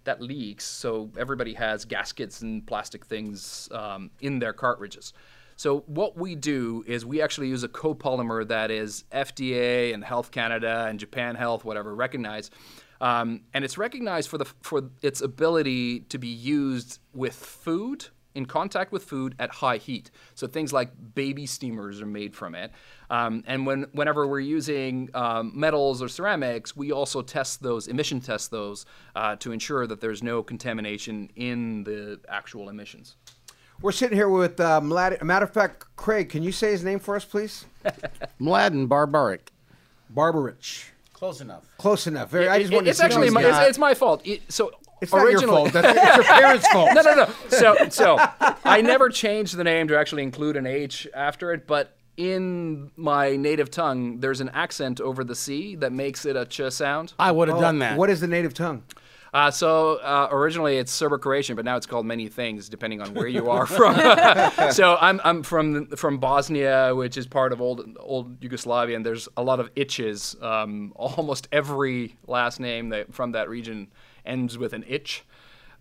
that 0.09 0.23
leaks. 0.23 0.65
So 0.65 1.11
everybody 1.19 1.55
has 1.55 1.85
gaskets 1.85 2.41
and 2.41 2.67
plastic 2.67 3.05
things 3.05 3.69
um, 3.73 4.11
in 4.21 4.39
their 4.39 4.55
cartridges. 4.55 5.13
So 5.57 5.81
what 5.87 6.17
we 6.17 6.35
do 6.35 6.83
is 6.87 7.05
we 7.05 7.21
actually 7.21 7.49
use 7.49 7.63
a 7.63 7.69
copolymer 7.69 8.47
that 8.49 8.71
is 8.71 9.05
FDA 9.13 9.93
and 9.93 10.03
Health 10.03 10.31
Canada 10.31 10.87
and 10.89 10.99
Japan 10.99 11.35
Health, 11.35 11.65
whatever, 11.65 11.95
recognized. 11.95 12.55
Um, 13.01 13.43
and 13.53 13.65
it's 13.65 13.77
recognized 13.77 14.29
for 14.29 14.39
the 14.39 14.47
for 14.63 14.91
its 15.03 15.21
ability 15.21 16.01
to 16.01 16.19
be 16.19 16.29
used 16.29 17.01
with 17.13 17.35
food 17.35 18.07
in 18.39 18.47
contact 18.47 18.93
with 18.93 19.03
food 19.03 19.35
at 19.41 19.51
high 19.51 19.77
heat. 19.79 20.13
So 20.37 20.47
things 20.47 20.73
like 20.73 20.91
baby 21.15 21.45
steamers 21.45 22.01
are 22.01 22.07
made 22.07 22.37
from 22.37 22.55
it. 22.55 22.71
Um, 23.11 23.43
and 23.49 23.67
when 23.67 23.87
whenever 23.93 24.29
we're 24.29 24.39
using 24.59 25.11
um, 25.13 25.51
metals 25.55 26.01
or 26.01 26.09
ceramics, 26.09 26.77
we 26.77 26.93
also 26.93 27.21
test 27.21 27.63
those 27.63 27.89
emission 27.89 28.21
test 28.21 28.53
those 28.53 28.87
uh, 29.17 29.35
to 29.37 29.51
ensure 29.51 29.89
that 29.89 30.01
there's 30.01 30.23
no 30.23 30.43
contamination 30.45 31.29
in 31.35 31.83
the 31.83 32.21
actual 32.29 32.69
emissions. 32.69 33.17
We're 33.83 33.93
sitting 33.93 34.17
here 34.17 34.29
with 34.29 34.61
uh, 34.61 34.81
Mlad- 34.81 35.21
matter 35.23 35.45
of 35.45 35.53
fact, 35.53 35.85
Craig. 35.97 36.29
Can 36.29 36.43
you 36.45 36.53
say 36.53 36.71
his 36.71 36.85
name 36.85 37.01
for 37.01 37.17
us, 37.17 37.25
please? 37.25 37.67
Mladen 38.41 38.87
Barbaric. 38.89 39.53
Barbarich. 40.15 40.85
Close 41.13 41.41
enough. 41.41 41.65
Close 41.79 42.07
enough. 42.07 42.31
Very. 42.31 42.49
I 42.49 42.61
just 42.61 42.73
it- 42.73 42.77
wanted 42.77 42.91
it's 42.91 43.01
to 43.01 43.05
actually 43.05 43.31
my, 43.31 43.43
it's, 43.43 43.59
it's 43.71 43.79
my 43.79 43.95
fault. 43.95 44.25
It- 44.25 44.43
so 44.53 44.71
It's 45.01 45.13
not 45.13 45.31
your 45.31 45.41
fault. 45.43 45.73
That's, 45.73 45.89
it's 45.97 46.17
your 46.17 46.25
parents' 46.25 46.69
fault. 46.73 46.91
no, 46.95 47.03
no, 47.03 47.15
no. 47.15 47.29
So, 47.49 47.77
so 47.91 48.17
I 48.65 48.81
never 48.83 49.09
changed 49.09 49.57
the 49.57 49.65
name 49.65 49.89
to 49.89 49.99
actually 49.99 50.23
include 50.23 50.57
an 50.57 50.67
H 50.67 51.07
after 51.15 51.53
it, 51.53 51.67
but 51.67 51.97
in 52.17 52.91
my 52.97 53.37
native 53.37 53.71
tongue, 53.71 54.19
there's 54.21 54.41
an 54.41 54.49
accent 54.51 55.01
over 55.01 55.23
the 55.23 55.37
C 55.37 55.77
that 55.77 55.93
makes 55.93 56.25
it 56.27 56.35
a 56.37 56.45
ch 56.45 56.63
sound. 56.73 57.13
I 57.19 57.31
would 57.31 57.49
have 57.49 57.59
Oh, 57.59 57.61
done 57.61 57.79
that. 57.79 57.97
What 57.97 58.11
is 58.11 58.21
the 58.21 58.27
native 58.27 58.55
tongue? 58.55 58.83
Uh, 59.33 59.51
so 59.51 59.97
uh, 59.99 60.27
originally 60.33 60.79
it's 60.79 60.91
Serbo-Croatian, 60.91 61.55
but 61.55 61.63
now 61.65 61.77
it's 61.77 61.85
called 61.85 62.07
many 62.07 62.29
things 62.29 62.69
depending 62.71 63.03
on 63.03 63.13
where 63.13 63.29
you 63.29 63.51
are 63.51 63.67
from. 63.79 63.95
so 64.73 64.97
I'm, 65.01 65.21
I'm 65.23 65.43
from 65.43 65.87
from 65.89 66.19
Bosnia, 66.19 66.95
which 66.95 67.17
is 67.19 67.27
part 67.27 67.53
of 67.53 67.61
old 67.61 67.87
old 68.01 68.43
Yugoslavia, 68.43 68.97
and 68.97 69.05
there's 69.05 69.29
a 69.37 69.43
lot 69.43 69.61
of 69.61 69.71
itches. 69.77 70.35
Um, 70.41 70.93
almost 70.97 71.47
every 71.53 72.17
last 72.27 72.59
name 72.59 72.89
that 72.89 73.13
from 73.15 73.33
that 73.33 73.51
region 73.51 73.89
ends 74.29 74.59
with 74.59 74.73
an 74.73 74.85
itch, 74.87 75.25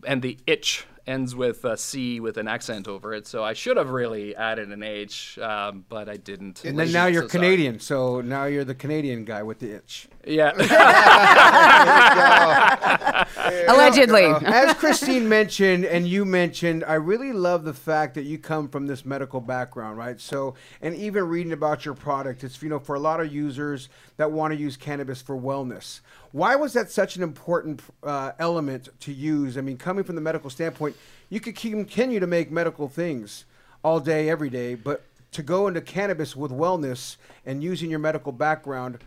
and 0.05 0.21
the 0.21 0.37
itch 0.47 0.85
ends 1.05 1.35
with 1.35 1.63
a 1.63 1.77
C 1.77 2.19
with 2.19 2.37
an 2.37 2.47
accent 2.47 2.87
over 2.87 3.13
it. 3.13 3.27
So 3.27 3.43
I 3.43 3.53
should 3.53 3.77
have 3.77 3.89
really 3.89 4.35
added 4.35 4.69
an 4.69 4.83
H, 4.83 5.37
um, 5.39 5.85
but 5.87 6.09
I 6.09 6.17
didn't. 6.17 6.65
And 6.65 6.77
then 6.77 6.91
now 6.91 7.05
you're 7.05 7.23
So. 7.23 7.29
Canadian, 7.29 7.79
so 7.79 8.21
now 8.21 8.45
you're 8.45 8.65
the 8.65 8.75
Canadian 8.75 9.25
guy 9.25 9.43
with 9.43 9.59
the 9.59 9.75
itch. 9.75 10.07
Yeah. 10.25 10.51
Allegedly. 13.67 14.23
As 14.23 14.75
Christine 14.75 15.27
mentioned, 15.37 15.85
and 15.85 16.07
you 16.07 16.25
mentioned, 16.25 16.83
I 16.85 16.95
really 16.95 17.31
love 17.33 17.63
the 17.63 17.73
fact 17.73 18.15
that 18.15 18.23
you 18.23 18.37
come 18.37 18.67
from 18.69 18.87
this 18.87 19.05
medical 19.05 19.41
background, 19.41 19.97
right? 19.97 20.19
So, 20.19 20.55
and 20.81 20.95
even 20.95 21.27
reading 21.27 21.53
about 21.53 21.85
your 21.85 21.93
product, 21.93 22.43
it's 22.43 22.61
you 22.61 22.69
know 22.69 22.79
for 22.79 22.95
a 22.95 22.99
lot 22.99 23.19
of 23.19 23.33
users 23.33 23.89
that 24.17 24.31
want 24.31 24.53
to 24.53 24.59
use 24.59 24.77
cannabis 24.77 25.21
for 25.21 25.35
wellness. 25.35 26.01
Why 26.31 26.55
was 26.55 26.73
that 26.73 26.91
such 26.91 27.15
an 27.15 27.23
important 27.23 27.81
uh, 28.03 28.31
element 28.39 28.89
to 29.01 29.13
use? 29.13 29.57
I 29.57 29.61
mean, 29.61 29.77
coming 29.77 30.03
from 30.03 30.15
the 30.15 30.21
medical 30.21 30.49
standpoint, 30.49 30.95
you 31.29 31.39
could 31.39 31.55
continue 31.55 32.19
to 32.19 32.27
make 32.27 32.51
medical 32.51 32.87
things 32.87 33.45
all 33.83 33.99
day, 33.99 34.29
every 34.29 34.49
day, 34.49 34.75
but 34.75 35.03
to 35.31 35.43
go 35.43 35.67
into 35.67 35.81
cannabis 35.81 36.35
with 36.35 36.51
wellness 36.51 37.17
and 37.45 37.63
using 37.63 37.89
your 37.89 37.99
medical 37.99 38.31
background. 38.31 38.99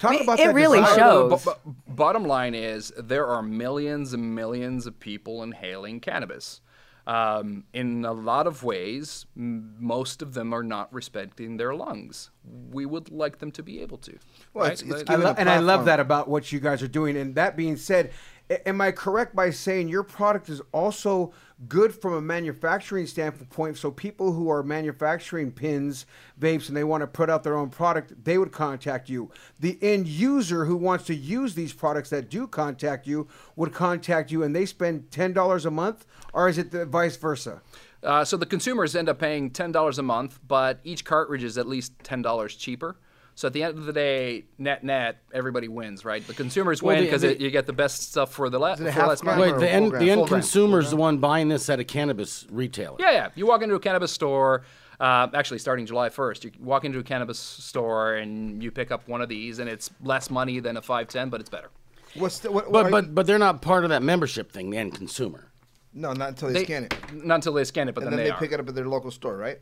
Talk 0.00 0.12
mean, 0.12 0.22
about 0.22 0.38
it 0.40 0.46
that 0.46 0.54
really 0.54 0.80
desire. 0.80 0.96
shows. 0.96 1.44
B- 1.44 1.50
b- 1.66 1.72
bottom 1.88 2.24
line 2.24 2.54
is 2.54 2.92
there 2.96 3.26
are 3.26 3.42
millions 3.42 4.12
and 4.12 4.34
millions 4.34 4.86
of 4.86 4.98
people 5.00 5.42
inhaling 5.42 6.00
cannabis. 6.00 6.60
Um, 7.06 7.64
in 7.72 8.04
a 8.04 8.12
lot 8.12 8.46
of 8.46 8.62
ways, 8.62 9.24
m- 9.34 9.76
most 9.78 10.20
of 10.20 10.34
them 10.34 10.52
are 10.52 10.62
not 10.62 10.92
respecting 10.92 11.56
their 11.56 11.74
lungs. 11.74 12.28
We 12.70 12.84
would 12.84 13.10
like 13.10 13.38
them 13.38 13.50
to 13.52 13.62
be 13.62 13.80
able 13.80 13.96
to. 13.98 14.18
Well, 14.52 14.64
right? 14.66 14.74
it's- 14.82 15.00
it's 15.02 15.10
I 15.10 15.14
lo- 15.16 15.34
and 15.38 15.48
I 15.48 15.58
love 15.58 15.86
that 15.86 16.00
about 16.00 16.28
what 16.28 16.52
you 16.52 16.60
guys 16.60 16.82
are 16.82 16.88
doing. 16.88 17.16
And 17.16 17.34
that 17.34 17.56
being 17.56 17.76
said, 17.78 18.06
a- 18.08 18.12
am 18.50 18.80
I 18.80 18.92
correct 18.92 19.34
by 19.34 19.50
saying 19.50 19.88
your 19.88 20.02
product 20.02 20.48
is 20.48 20.60
also 20.72 21.32
good 21.68 21.94
from 21.94 22.14
a 22.14 22.20
manufacturing 22.20 23.06
standpoint? 23.06 23.76
So 23.76 23.90
people 23.90 24.32
who 24.32 24.48
are 24.48 24.62
manufacturing 24.62 25.52
pins, 25.52 26.06
vapes, 26.40 26.68
and 26.68 26.76
they 26.76 26.84
want 26.84 27.02
to 27.02 27.06
put 27.06 27.28
out 27.28 27.42
their 27.42 27.56
own 27.56 27.70
product, 27.70 28.24
they 28.24 28.38
would 28.38 28.52
contact 28.52 29.08
you. 29.08 29.30
The 29.60 29.78
end 29.82 30.08
user 30.08 30.64
who 30.64 30.76
wants 30.76 31.04
to 31.06 31.14
use 31.14 31.54
these 31.54 31.72
products 31.72 32.10
that 32.10 32.30
do 32.30 32.46
contact 32.46 33.06
you 33.06 33.28
would 33.56 33.72
contact 33.72 34.30
you, 34.30 34.42
and 34.42 34.54
they 34.54 34.66
spend 34.66 35.10
ten 35.10 35.32
dollars 35.32 35.66
a 35.66 35.70
month, 35.70 36.06
or 36.32 36.48
is 36.48 36.58
it 36.58 36.70
the 36.70 36.86
vice 36.86 37.16
versa? 37.16 37.60
Uh, 38.02 38.24
so 38.24 38.36
the 38.36 38.46
consumers 38.46 38.94
end 38.94 39.08
up 39.08 39.18
paying 39.18 39.50
ten 39.50 39.72
dollars 39.72 39.98
a 39.98 40.02
month, 40.02 40.38
but 40.46 40.78
each 40.84 41.04
cartridge 41.04 41.44
is 41.44 41.58
at 41.58 41.66
least 41.66 41.92
ten 42.02 42.22
dollars 42.22 42.54
cheaper. 42.54 42.96
So 43.38 43.46
at 43.46 43.52
the 43.52 43.62
end 43.62 43.78
of 43.78 43.84
the 43.86 43.92
day, 43.92 44.46
net 44.58 44.82
net, 44.82 45.18
everybody 45.32 45.68
wins, 45.68 46.04
right? 46.04 46.26
The 46.26 46.34
consumers 46.34 46.82
Well, 46.82 46.96
win 46.96 47.04
because 47.04 47.22
you 47.22 47.52
get 47.52 47.66
the 47.66 47.72
best 47.72 48.10
stuff 48.10 48.32
for 48.32 48.50
the 48.50 48.58
le- 48.58 48.72
it 48.72 48.78
for 48.78 48.90
half 48.90 49.06
less 49.06 49.22
money. 49.22 49.40
Wait, 49.40 49.60
the 49.60 49.70
end, 49.70 49.92
the 49.92 50.10
end 50.10 50.26
consumer 50.26 50.80
is 50.80 50.90
the 50.90 50.96
one 50.96 51.18
buying 51.18 51.46
this 51.48 51.70
at 51.70 51.78
a 51.78 51.84
cannabis 51.84 52.48
retailer. 52.50 52.96
Yeah, 52.98 53.12
yeah. 53.12 53.28
You 53.36 53.46
walk 53.46 53.62
into 53.62 53.76
a 53.76 53.78
cannabis 53.78 54.10
store. 54.10 54.64
Uh, 54.98 55.28
actually, 55.34 55.60
starting 55.60 55.86
July 55.86 56.08
1st, 56.08 56.44
you 56.46 56.50
walk 56.58 56.84
into 56.84 56.98
a 56.98 57.02
cannabis 57.04 57.38
store 57.38 58.16
and 58.16 58.60
you 58.60 58.72
pick 58.72 58.90
up 58.90 59.06
one 59.06 59.20
of 59.20 59.28
these, 59.28 59.60
and 59.60 59.70
it's 59.70 59.88
less 60.02 60.30
money 60.30 60.58
than 60.58 60.76
a 60.76 60.82
510, 60.82 61.28
but 61.30 61.40
it's 61.40 61.48
better. 61.48 61.70
What's 62.16 62.40
the, 62.40 62.50
what, 62.50 62.72
But 62.72 62.90
but 62.90 63.04
you- 63.04 63.10
but 63.12 63.28
they're 63.28 63.38
not 63.38 63.62
part 63.62 63.84
of 63.84 63.90
that 63.90 64.02
membership 64.02 64.50
thing. 64.50 64.70
The 64.70 64.78
end 64.78 64.96
consumer. 64.96 65.46
no, 65.94 66.12
not 66.12 66.30
until 66.30 66.48
they, 66.48 66.54
They- 66.54 66.64
scan 66.64 66.84
it, 66.86 66.94
Not 67.12 67.36
until 67.36 67.52
they 67.52 67.62
scan 67.62 67.88
it, 67.88 67.94
but 67.94 68.02
and 68.02 68.10
then, 68.12 68.16
then 68.16 68.24
they, 68.24 68.30
they 68.30 68.34
are. 68.34 68.38
pick 68.40 68.50
it 68.50 68.58
up 68.58 68.68
at 68.68 68.74
their 68.74 68.88
local 68.88 69.12
store, 69.12 69.36
right? 69.36 69.60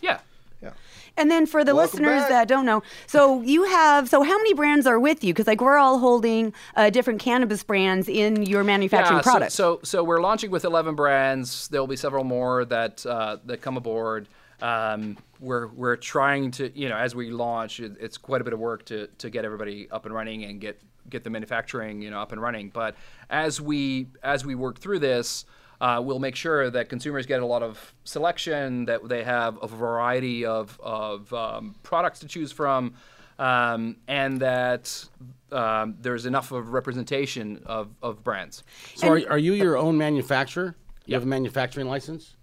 Yeah. 0.00 0.18
Yeah. 0.60 0.70
And 1.16 1.30
then 1.30 1.46
for 1.46 1.64
the 1.64 1.74
Welcome 1.74 2.00
listeners 2.00 2.22
back. 2.22 2.28
that 2.30 2.48
don't 2.48 2.66
know, 2.66 2.82
so 3.06 3.40
you 3.42 3.64
have, 3.64 4.08
so 4.08 4.22
how 4.22 4.36
many 4.36 4.52
brands 4.54 4.86
are 4.86 4.98
with 4.98 5.22
you? 5.22 5.32
Because 5.32 5.46
like 5.46 5.60
we're 5.60 5.78
all 5.78 5.98
holding 5.98 6.52
uh, 6.74 6.90
different 6.90 7.20
cannabis 7.20 7.62
brands 7.62 8.08
in 8.08 8.42
your 8.42 8.64
manufacturing 8.64 9.18
yeah, 9.18 9.22
so- 9.22 9.30
product. 9.30 9.52
So, 9.52 9.80
so 9.84 10.02
we're 10.02 10.20
launching 10.20 10.50
with 10.50 10.64
11 10.64 10.94
brands. 10.96 11.68
There 11.68 11.80
will 11.80 11.86
be 11.86 11.96
several 11.96 12.24
more 12.24 12.64
that 12.64 13.04
uh, 13.06 13.38
that 13.44 13.60
come 13.60 13.76
aboard. 13.76 14.28
Um, 14.60 15.18
we're 15.40 15.68
we're 15.68 15.96
trying 15.96 16.50
to, 16.52 16.76
you 16.78 16.88
know, 16.88 16.96
as 16.96 17.14
we 17.14 17.30
launch, 17.30 17.80
it, 17.80 17.96
it's 18.00 18.16
quite 18.16 18.40
a 18.40 18.44
bit 18.44 18.52
of 18.52 18.58
work 18.58 18.84
to 18.86 19.08
to 19.18 19.30
get 19.30 19.44
everybody 19.44 19.88
up 19.90 20.06
and 20.06 20.14
running 20.14 20.44
and 20.44 20.60
get 20.60 20.80
get 21.08 21.22
the 21.22 21.30
manufacturing, 21.30 22.02
you 22.02 22.10
know, 22.10 22.20
up 22.20 22.32
and 22.32 22.40
running. 22.40 22.70
But 22.70 22.96
as 23.30 23.60
we 23.60 24.08
as 24.22 24.44
we 24.44 24.54
work 24.54 24.78
through 24.78 25.00
this. 25.00 25.44
Uh, 25.84 26.00
we'll 26.00 26.18
make 26.18 26.34
sure 26.34 26.70
that 26.70 26.88
consumers 26.88 27.26
get 27.26 27.42
a 27.42 27.46
lot 27.46 27.62
of 27.62 27.92
selection, 28.04 28.86
that 28.86 29.06
they 29.06 29.22
have 29.22 29.58
a 29.60 29.68
variety 29.68 30.46
of, 30.46 30.80
of 30.82 31.30
um, 31.34 31.74
products 31.82 32.20
to 32.20 32.26
choose 32.26 32.50
from, 32.50 32.94
um, 33.38 33.94
and 34.08 34.40
that 34.40 35.04
um, 35.52 35.94
there's 36.00 36.24
enough 36.24 36.52
of 36.52 36.72
representation 36.72 37.60
of, 37.66 37.90
of 38.02 38.24
brands. 38.24 38.62
So 38.94 39.08
are, 39.08 39.32
are 39.32 39.36
you 39.38 39.52
your 39.52 39.76
own 39.76 39.98
manufacturer? 39.98 40.74
You 41.04 41.16
have 41.16 41.24
a 41.24 41.26
manufacturing 41.26 41.86
license. 41.86 42.34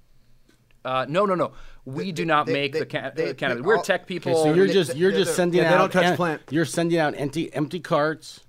Uh, 0.86 1.08
no, 1.10 1.26
no, 1.26 1.34
no. 1.34 1.54
We 1.84 2.12
do 2.12 2.26
not 2.26 2.46
they- 2.46 2.54
make 2.54 2.74
they- 2.74 2.80
the 2.82 2.86
ca- 2.86 3.10
they- 3.16 3.32
uh, 3.32 3.34
cannabis. 3.34 3.64
We're 3.64 3.78
all- 3.78 3.84
tech 3.84 4.02
Okay, 4.02 4.08
people. 4.20 4.36
so 4.44 4.54
you're 4.54 4.68
just 4.68 4.96
you're 4.96 5.12
just 5.12 5.36
sending 5.36 5.64
yeah, 5.64 5.70
they 5.70 5.76
out 5.76 5.92
don't 5.92 6.04
touch 6.04 6.16
plant. 6.16 6.44
You're 6.52 6.66
sending 6.66 7.00
out 7.00 7.16
empty 7.18 7.52
empty 7.56 7.80
carts, 7.80 8.42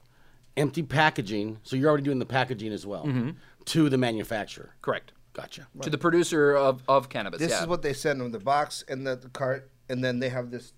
empty 0.54 0.82
packaging. 0.82 1.60
So 1.62 1.76
you're 1.76 1.88
already 1.88 2.04
doing 2.04 2.18
the 2.18 2.26
packaging 2.26 2.74
as 2.74 2.84
well 2.84 3.04
to 3.66 3.88
the 3.88 3.98
manufacturer. 3.98 4.74
Correct. 4.82 5.12
Gotcha. 5.32 5.66
To 5.80 5.88
the 5.88 5.98
producer 5.98 6.54
of, 6.54 6.82
of 6.88 7.08
cannabis. 7.08 7.40
This 7.40 7.52
yeah. 7.52 7.62
is 7.62 7.66
what 7.66 7.82
they 7.82 7.94
send 7.94 8.20
them: 8.20 8.30
the 8.32 8.38
box 8.38 8.84
and 8.88 9.06
the, 9.06 9.16
the 9.16 9.30
cart, 9.30 9.70
and 9.88 10.04
then 10.04 10.18
they 10.18 10.28
have 10.28 10.50
this 10.50 10.74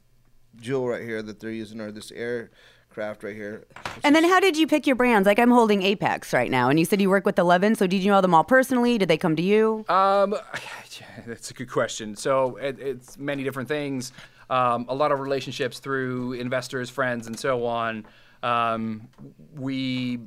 jewel 0.61 0.89
right 0.89 1.03
here 1.03 1.23
that 1.23 1.41
they're 1.41 1.51
using, 1.51 1.81
or 1.81 1.91
this 1.91 2.13
Airgraft 2.13 3.25
right 3.25 3.35
here. 3.35 3.65
and 4.05 4.15
then 4.15 4.25
how 4.25 4.39
did 4.39 4.57
you 4.57 4.69
pick 4.69 4.87
your 4.87 4.95
brands? 4.95 5.27
Like 5.27 5.41
I'm 5.41 5.51
holding 5.51 5.83
Apex 5.83 6.33
right 6.33 6.51
now, 6.51 6.69
and 6.69 6.79
you 6.79 6.85
said 6.85 7.01
you 7.01 7.11
work 7.11 7.27
with 7.27 7.39
11. 7.39 7.75
So 7.75 7.89
did 7.89 8.03
you 8.03 8.13
know 8.13 8.21
them 8.21 8.35
all 8.35 8.45
personally? 8.45 8.97
Did 8.97 9.09
they 9.09 9.19
come 9.19 9.35
to 9.35 9.43
you? 9.43 9.85
Um, 9.89 10.37
that's 11.27 11.51
a 11.51 11.55
good 11.55 11.71
question. 11.71 12.15
So 12.15 12.57
it, 12.57 12.79
it's 12.79 13.19
many 13.19 13.43
different 13.43 13.69
things. 13.69 14.13
Um, 14.51 14.87
a 14.89 14.95
lot 14.95 15.11
of 15.11 15.19
relationships 15.19 15.81
through 15.81 16.35
investors, 16.35 16.91
friends, 16.91 17.27
and 17.27 17.39
so 17.39 17.67
on. 17.67 18.07
Um, 18.43 19.09
we 19.57 20.21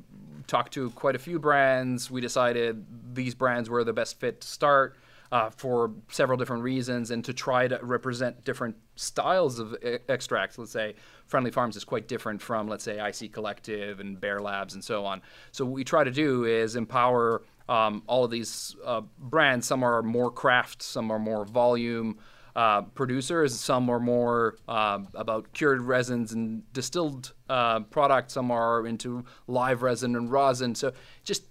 talked 0.48 0.72
to 0.72 0.90
quite 0.90 1.14
a 1.14 1.18
few 1.18 1.38
brands. 1.38 2.10
We 2.10 2.20
decided 2.20 2.84
these 3.14 3.34
brands 3.34 3.70
were 3.70 3.84
the 3.84 3.92
best 3.92 4.18
fit 4.18 4.40
to 4.40 4.48
start 4.48 4.96
uh, 5.30 5.50
for 5.50 5.92
several 6.10 6.38
different 6.38 6.62
reasons, 6.62 7.10
and 7.10 7.24
to 7.24 7.34
try 7.34 7.68
to 7.68 7.78
represent 7.82 8.44
different 8.44 8.76
styles 8.96 9.58
of 9.58 9.76
e- 9.84 9.98
extracts. 10.08 10.58
Let's 10.58 10.72
say 10.72 10.94
Friendly 11.26 11.50
Farms 11.50 11.76
is 11.76 11.84
quite 11.84 12.08
different 12.08 12.40
from, 12.40 12.66
let's 12.66 12.82
say, 12.82 12.98
IC 12.98 13.32
Collective 13.32 14.00
and 14.00 14.18
Bear 14.18 14.40
Labs 14.40 14.74
and 14.74 14.82
so 14.82 15.04
on. 15.04 15.20
So 15.52 15.66
what 15.66 15.74
we 15.74 15.84
try 15.84 16.02
to 16.02 16.10
do 16.10 16.44
is 16.44 16.76
empower 16.76 17.42
um, 17.68 18.02
all 18.06 18.24
of 18.24 18.30
these 18.30 18.74
uh, 18.84 19.02
brands. 19.18 19.66
Some 19.66 19.82
are 19.82 20.02
more 20.02 20.30
craft, 20.30 20.82
some 20.82 21.10
are 21.10 21.18
more 21.18 21.44
volume 21.44 22.18
uh, 22.56 22.82
producers, 22.82 23.58
some 23.58 23.88
are 23.90 24.00
more 24.00 24.56
uh, 24.68 25.00
about 25.14 25.52
cured 25.52 25.80
resins 25.82 26.32
and 26.32 26.70
distilled 26.72 27.32
uh, 27.48 27.80
products, 27.80 28.34
some 28.34 28.50
are 28.50 28.86
into 28.86 29.24
live 29.46 29.82
resin 29.82 30.16
and 30.16 30.30
rosin. 30.30 30.74
So 30.74 30.92
just 31.24 31.44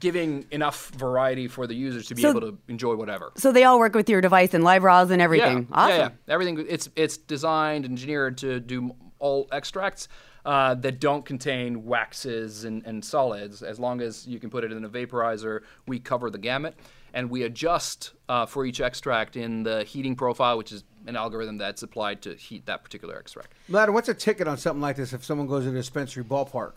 giving 0.00 0.44
enough 0.50 0.90
variety 0.90 1.48
for 1.48 1.66
the 1.66 1.74
users 1.74 2.06
to 2.08 2.14
be 2.14 2.22
So- 2.22 2.30
able 2.30 2.40
to 2.42 2.58
enjoy 2.68 2.94
whatever. 2.94 3.32
So 3.36 3.52
they 3.52 3.64
all 3.64 3.78
work 3.78 3.94
with 3.94 4.08
your 4.10 4.20
device 4.20 4.54
and 4.54 4.64
live 4.64 4.84
and 4.84 5.22
everything. 5.22 5.66
Yeah, 5.70 5.76
awesome. 5.76 5.98
yeah, 5.98 6.08
yeah. 6.26 6.34
Everything 6.34 6.66
it's 6.68 6.88
it's 6.96 7.16
designed, 7.16 7.84
engineered 7.84 8.38
to 8.38 8.60
do 8.60 8.94
all 9.18 9.48
extracts 9.52 10.08
uh, 10.44 10.74
that 10.74 11.00
don't 11.00 11.24
contain 11.24 11.86
waxes 11.86 12.64
and, 12.64 12.84
and 12.84 13.02
solids. 13.02 13.62
As 13.62 13.78
long 13.80 14.02
as 14.02 14.26
you 14.26 14.38
can 14.38 14.50
put 14.50 14.64
it 14.64 14.72
in 14.72 14.84
a 14.84 14.88
vaporizer, 14.88 15.60
we 15.86 15.98
cover 15.98 16.28
the 16.28 16.38
gamut, 16.38 16.74
and 17.14 17.30
we 17.30 17.44
adjust 17.44 18.12
uh, 18.28 18.44
for 18.44 18.66
each 18.66 18.80
extract 18.82 19.36
in 19.36 19.62
the 19.62 19.84
heating 19.84 20.14
profile, 20.16 20.58
which 20.58 20.72
is 20.72 20.84
an 21.06 21.16
algorithm 21.16 21.56
that's 21.56 21.82
applied 21.82 22.20
to 22.22 22.34
heat 22.34 22.66
that 22.66 22.82
particular 22.82 23.16
extract. 23.16 23.52
Vlad, 23.70 23.90
what's 23.92 24.08
a 24.10 24.14
ticket 24.14 24.46
on 24.48 24.58
something 24.58 24.82
like 24.82 24.96
this 24.96 25.12
if 25.14 25.24
someone 25.24 25.46
goes 25.46 25.64
to 25.64 25.70
the 25.70 25.76
dispensary 25.78 26.24
ballpark? 26.24 26.72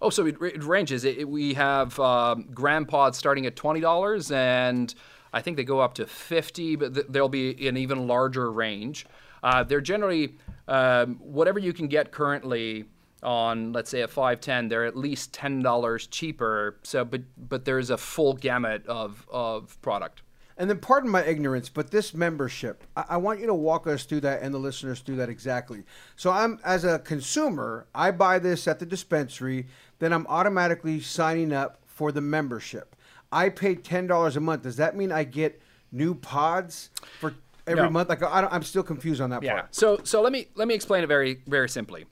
Oh, 0.00 0.10
so 0.10 0.24
it, 0.26 0.36
it 0.40 0.62
ranges. 0.62 1.04
It, 1.04 1.18
it- 1.18 1.28
we 1.28 1.54
have 1.54 1.98
um, 2.00 2.48
gram 2.54 2.86
pods 2.86 3.18
starting 3.18 3.44
at 3.46 3.56
twenty 3.56 3.80
dollars, 3.80 4.30
and 4.30 4.94
I 5.32 5.42
think 5.42 5.56
they 5.56 5.64
go 5.64 5.80
up 5.80 5.94
to 5.94 6.06
fifty, 6.06 6.76
but 6.76 6.94
th- 6.94 7.06
there'll 7.08 7.28
be 7.28 7.66
an 7.68 7.76
even 7.76 8.06
larger 8.06 8.50
range. 8.52 9.06
Uh, 9.42 9.64
they're 9.64 9.80
generally 9.80 10.36
um, 10.68 11.16
whatever 11.16 11.58
you 11.58 11.72
can 11.72 11.88
get 11.88 12.12
currently 12.12 12.84
on, 13.22 13.72
let's 13.72 13.90
say 13.90 14.02
a 14.02 14.08
five 14.08 14.40
ten. 14.40 14.68
They're 14.68 14.84
at 14.84 14.96
least 14.96 15.32
ten 15.32 15.62
dollars 15.62 16.06
cheaper. 16.06 16.78
So, 16.82 17.04
but 17.04 17.22
but 17.36 17.64
there's 17.64 17.90
a 17.90 17.98
full 17.98 18.34
gamut 18.34 18.86
of 18.86 19.26
of 19.30 19.80
product. 19.82 20.22
And 20.60 20.68
then, 20.68 20.78
pardon 20.80 21.08
my 21.08 21.22
ignorance, 21.24 21.68
but 21.68 21.92
this 21.92 22.12
membership, 22.12 22.82
I, 22.96 23.04
I 23.10 23.16
want 23.18 23.38
you 23.38 23.46
to 23.46 23.54
walk 23.54 23.86
us 23.86 24.02
through 24.04 24.22
that 24.22 24.42
and 24.42 24.52
the 24.52 24.58
listeners 24.58 24.98
through 24.98 25.14
that 25.16 25.28
exactly. 25.28 25.84
So, 26.16 26.32
I'm 26.32 26.58
as 26.64 26.84
a 26.84 26.98
consumer, 26.98 27.86
I 27.94 28.10
buy 28.10 28.40
this 28.40 28.66
at 28.66 28.80
the 28.80 28.86
dispensary, 28.86 29.68
then 30.00 30.12
I'm 30.12 30.26
automatically 30.26 30.98
signing 31.00 31.52
up 31.52 31.78
for 31.86 32.10
the 32.10 32.20
membership. 32.20 32.96
I 33.30 33.50
pay 33.50 33.76
ten 33.76 34.06
dollars 34.08 34.36
a 34.36 34.40
month. 34.40 34.62
Does 34.64 34.76
that 34.78 34.96
mean 34.96 35.12
I 35.12 35.22
get 35.22 35.60
new 35.92 36.14
pods 36.14 36.90
for 37.20 37.34
every 37.66 37.84
No. 37.84 37.90
month? 37.90 38.08
Like, 38.08 38.22
I 38.24 38.40
don't, 38.40 38.52
I'm 38.52 38.62
still 38.64 38.82
confused 38.82 39.20
on 39.20 39.30
that 39.30 39.44
Yeah. 39.44 39.52
part. 39.60 39.74
So 39.76 40.00
so 40.02 40.22
let 40.22 40.32
me 40.32 40.48
let 40.56 40.66
me 40.66 40.74
explain 40.74 41.04
it 41.04 41.08
very 41.08 41.40
very 41.46 41.68
simply. 41.68 42.06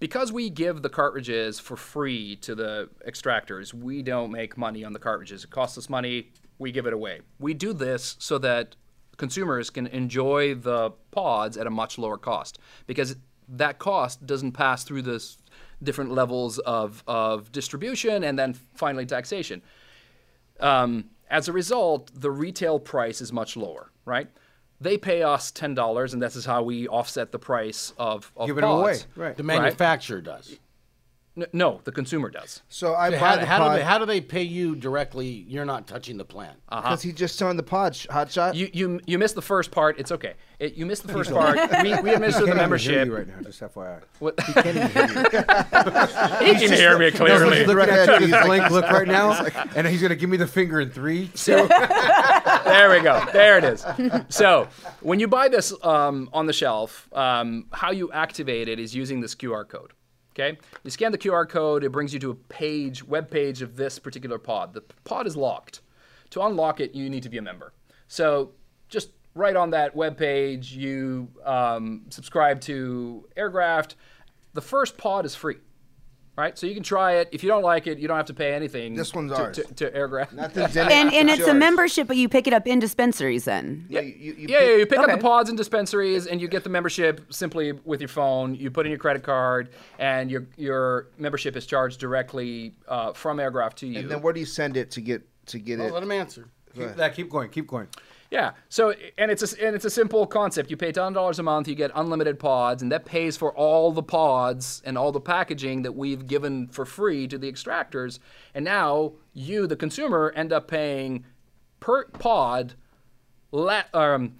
Because 0.00 0.32
we 0.32 0.48
give 0.48 0.80
the 0.80 0.88
cartridges 0.88 1.60
for 1.60 1.76
free 1.76 2.34
to 2.36 2.54
the 2.54 2.88
extractors, 3.06 3.74
we 3.74 4.02
don't 4.02 4.32
make 4.32 4.56
money 4.56 4.82
on 4.82 4.94
the 4.94 4.98
cartridges. 4.98 5.44
It 5.44 5.50
costs 5.50 5.76
us 5.76 5.90
money, 5.90 6.30
we 6.58 6.72
give 6.72 6.86
it 6.86 6.94
away. 6.94 7.20
We 7.38 7.52
do 7.52 7.74
this 7.74 8.16
so 8.18 8.38
that 8.38 8.76
consumers 9.18 9.68
can 9.68 9.86
enjoy 9.86 10.54
the 10.54 10.92
pods 11.10 11.58
at 11.58 11.66
a 11.66 11.70
much 11.70 11.98
lower 11.98 12.16
cost 12.16 12.58
because 12.86 13.16
that 13.46 13.78
cost 13.78 14.26
doesn't 14.26 14.52
pass 14.52 14.84
through 14.84 15.02
this 15.02 15.36
different 15.82 16.12
levels 16.12 16.58
of, 16.60 17.04
of 17.06 17.52
distribution 17.52 18.24
and 18.24 18.38
then 18.38 18.54
finally 18.74 19.04
taxation. 19.04 19.60
Um, 20.60 21.10
as 21.28 21.46
a 21.46 21.52
result, 21.52 22.10
the 22.14 22.30
retail 22.30 22.78
price 22.78 23.20
is 23.20 23.32
much 23.32 23.56
lower, 23.56 23.90
right? 24.06 24.28
They 24.80 24.96
pay 24.96 25.22
us 25.22 25.50
ten 25.50 25.74
dollars, 25.74 26.14
and 26.14 26.22
this 26.22 26.36
is 26.36 26.46
how 26.46 26.62
we 26.62 26.88
offset 26.88 27.32
the 27.32 27.38
price 27.38 27.92
of, 27.98 28.32
of 28.36 28.46
Give 28.46 28.58
it 28.58 28.64
away, 28.64 28.98
right. 29.14 29.36
The 29.36 29.42
manufacturer 29.42 30.20
does. 30.20 30.58
N- 31.40 31.46
No, 31.52 31.80
the 31.84 31.92
consumer 31.92 32.28
does. 32.30 32.62
So 32.68 32.94
I 32.94 33.10
So 33.10 33.18
buy 33.18 33.26
how, 33.26 33.36
the 33.36 33.46
how 33.46 33.68
do 33.70 33.76
they 33.76 33.82
how 33.84 33.98
do 33.98 34.06
they 34.06 34.20
pay 34.20 34.42
you 34.42 34.74
directly? 34.76 35.26
You're 35.48 35.64
not 35.64 35.86
touching 35.86 36.16
the 36.16 36.24
plant. 36.24 36.58
because 36.68 37.02
he 37.02 37.12
just 37.12 37.36
signed 37.36 37.58
the 37.58 37.62
pod. 37.62 37.94
sh- 37.96 38.06
Hot 38.10 38.30
shot. 38.30 38.54
You 38.54 38.68
you 38.72 39.00
you 39.06 39.18
missed 39.18 39.34
the 39.34 39.42
first 39.42 39.70
part. 39.70 39.98
It's 39.98 40.12
okay. 40.12 40.34
It, 40.58 40.74
you 40.74 40.84
missed 40.86 41.06
the 41.06 41.12
first 41.12 41.30
part. 41.32 41.56
we 41.82 41.94
we 42.02 42.10
administer 42.14 42.40
the 42.40 42.46
Can't 42.46 42.48
hear 42.48 42.54
membership. 42.56 43.06
you 43.06 43.16
right 43.16 43.26
now, 43.28 43.40
just 43.42 43.60
FYI. 43.60 44.00
What- 44.18 44.38
He 44.40 44.52
can't 44.52 44.66
even 44.76 44.90
hear 44.90 45.06
you. 45.06 45.14
he 46.52 46.66
can 46.66 46.72
hear 46.72 46.98
me 46.98 47.10
clearly. 47.10 47.58
He's 47.58 47.66
looking 47.66 47.90
at 47.94 48.08
at 48.08 48.20
you 48.20 48.26
you, 48.26 48.32
with 48.32 48.40
he's 48.40 48.42
a 48.42 48.44
blank 48.46 48.70
look 48.70 48.84
right 48.90 49.08
now, 49.08 49.32
and 49.74 49.86
he's 49.86 50.02
gonna 50.02 50.16
give 50.16 50.28
me 50.30 50.36
the 50.36 50.46
finger 50.46 50.80
in 50.80 50.90
three. 50.90 51.30
So 51.40 51.66
there 51.66 52.90
we 52.90 53.00
go. 53.00 53.24
There 53.32 53.58
it 53.58 53.64
is. 53.64 53.84
So 54.28 54.68
when 55.00 55.20
you 55.20 55.28
buy 55.28 55.48
this 55.48 55.72
um, 55.84 56.28
on 56.32 56.46
the 56.46 56.52
shelf, 56.52 57.08
um, 57.12 57.66
how 57.72 57.90
you 57.90 58.10
activate 58.12 58.68
it 58.68 58.78
is 58.78 58.94
using 58.94 59.20
this 59.20 59.34
QR 59.34 59.66
code. 59.68 59.92
Okay, 60.32 60.58
you 60.84 60.90
scan 60.90 61.12
the 61.12 61.18
QR 61.18 61.48
code. 61.48 61.82
It 61.82 61.90
brings 61.90 62.12
you 62.14 62.20
to 62.20 62.30
a 62.30 62.34
page, 62.34 63.04
web 63.04 63.30
page 63.30 63.62
of 63.62 63.76
this 63.76 63.98
particular 63.98 64.38
pod. 64.38 64.74
The 64.74 64.82
pod 65.04 65.26
is 65.26 65.36
locked. 65.36 65.80
To 66.30 66.42
unlock 66.42 66.80
it, 66.80 66.94
you 66.94 67.10
need 67.10 67.24
to 67.24 67.28
be 67.28 67.38
a 67.38 67.42
member. 67.42 67.72
So 68.06 68.52
just 68.88 69.10
right 69.34 69.56
on 69.56 69.70
that 69.70 69.96
web 69.96 70.16
page, 70.16 70.72
you 70.72 71.28
um, 71.44 72.02
subscribe 72.10 72.60
to 72.62 73.28
Airgraft. 73.36 73.94
The 74.52 74.60
first 74.60 74.96
pod 74.96 75.26
is 75.26 75.34
free. 75.34 75.56
Right, 76.36 76.56
so 76.56 76.66
you 76.66 76.72
can 76.74 76.82
try 76.82 77.16
it. 77.16 77.28
If 77.32 77.42
you 77.42 77.50
don't 77.50 77.62
like 77.62 77.86
it, 77.86 77.98
you 77.98 78.08
don't 78.08 78.16
have 78.16 78.26
to 78.26 78.34
pay 78.34 78.54
anything. 78.54 78.94
This 78.94 79.12
one's 79.12 79.32
to, 79.32 79.38
ours. 79.38 79.56
to, 79.56 79.62
to 79.74 79.90
Airgraft. 79.90 80.32
Nothing's 80.32 80.74
in 80.76 80.86
it. 80.86 80.92
And 80.92 81.12
and 81.12 81.28
it's 81.28 81.46
a 81.46 81.52
membership, 81.52 82.06
but 82.06 82.16
you 82.16 82.28
pick 82.30 82.46
it 82.46 82.54
up 82.54 82.66
in 82.66 82.78
dispensaries 82.78 83.44
then. 83.44 83.84
Yeah, 83.90 84.00
you, 84.00 84.14
you, 84.14 84.32
you 84.34 84.48
Yeah, 84.48 84.60
yeah, 84.60 84.76
you 84.76 84.86
pick 84.86 84.98
up 84.98 85.10
the 85.10 85.18
pods 85.18 85.50
in 85.50 85.56
dispensaries, 85.56 86.26
and 86.26 86.40
you 86.40 86.48
get 86.48 86.64
the 86.64 86.70
membership 86.70 87.32
simply 87.32 87.72
with 87.72 88.00
your 88.00 88.08
phone. 88.08 88.54
You 88.54 88.70
put 88.70 88.86
in 88.86 88.90
your 88.90 88.98
credit 88.98 89.22
card, 89.22 89.70
and 89.98 90.30
your 90.30 90.46
your 90.56 91.08
membership 91.18 91.56
is 91.56 91.66
charged 91.66 92.00
directly 92.00 92.74
uh, 92.88 93.12
from 93.12 93.36
Airgraft 93.36 93.74
to 93.76 93.86
you. 93.86 93.98
And 93.98 94.10
then 94.10 94.22
where 94.22 94.32
do 94.32 94.40
you 94.40 94.46
send 94.46 94.76
it 94.78 94.90
to 94.92 95.00
get 95.02 95.22
to 95.46 95.58
get 95.58 95.78
Oh, 95.80 95.86
it? 95.86 95.92
let 95.92 96.02
him 96.02 96.12
answer. 96.12 96.48
Keep, 96.74 96.96
that, 96.96 97.14
keep 97.14 97.28
going, 97.30 97.50
keep 97.50 97.66
going. 97.66 97.88
yeah, 98.30 98.52
so 98.68 98.94
and 99.18 99.30
it's 99.30 99.42
a, 99.42 99.66
and 99.66 99.74
it's 99.74 99.84
a 99.84 99.90
simple 99.90 100.26
concept. 100.26 100.70
You 100.70 100.76
pay 100.76 100.92
ten 100.92 101.12
dollars 101.12 101.38
a 101.38 101.42
month, 101.42 101.66
you 101.66 101.74
get 101.74 101.90
unlimited 101.94 102.38
pods, 102.38 102.80
and 102.82 102.92
that 102.92 103.04
pays 103.04 103.36
for 103.36 103.52
all 103.56 103.90
the 103.90 104.02
pods 104.04 104.80
and 104.84 104.96
all 104.96 105.10
the 105.10 105.20
packaging 105.20 105.82
that 105.82 105.92
we've 105.92 106.26
given 106.26 106.68
for 106.68 106.84
free 106.84 107.26
to 107.28 107.38
the 107.38 107.50
extractors. 107.50 108.20
And 108.54 108.64
now 108.64 109.12
you, 109.32 109.66
the 109.66 109.76
consumer, 109.76 110.32
end 110.36 110.52
up 110.52 110.68
paying 110.68 111.24
per 111.80 112.04
pod 112.06 112.74
le- 113.50 113.86
um, 113.92 114.36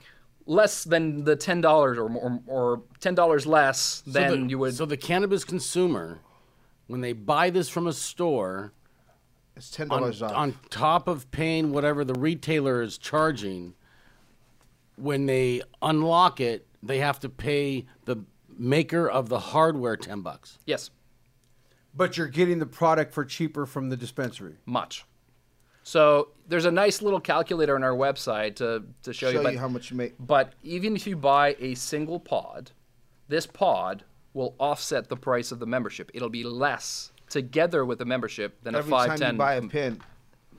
less 0.46 0.84
than 0.84 1.24
the 1.24 1.34
ten 1.34 1.60
dollars 1.60 1.98
or, 1.98 2.10
or 2.12 2.40
or 2.46 2.82
ten 3.00 3.14
dollars 3.16 3.44
less 3.44 4.02
So 4.04 4.10
than 4.12 4.44
the, 4.44 4.50
you 4.50 4.58
would. 4.58 4.74
So 4.74 4.86
the 4.86 4.96
cannabis 4.96 5.42
consumer, 5.44 6.20
when 6.86 7.00
they 7.00 7.12
buy 7.12 7.50
this 7.50 7.68
from 7.68 7.88
a 7.88 7.92
store, 7.92 8.72
It's 9.60 9.70
ten 9.70 9.90
on, 9.90 10.00
dollars 10.00 10.22
off. 10.22 10.32
on 10.32 10.56
top 10.70 11.06
of 11.06 11.30
paying 11.30 11.70
whatever 11.70 12.02
the 12.02 12.14
retailer 12.14 12.80
is 12.80 12.96
charging, 12.96 13.74
when 14.96 15.26
they 15.26 15.60
unlock 15.82 16.40
it, 16.40 16.66
they 16.82 16.96
have 16.98 17.20
to 17.20 17.28
pay 17.28 17.84
the 18.06 18.16
maker 18.56 19.06
of 19.06 19.28
the 19.28 19.38
hardware 19.38 19.98
ten 19.98 20.22
bucks. 20.22 20.58
yes, 20.64 20.88
But 21.94 22.16
you're 22.16 22.26
getting 22.26 22.58
the 22.58 22.64
product 22.64 23.12
for 23.12 23.22
cheaper 23.26 23.66
from 23.66 23.90
the 23.90 23.98
dispensary. 23.98 24.56
much. 24.64 25.04
So 25.82 26.28
there's 26.48 26.64
a 26.64 26.70
nice 26.70 27.02
little 27.02 27.20
calculator 27.20 27.74
on 27.74 27.82
our 27.82 27.92
website 27.92 28.56
to, 28.56 28.84
to 29.02 29.12
show, 29.12 29.30
Show 29.30 29.38
you, 29.38 29.42
but, 29.42 29.52
you 29.52 29.58
how 29.58 29.68
much 29.68 29.90
you 29.90 29.96
make. 29.96 30.14
But 30.18 30.54
even 30.62 30.96
if 30.96 31.06
you 31.06 31.16
buy 31.16 31.56
a 31.58 31.74
single 31.74 32.18
pod, 32.18 32.70
this 33.28 33.46
pod 33.46 34.04
will 34.32 34.54
offset 34.58 35.08
the 35.08 35.16
price 35.16 35.52
of 35.52 35.58
the 35.58 35.66
membership. 35.66 36.10
It'll 36.14 36.28
be 36.30 36.44
less 36.44 37.09
together 37.30 37.84
with 37.84 37.98
the 37.98 38.04
membership 38.04 38.62
than 38.62 38.74
Every 38.74 38.88
a 38.88 38.90
five 38.90 39.08
time 39.08 39.18
ten. 39.18 39.34
you 39.34 39.38
buy 39.38 39.54
a 39.54 39.62
pin, 39.62 40.00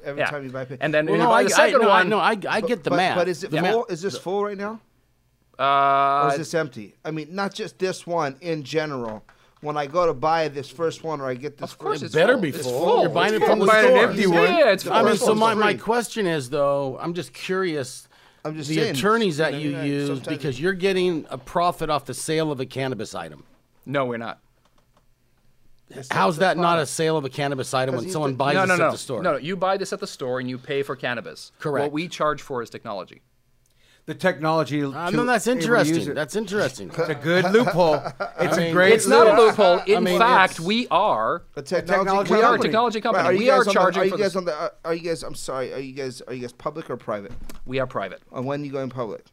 every 0.04 0.22
Yeah. 0.22 0.30
time 0.32 0.44
you 0.44 0.50
buy 0.50 0.64
a 0.64 0.66
pin. 0.66 0.78
And 0.82 0.92
then 0.94 1.06
Well, 1.06 1.16
you 1.16 1.22
no, 1.24 1.30
buy 1.30 1.40
I, 1.42 1.44
the 1.44 1.54
I, 1.54 1.56
second 1.58 1.82
no, 1.82 1.90
I, 1.90 2.00
one, 2.00 2.10
no, 2.10 2.18
I, 2.20 2.38
I 2.50 2.62
get 2.62 2.84
the 2.84 2.90
but, 2.90 2.96
math. 2.96 3.16
But 3.18 3.28
is 3.28 3.44
it 3.44 3.52
The 3.52 3.58
full? 3.58 3.80
math- 3.82 3.92
Is 3.92 4.02
this 4.02 4.18
full 4.18 4.44
right 4.46 4.58
now? 4.58 4.80
uh, 5.60 6.24
or 6.26 6.32
is 6.32 6.38
this 6.40 6.54
empty? 6.56 6.96
I 7.06 7.12
mean, 7.12 7.28
not 7.36 7.54
just 7.54 7.78
this 7.78 8.08
one 8.08 8.36
in 8.42 8.64
general. 8.64 9.24
When 9.60 9.78
I 9.78 9.86
go 9.86 10.08
to 10.08 10.14
buy 10.16 10.48
this 10.48 10.72
first 10.72 11.04
one, 11.04 11.22
or 11.22 11.28
I 11.28 11.36
get 11.36 11.58
this 11.60 11.72
Of 11.72 11.78
course 11.78 12.00
first, 12.00 12.04
it's 12.06 12.16
better 12.16 12.34
full. 12.34 12.42
be 12.42 12.50
It's 12.50 12.64
full. 12.64 12.80
full. 12.84 13.02
You're 13.02 13.10
buying 13.12 13.36
It's 13.36 13.44
it 13.44 13.48
from 13.48 13.60
the 13.60 13.66
Buying 13.68 13.86
an 13.86 13.92
store. 13.92 14.04
empty 14.10 14.22
Yeah, 14.24 14.28
one. 14.28 14.44
yeah, 14.58 14.72
it's 14.72 14.84
The 14.86 14.94
I 14.94 15.04
mean, 15.04 15.18
so 15.18 15.36
my, 15.36 15.54
my 15.54 15.76
question 15.76 16.26
is 16.26 16.50
though, 16.50 16.98
I'm 17.00 17.14
just 17.14 17.32
curious. 17.32 18.08
I'm 18.44 18.56
just 18.56 18.70
the 18.70 18.76
saying, 18.78 18.96
attorneys 18.96 19.38
that 19.38 19.54
you 19.54 19.78
you 19.78 19.82
use 19.84 20.20
because 20.22 20.60
you're 20.60 20.74
getting 20.74 21.28
a 21.30 21.38
profit 21.38 21.92
off 21.92 22.06
the 22.06 22.16
sale 22.16 22.52
of 22.52 22.60
a 22.60 22.66
cannabis 22.66 23.14
item. 23.14 23.44
No, 23.86 24.06
we're 24.06 24.18
not. 24.18 24.40
How's 26.12 26.38
that 26.38 26.58
not 26.58 26.80
a 26.80 26.86
sale 26.86 27.18
of 27.18 27.26
a 27.26 27.30
cannabis 27.30 27.74
item 27.74 27.96
when 27.96 28.10
someone 28.10 28.36
buys 28.36 28.56
no, 28.56 28.66
this 28.66 28.78
no, 28.80 28.86
at 28.88 28.92
the 28.92 28.98
store? 28.98 29.22
No, 29.24 29.32
no, 29.34 29.38
you 29.38 29.56
buy 29.56 29.78
this 29.78 29.94
at 29.94 30.00
the 30.00 30.08
store 30.08 30.39
and 30.39 30.50
you 30.50 30.58
pay 30.58 30.84
for 30.84 30.96
cannabis. 30.96 31.52
Correct. 31.60 31.84
What 31.84 31.92
we 31.92 32.08
charge 32.08 32.42
for 32.42 32.62
is 32.62 32.70
technology. 32.70 33.22
The 34.08 34.16
technology. 34.16 34.84
Uh, 34.84 35.12
to 35.12 35.16
no, 35.16 35.26
that's 35.26 35.48
able 35.48 35.62
to 35.62 35.68
use 35.68 35.89
interesting. 35.89 36.14
That's 36.16 36.36
interesting. 36.36 36.89
It's 36.89 37.10
a 37.10 37.16
good 37.16 37.46
loophole. 37.52 38.02
It's 38.39 38.58
mean, 38.58 38.68
a 38.68 38.72
great. 38.72 38.94
It's 38.94 39.08
not 39.08 39.28
a 39.28 39.39
loophole. 39.39 39.78
In 39.86 39.98
I 39.98 40.00
mean, 40.00 40.18
fact, 40.18 40.60
we 40.60 40.88
are. 40.89 41.44
a 41.56 41.62
technology, 41.62 42.30
technology 42.30 42.34
We 42.34 42.39
are 42.39 42.42
a 42.42 42.48
company. 42.48 42.68
technology 42.68 43.02
company. 43.02 43.24
Right, 43.24 43.30
are 43.30 43.34
you 43.34 43.39
we 43.39 43.46
guys 43.46 43.68
are 43.68 43.80
on 43.80 43.94
the- 43.94 44.00
Are 44.00 44.04
you 44.06 44.12
for 44.12 44.18
guys 44.18 44.26
this. 44.26 44.36
on 44.36 44.46
the? 44.46 44.74
Are 44.84 44.94
you 44.96 45.02
guys? 45.02 45.24
I'm 45.24 45.36
sorry. 45.36 45.72
Are 45.72 45.80
you 45.80 45.94
guys? 45.94 46.22
Are 46.22 46.34
you 46.34 46.42
guys 46.42 46.52
public 46.52 46.89
or 46.89 46.98
private? 46.98 47.32
We 47.68 47.78
are 47.80 47.86
private. 47.86 48.24
And 48.34 48.46
when 48.48 48.66
you 48.66 48.72
go 48.72 48.80
in 48.80 48.89
public? 48.89 49.24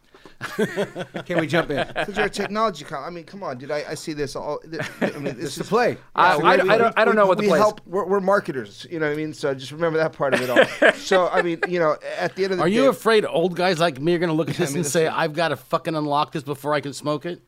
Can 1.27 1.41
we 1.41 1.47
jump 1.47 1.71
in? 1.71 1.87
Because 1.87 2.17
you're 2.17 2.27
a 2.27 2.31
technology 2.31 2.85
company. 2.85 3.07
I 3.07 3.11
mean, 3.11 3.25
come 3.25 3.43
on, 3.43 3.59
dude. 3.59 3.71
I, 3.71 3.85
I 3.89 3.95
see 3.95 4.13
this 4.13 4.37
all. 4.37 4.61
I 5.01 5.11
mean, 5.19 5.37
this 5.37 5.47
It's 5.47 5.57
the 5.57 5.65
play. 5.65 5.97
I- 6.15 6.29
Yeah, 6.29 6.35
uh, 6.35 6.39
I- 6.39 6.63
we- 6.63 6.71
I 6.71 6.79
don't- 6.79 6.99
I 6.99 7.05
don't 7.05 7.17
know 7.17 7.27
what 7.27 7.39
the 7.39 7.43
we 7.43 7.49
play 7.49 7.59
is. 7.59 7.63
help. 7.63 7.81
We're, 7.87 8.05
we're 8.07 8.21
marketers. 8.21 8.87
You 8.91 9.01
know 9.01 9.07
what 9.09 9.15
I 9.15 9.17
mean? 9.17 9.35
So 9.35 9.53
just 9.55 9.73
remember 9.73 9.99
that 9.99 10.13
part 10.13 10.35
of 10.35 10.41
it 10.41 10.51
all. 10.51 10.93
so 10.95 11.29
I 11.29 11.43
mean, 11.43 11.61
you 11.69 11.79
know, 11.81 11.97
at 12.17 12.37
the 12.37 12.45
end 12.45 12.53
of 12.53 12.59
the 12.59 12.65
Are 12.65 12.69
day, 12.69 12.75
you 12.77 12.89
afraid 12.89 13.25
old 13.25 13.57
guys 13.57 13.81
like 13.81 14.01
me 14.01 14.15
are 14.15 14.19
going 14.19 14.29
to 14.31 14.35
look 14.35 14.49
at 14.51 14.57
this 14.57 14.71
mean, 14.71 14.77
and 14.79 14.85
this 14.85 14.93
say, 14.93 15.07
is- 15.07 15.13
I've 15.15 15.33
got 15.35 15.49
to 15.49 15.57
fucking 15.57 15.95
unlock 15.95 16.33
this 16.33 16.43
before 16.45 16.73
I 16.75 16.81
can 16.81 16.93
smoke 16.93 17.27
it? 17.27 17.43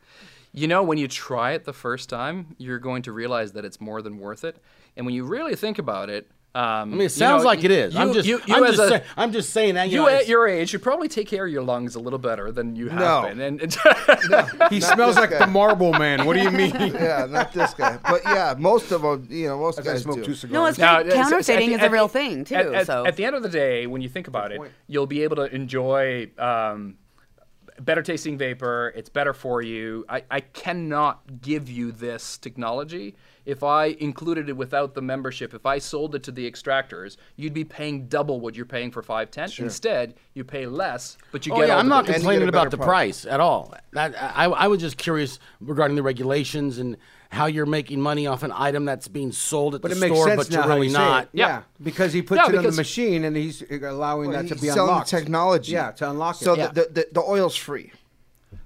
You 0.53 0.67
know, 0.67 0.83
when 0.83 0.97
you 0.97 1.07
try 1.07 1.51
it 1.53 1.63
the 1.63 1.71
first 1.73 2.09
time, 2.09 2.55
you're 2.57 2.79
going 2.79 3.03
to 3.03 3.13
realize 3.13 3.53
that 3.53 3.63
it's 3.63 3.79
more 3.79 4.01
than 4.01 4.19
worth 4.19 4.43
it. 4.43 4.57
And 4.97 5.05
when 5.05 5.15
you 5.15 5.23
really 5.23 5.55
think 5.55 5.79
about 5.79 6.09
it, 6.09 6.29
um, 6.53 6.63
I 6.63 6.83
mean, 6.85 7.01
it 7.01 7.09
sounds 7.11 7.45
like 7.45 7.63
it 7.63 7.71
is. 7.71 7.95
I'm 7.95 8.11
just, 8.11 8.27
You, 8.27 8.41
you 8.45 8.55
I'm, 8.55 8.65
just 8.65 8.79
a, 8.79 8.87
say- 8.89 9.03
I'm 9.15 9.31
just 9.31 9.51
saying 9.51 9.75
that. 9.75 9.87
You, 9.89 10.01
you 10.01 10.05
know, 10.05 10.07
at 10.09 10.27
your 10.27 10.47
age 10.49 10.69
should 10.69 10.81
probably 10.83 11.07
take 11.07 11.27
care 11.27 11.45
of 11.45 11.51
your 11.51 11.63
lungs 11.63 11.95
a 11.95 11.99
little 11.99 12.19
better 12.19 12.51
than 12.51 12.75
you 12.75 12.89
have 12.89 12.99
No. 12.99 13.21
been. 13.29 13.39
And, 13.39 13.61
and 13.61 13.73
He 14.69 14.81
smells 14.81 15.15
like 15.15 15.29
the 15.29 15.47
Marlboro 15.47 15.93
Man. 15.97 16.25
What 16.25 16.35
do 16.35 16.41
you 16.43 16.51
mean? 16.51 16.71
Yeah, 16.75 17.25
not 17.29 17.53
this 17.53 17.73
guy. 17.73 17.97
But 18.03 18.21
yeah, 18.25 18.53
most 18.57 18.91
of 18.91 19.01
them. 19.01 19.27
You 19.29 19.47
know, 19.47 19.59
most 19.59 19.79
I 19.79 19.83
guys 19.83 20.01
smoke 20.03 20.17
do. 20.17 20.23
two 20.25 20.35
cigars. 20.35 20.53
No, 20.53 20.65
it's 20.65 20.77
Now, 20.77 20.97
good. 20.97 21.07
it's- 21.07 21.13
it's- 21.27 21.29
counterfeiting 21.47 21.73
at 21.73 21.79
is 21.81 21.87
a 21.87 21.89
real 21.89 22.05
at- 22.05 22.11
thing 22.11 22.43
too. 22.43 22.55
At, 22.55 22.65
at- 22.73 22.87
so 22.87 23.05
at 23.05 23.15
the 23.15 23.23
end 23.23 23.35
of 23.37 23.43
the 23.43 23.49
day, 23.49 23.87
when 23.87 24.01
you 24.01 24.09
think 24.09 24.27
about 24.27 24.51
it, 24.51 24.59
you'll 24.87 25.07
be 25.07 25.23
able 25.23 25.37
to 25.37 25.43
enjoy 25.55 26.29
um, 26.37 26.95
better 27.79 28.01
tasting 28.03 28.37
vapor. 28.37 28.91
It's 28.95 29.09
better 29.09 29.33
for 29.33 29.61
you. 29.61 30.05
I, 30.09 30.23
I 30.29 30.41
cannot 30.41 31.41
give 31.41 31.69
you 31.69 31.91
this 31.93 32.37
technology 32.37 33.15
if 33.45 33.63
I 33.63 33.85
included 33.99 34.49
it 34.49 34.57
without 34.57 34.93
the 34.93 35.01
membership, 35.01 35.53
if 35.53 35.65
I 35.65 35.79
sold 35.79 36.15
it 36.15 36.23
to 36.23 36.31
the 36.31 36.49
extractors, 36.49 37.17
you'd 37.35 37.53
be 37.53 37.63
paying 37.63 38.07
double 38.07 38.39
what 38.39 38.55
you're 38.55 38.65
paying 38.65 38.91
for 38.91 39.01
510. 39.01 39.65
Instead, 39.65 40.15
you 40.33 40.43
pay 40.43 40.65
less, 40.67 41.17
but 41.31 41.45
you 41.45 41.53
Oh 41.53 41.57
get 41.57 41.67
yeah, 41.67 41.73
all 41.75 41.79
I'm 41.79 41.85
the 41.87 41.95
not 41.95 42.05
good- 42.05 42.15
and 42.15 42.23
you 42.23 42.29
get 42.29 42.33
complaining 42.33 42.49
about 42.49 42.71
the 42.71 42.77
product. 42.77 42.87
price 42.89 43.25
at 43.25 43.39
all. 43.39 43.73
That, 43.93 44.15
I, 44.21 44.45
I 44.45 44.67
was 44.67 44.79
just 44.79 44.97
curious 44.97 45.39
regarding 45.59 45.95
the 45.95 46.03
regulations 46.03 46.77
and 46.77 46.97
how 47.29 47.45
you're 47.45 47.65
making 47.65 48.01
money 48.01 48.27
off 48.27 48.43
an 48.43 48.51
item 48.53 48.83
that's 48.85 49.07
being 49.07 49.31
sold 49.31 49.73
at 49.75 49.81
But 49.81 49.91
the 49.91 49.97
it 49.97 49.99
makes 50.01 50.15
store, 50.15 50.27
sense 50.27 50.37
but 50.47 50.51
now 50.51 50.61
to 50.63 50.67
how 50.67 50.75
really 50.75 50.87
you 50.87 50.93
not. 50.93 51.29
Yeah. 51.31 51.47
Yeah. 51.47 51.61
because 51.81 52.11
he 52.11 52.21
puts 52.21 52.41
Yeah, 52.45 52.49
it 52.49 52.57
on 52.57 52.63
the 52.65 52.71
machine 52.73 53.23
and 53.23 53.35
he's 53.37 53.63
allowing 53.71 54.31
Well, 54.31 54.43
that 54.43 54.49
to 54.49 54.55
be 54.61 54.67
selling 54.67 54.89
unlocked. 54.89 55.11
the 55.11 55.17
technology. 55.17 55.71
Yeah, 55.71 55.91
to 55.91 56.09
unlock 56.09 56.41
it. 56.41 56.43
So 56.43 56.55
yeah. 56.55 56.67
the, 56.67 56.89
the, 56.91 57.07
the 57.13 57.21
oil's 57.21 57.55
free. 57.55 57.91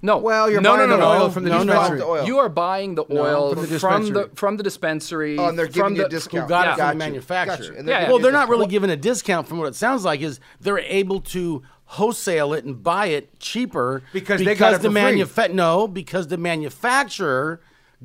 No. 0.01 0.17
Well, 0.17 0.49
you're 0.51 0.61
no, 0.61 0.75
buying 0.75 0.89
no, 0.89 0.95
no, 0.97 1.01
the 1.01 1.13
no. 1.15 1.21
oil 1.23 1.29
from 1.31 1.43
the 1.43 1.49
no, 1.49 1.63
no. 1.63 1.73
dispensary. 1.73 1.97
The 1.99 2.05
oil. 2.05 2.25
You 2.25 2.37
are 2.39 2.49
buying 2.49 2.95
the 2.95 3.05
oil 3.11 3.53
from 3.53 3.61
the 3.63 3.79
from, 3.79 4.03
dispensary. 4.03 4.13
the 4.29 4.35
from 4.35 4.57
the 4.57 4.63
dispensary. 4.63 5.37
Oh, 5.37 5.49
and 5.49 5.57
they're 5.57 5.65
from 5.67 5.73
giving 5.73 5.95
you 5.97 6.05
a 6.05 6.09
discount. 6.09 6.43
Who 6.43 6.49
got 6.49 6.65
Yeah. 6.65 6.71
it 6.71 6.75
from 6.75 6.77
Got 6.85 6.91
the 6.91 6.97
manufacturer? 6.97 7.57
Got 7.57 7.65
you. 7.65 7.75
And 7.77 7.87
they're 7.87 8.01
Yeah, 8.01 8.09
Well, 8.09 8.19
they're 8.19 8.31
not 8.31 8.49
really 8.49 8.67
giving 8.67 8.89
a 8.89 8.95
discount 8.97 9.47
from 9.47 9.57
what 9.57 9.67
it 9.67 9.75
sounds 9.75 10.05
like. 10.05 10.21
Is 10.21 10.39
they're 10.61 10.79
able 10.79 11.21
to 11.21 11.63
wholesale 11.85 12.53
it 12.53 12.65
and 12.65 12.81
buy 12.81 13.07
it 13.07 13.39
cheaper 13.39 14.01
Because 14.13 14.43
they 14.43 14.55
got 14.55 14.73
it 14.73 14.77
the 14.81 14.89
for 14.89 14.93
free. 14.93 15.01
manufa- 15.01 15.49
No, 15.49 15.87
because 15.87 16.27
the 16.27 16.37
manufacturer 16.37 17.61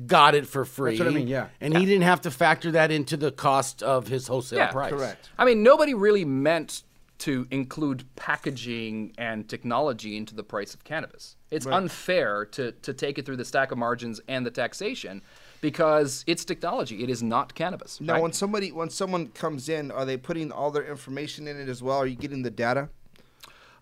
got 0.07 0.35
it 0.35 0.47
for 0.47 0.65
free. 0.65 0.91
That's 0.97 0.99
what 1.01 1.07
I 1.09 1.17
mean, 1.17 1.27
yeah. 1.27 1.47
and 1.59 1.75
he 1.77 1.85
didn't 1.85 2.03
have 2.03 2.21
to 2.21 2.31
factor 2.31 2.71
that 2.71 2.91
into 2.91 3.17
the 3.17 3.31
cost 3.31 3.83
of 3.83 4.07
his 4.07 4.27
wholesale 4.27 4.59
Yeah, 4.59 4.71
price. 4.71 4.91
correct. 4.91 5.29
I 5.37 5.45
mean, 5.45 5.63
nobody 5.63 5.93
really 5.93 6.25
meant 6.25 6.83
to 7.21 7.45
include 7.51 8.03
packaging 8.15 9.13
and 9.17 9.47
technology 9.47 10.17
into 10.17 10.33
the 10.33 10.43
price 10.43 10.73
of 10.73 10.83
cannabis. 10.83 11.35
It's 11.51 11.67
unfair 11.67 12.45
to, 12.47 12.71
to 12.71 12.93
take 12.93 13.19
it 13.19 13.25
through 13.27 13.37
the 13.37 13.45
stack 13.45 13.71
of 13.71 13.77
margins 13.77 14.19
and 14.27 14.43
the 14.43 14.49
taxation 14.49 15.21
because 15.61 16.23
it's 16.25 16.43
technology. 16.43 17.03
It 17.03 17.09
is 17.11 17.21
not 17.21 17.53
cannabis. 17.53 18.01
Now, 18.01 18.13
right? 18.13 18.21
when 18.23 18.33
somebody 18.33 18.71
when 18.71 18.89
someone 18.89 19.27
comes 19.27 19.69
in, 19.69 19.91
are 19.91 20.03
they 20.03 20.17
putting 20.17 20.51
all 20.51 20.71
their 20.71 20.83
information 20.85 21.47
in 21.47 21.59
it 21.59 21.69
as 21.69 21.83
well? 21.83 21.97
Are 21.99 22.07
you 22.07 22.15
getting 22.15 22.41
the 22.41 22.49
data 22.49 22.89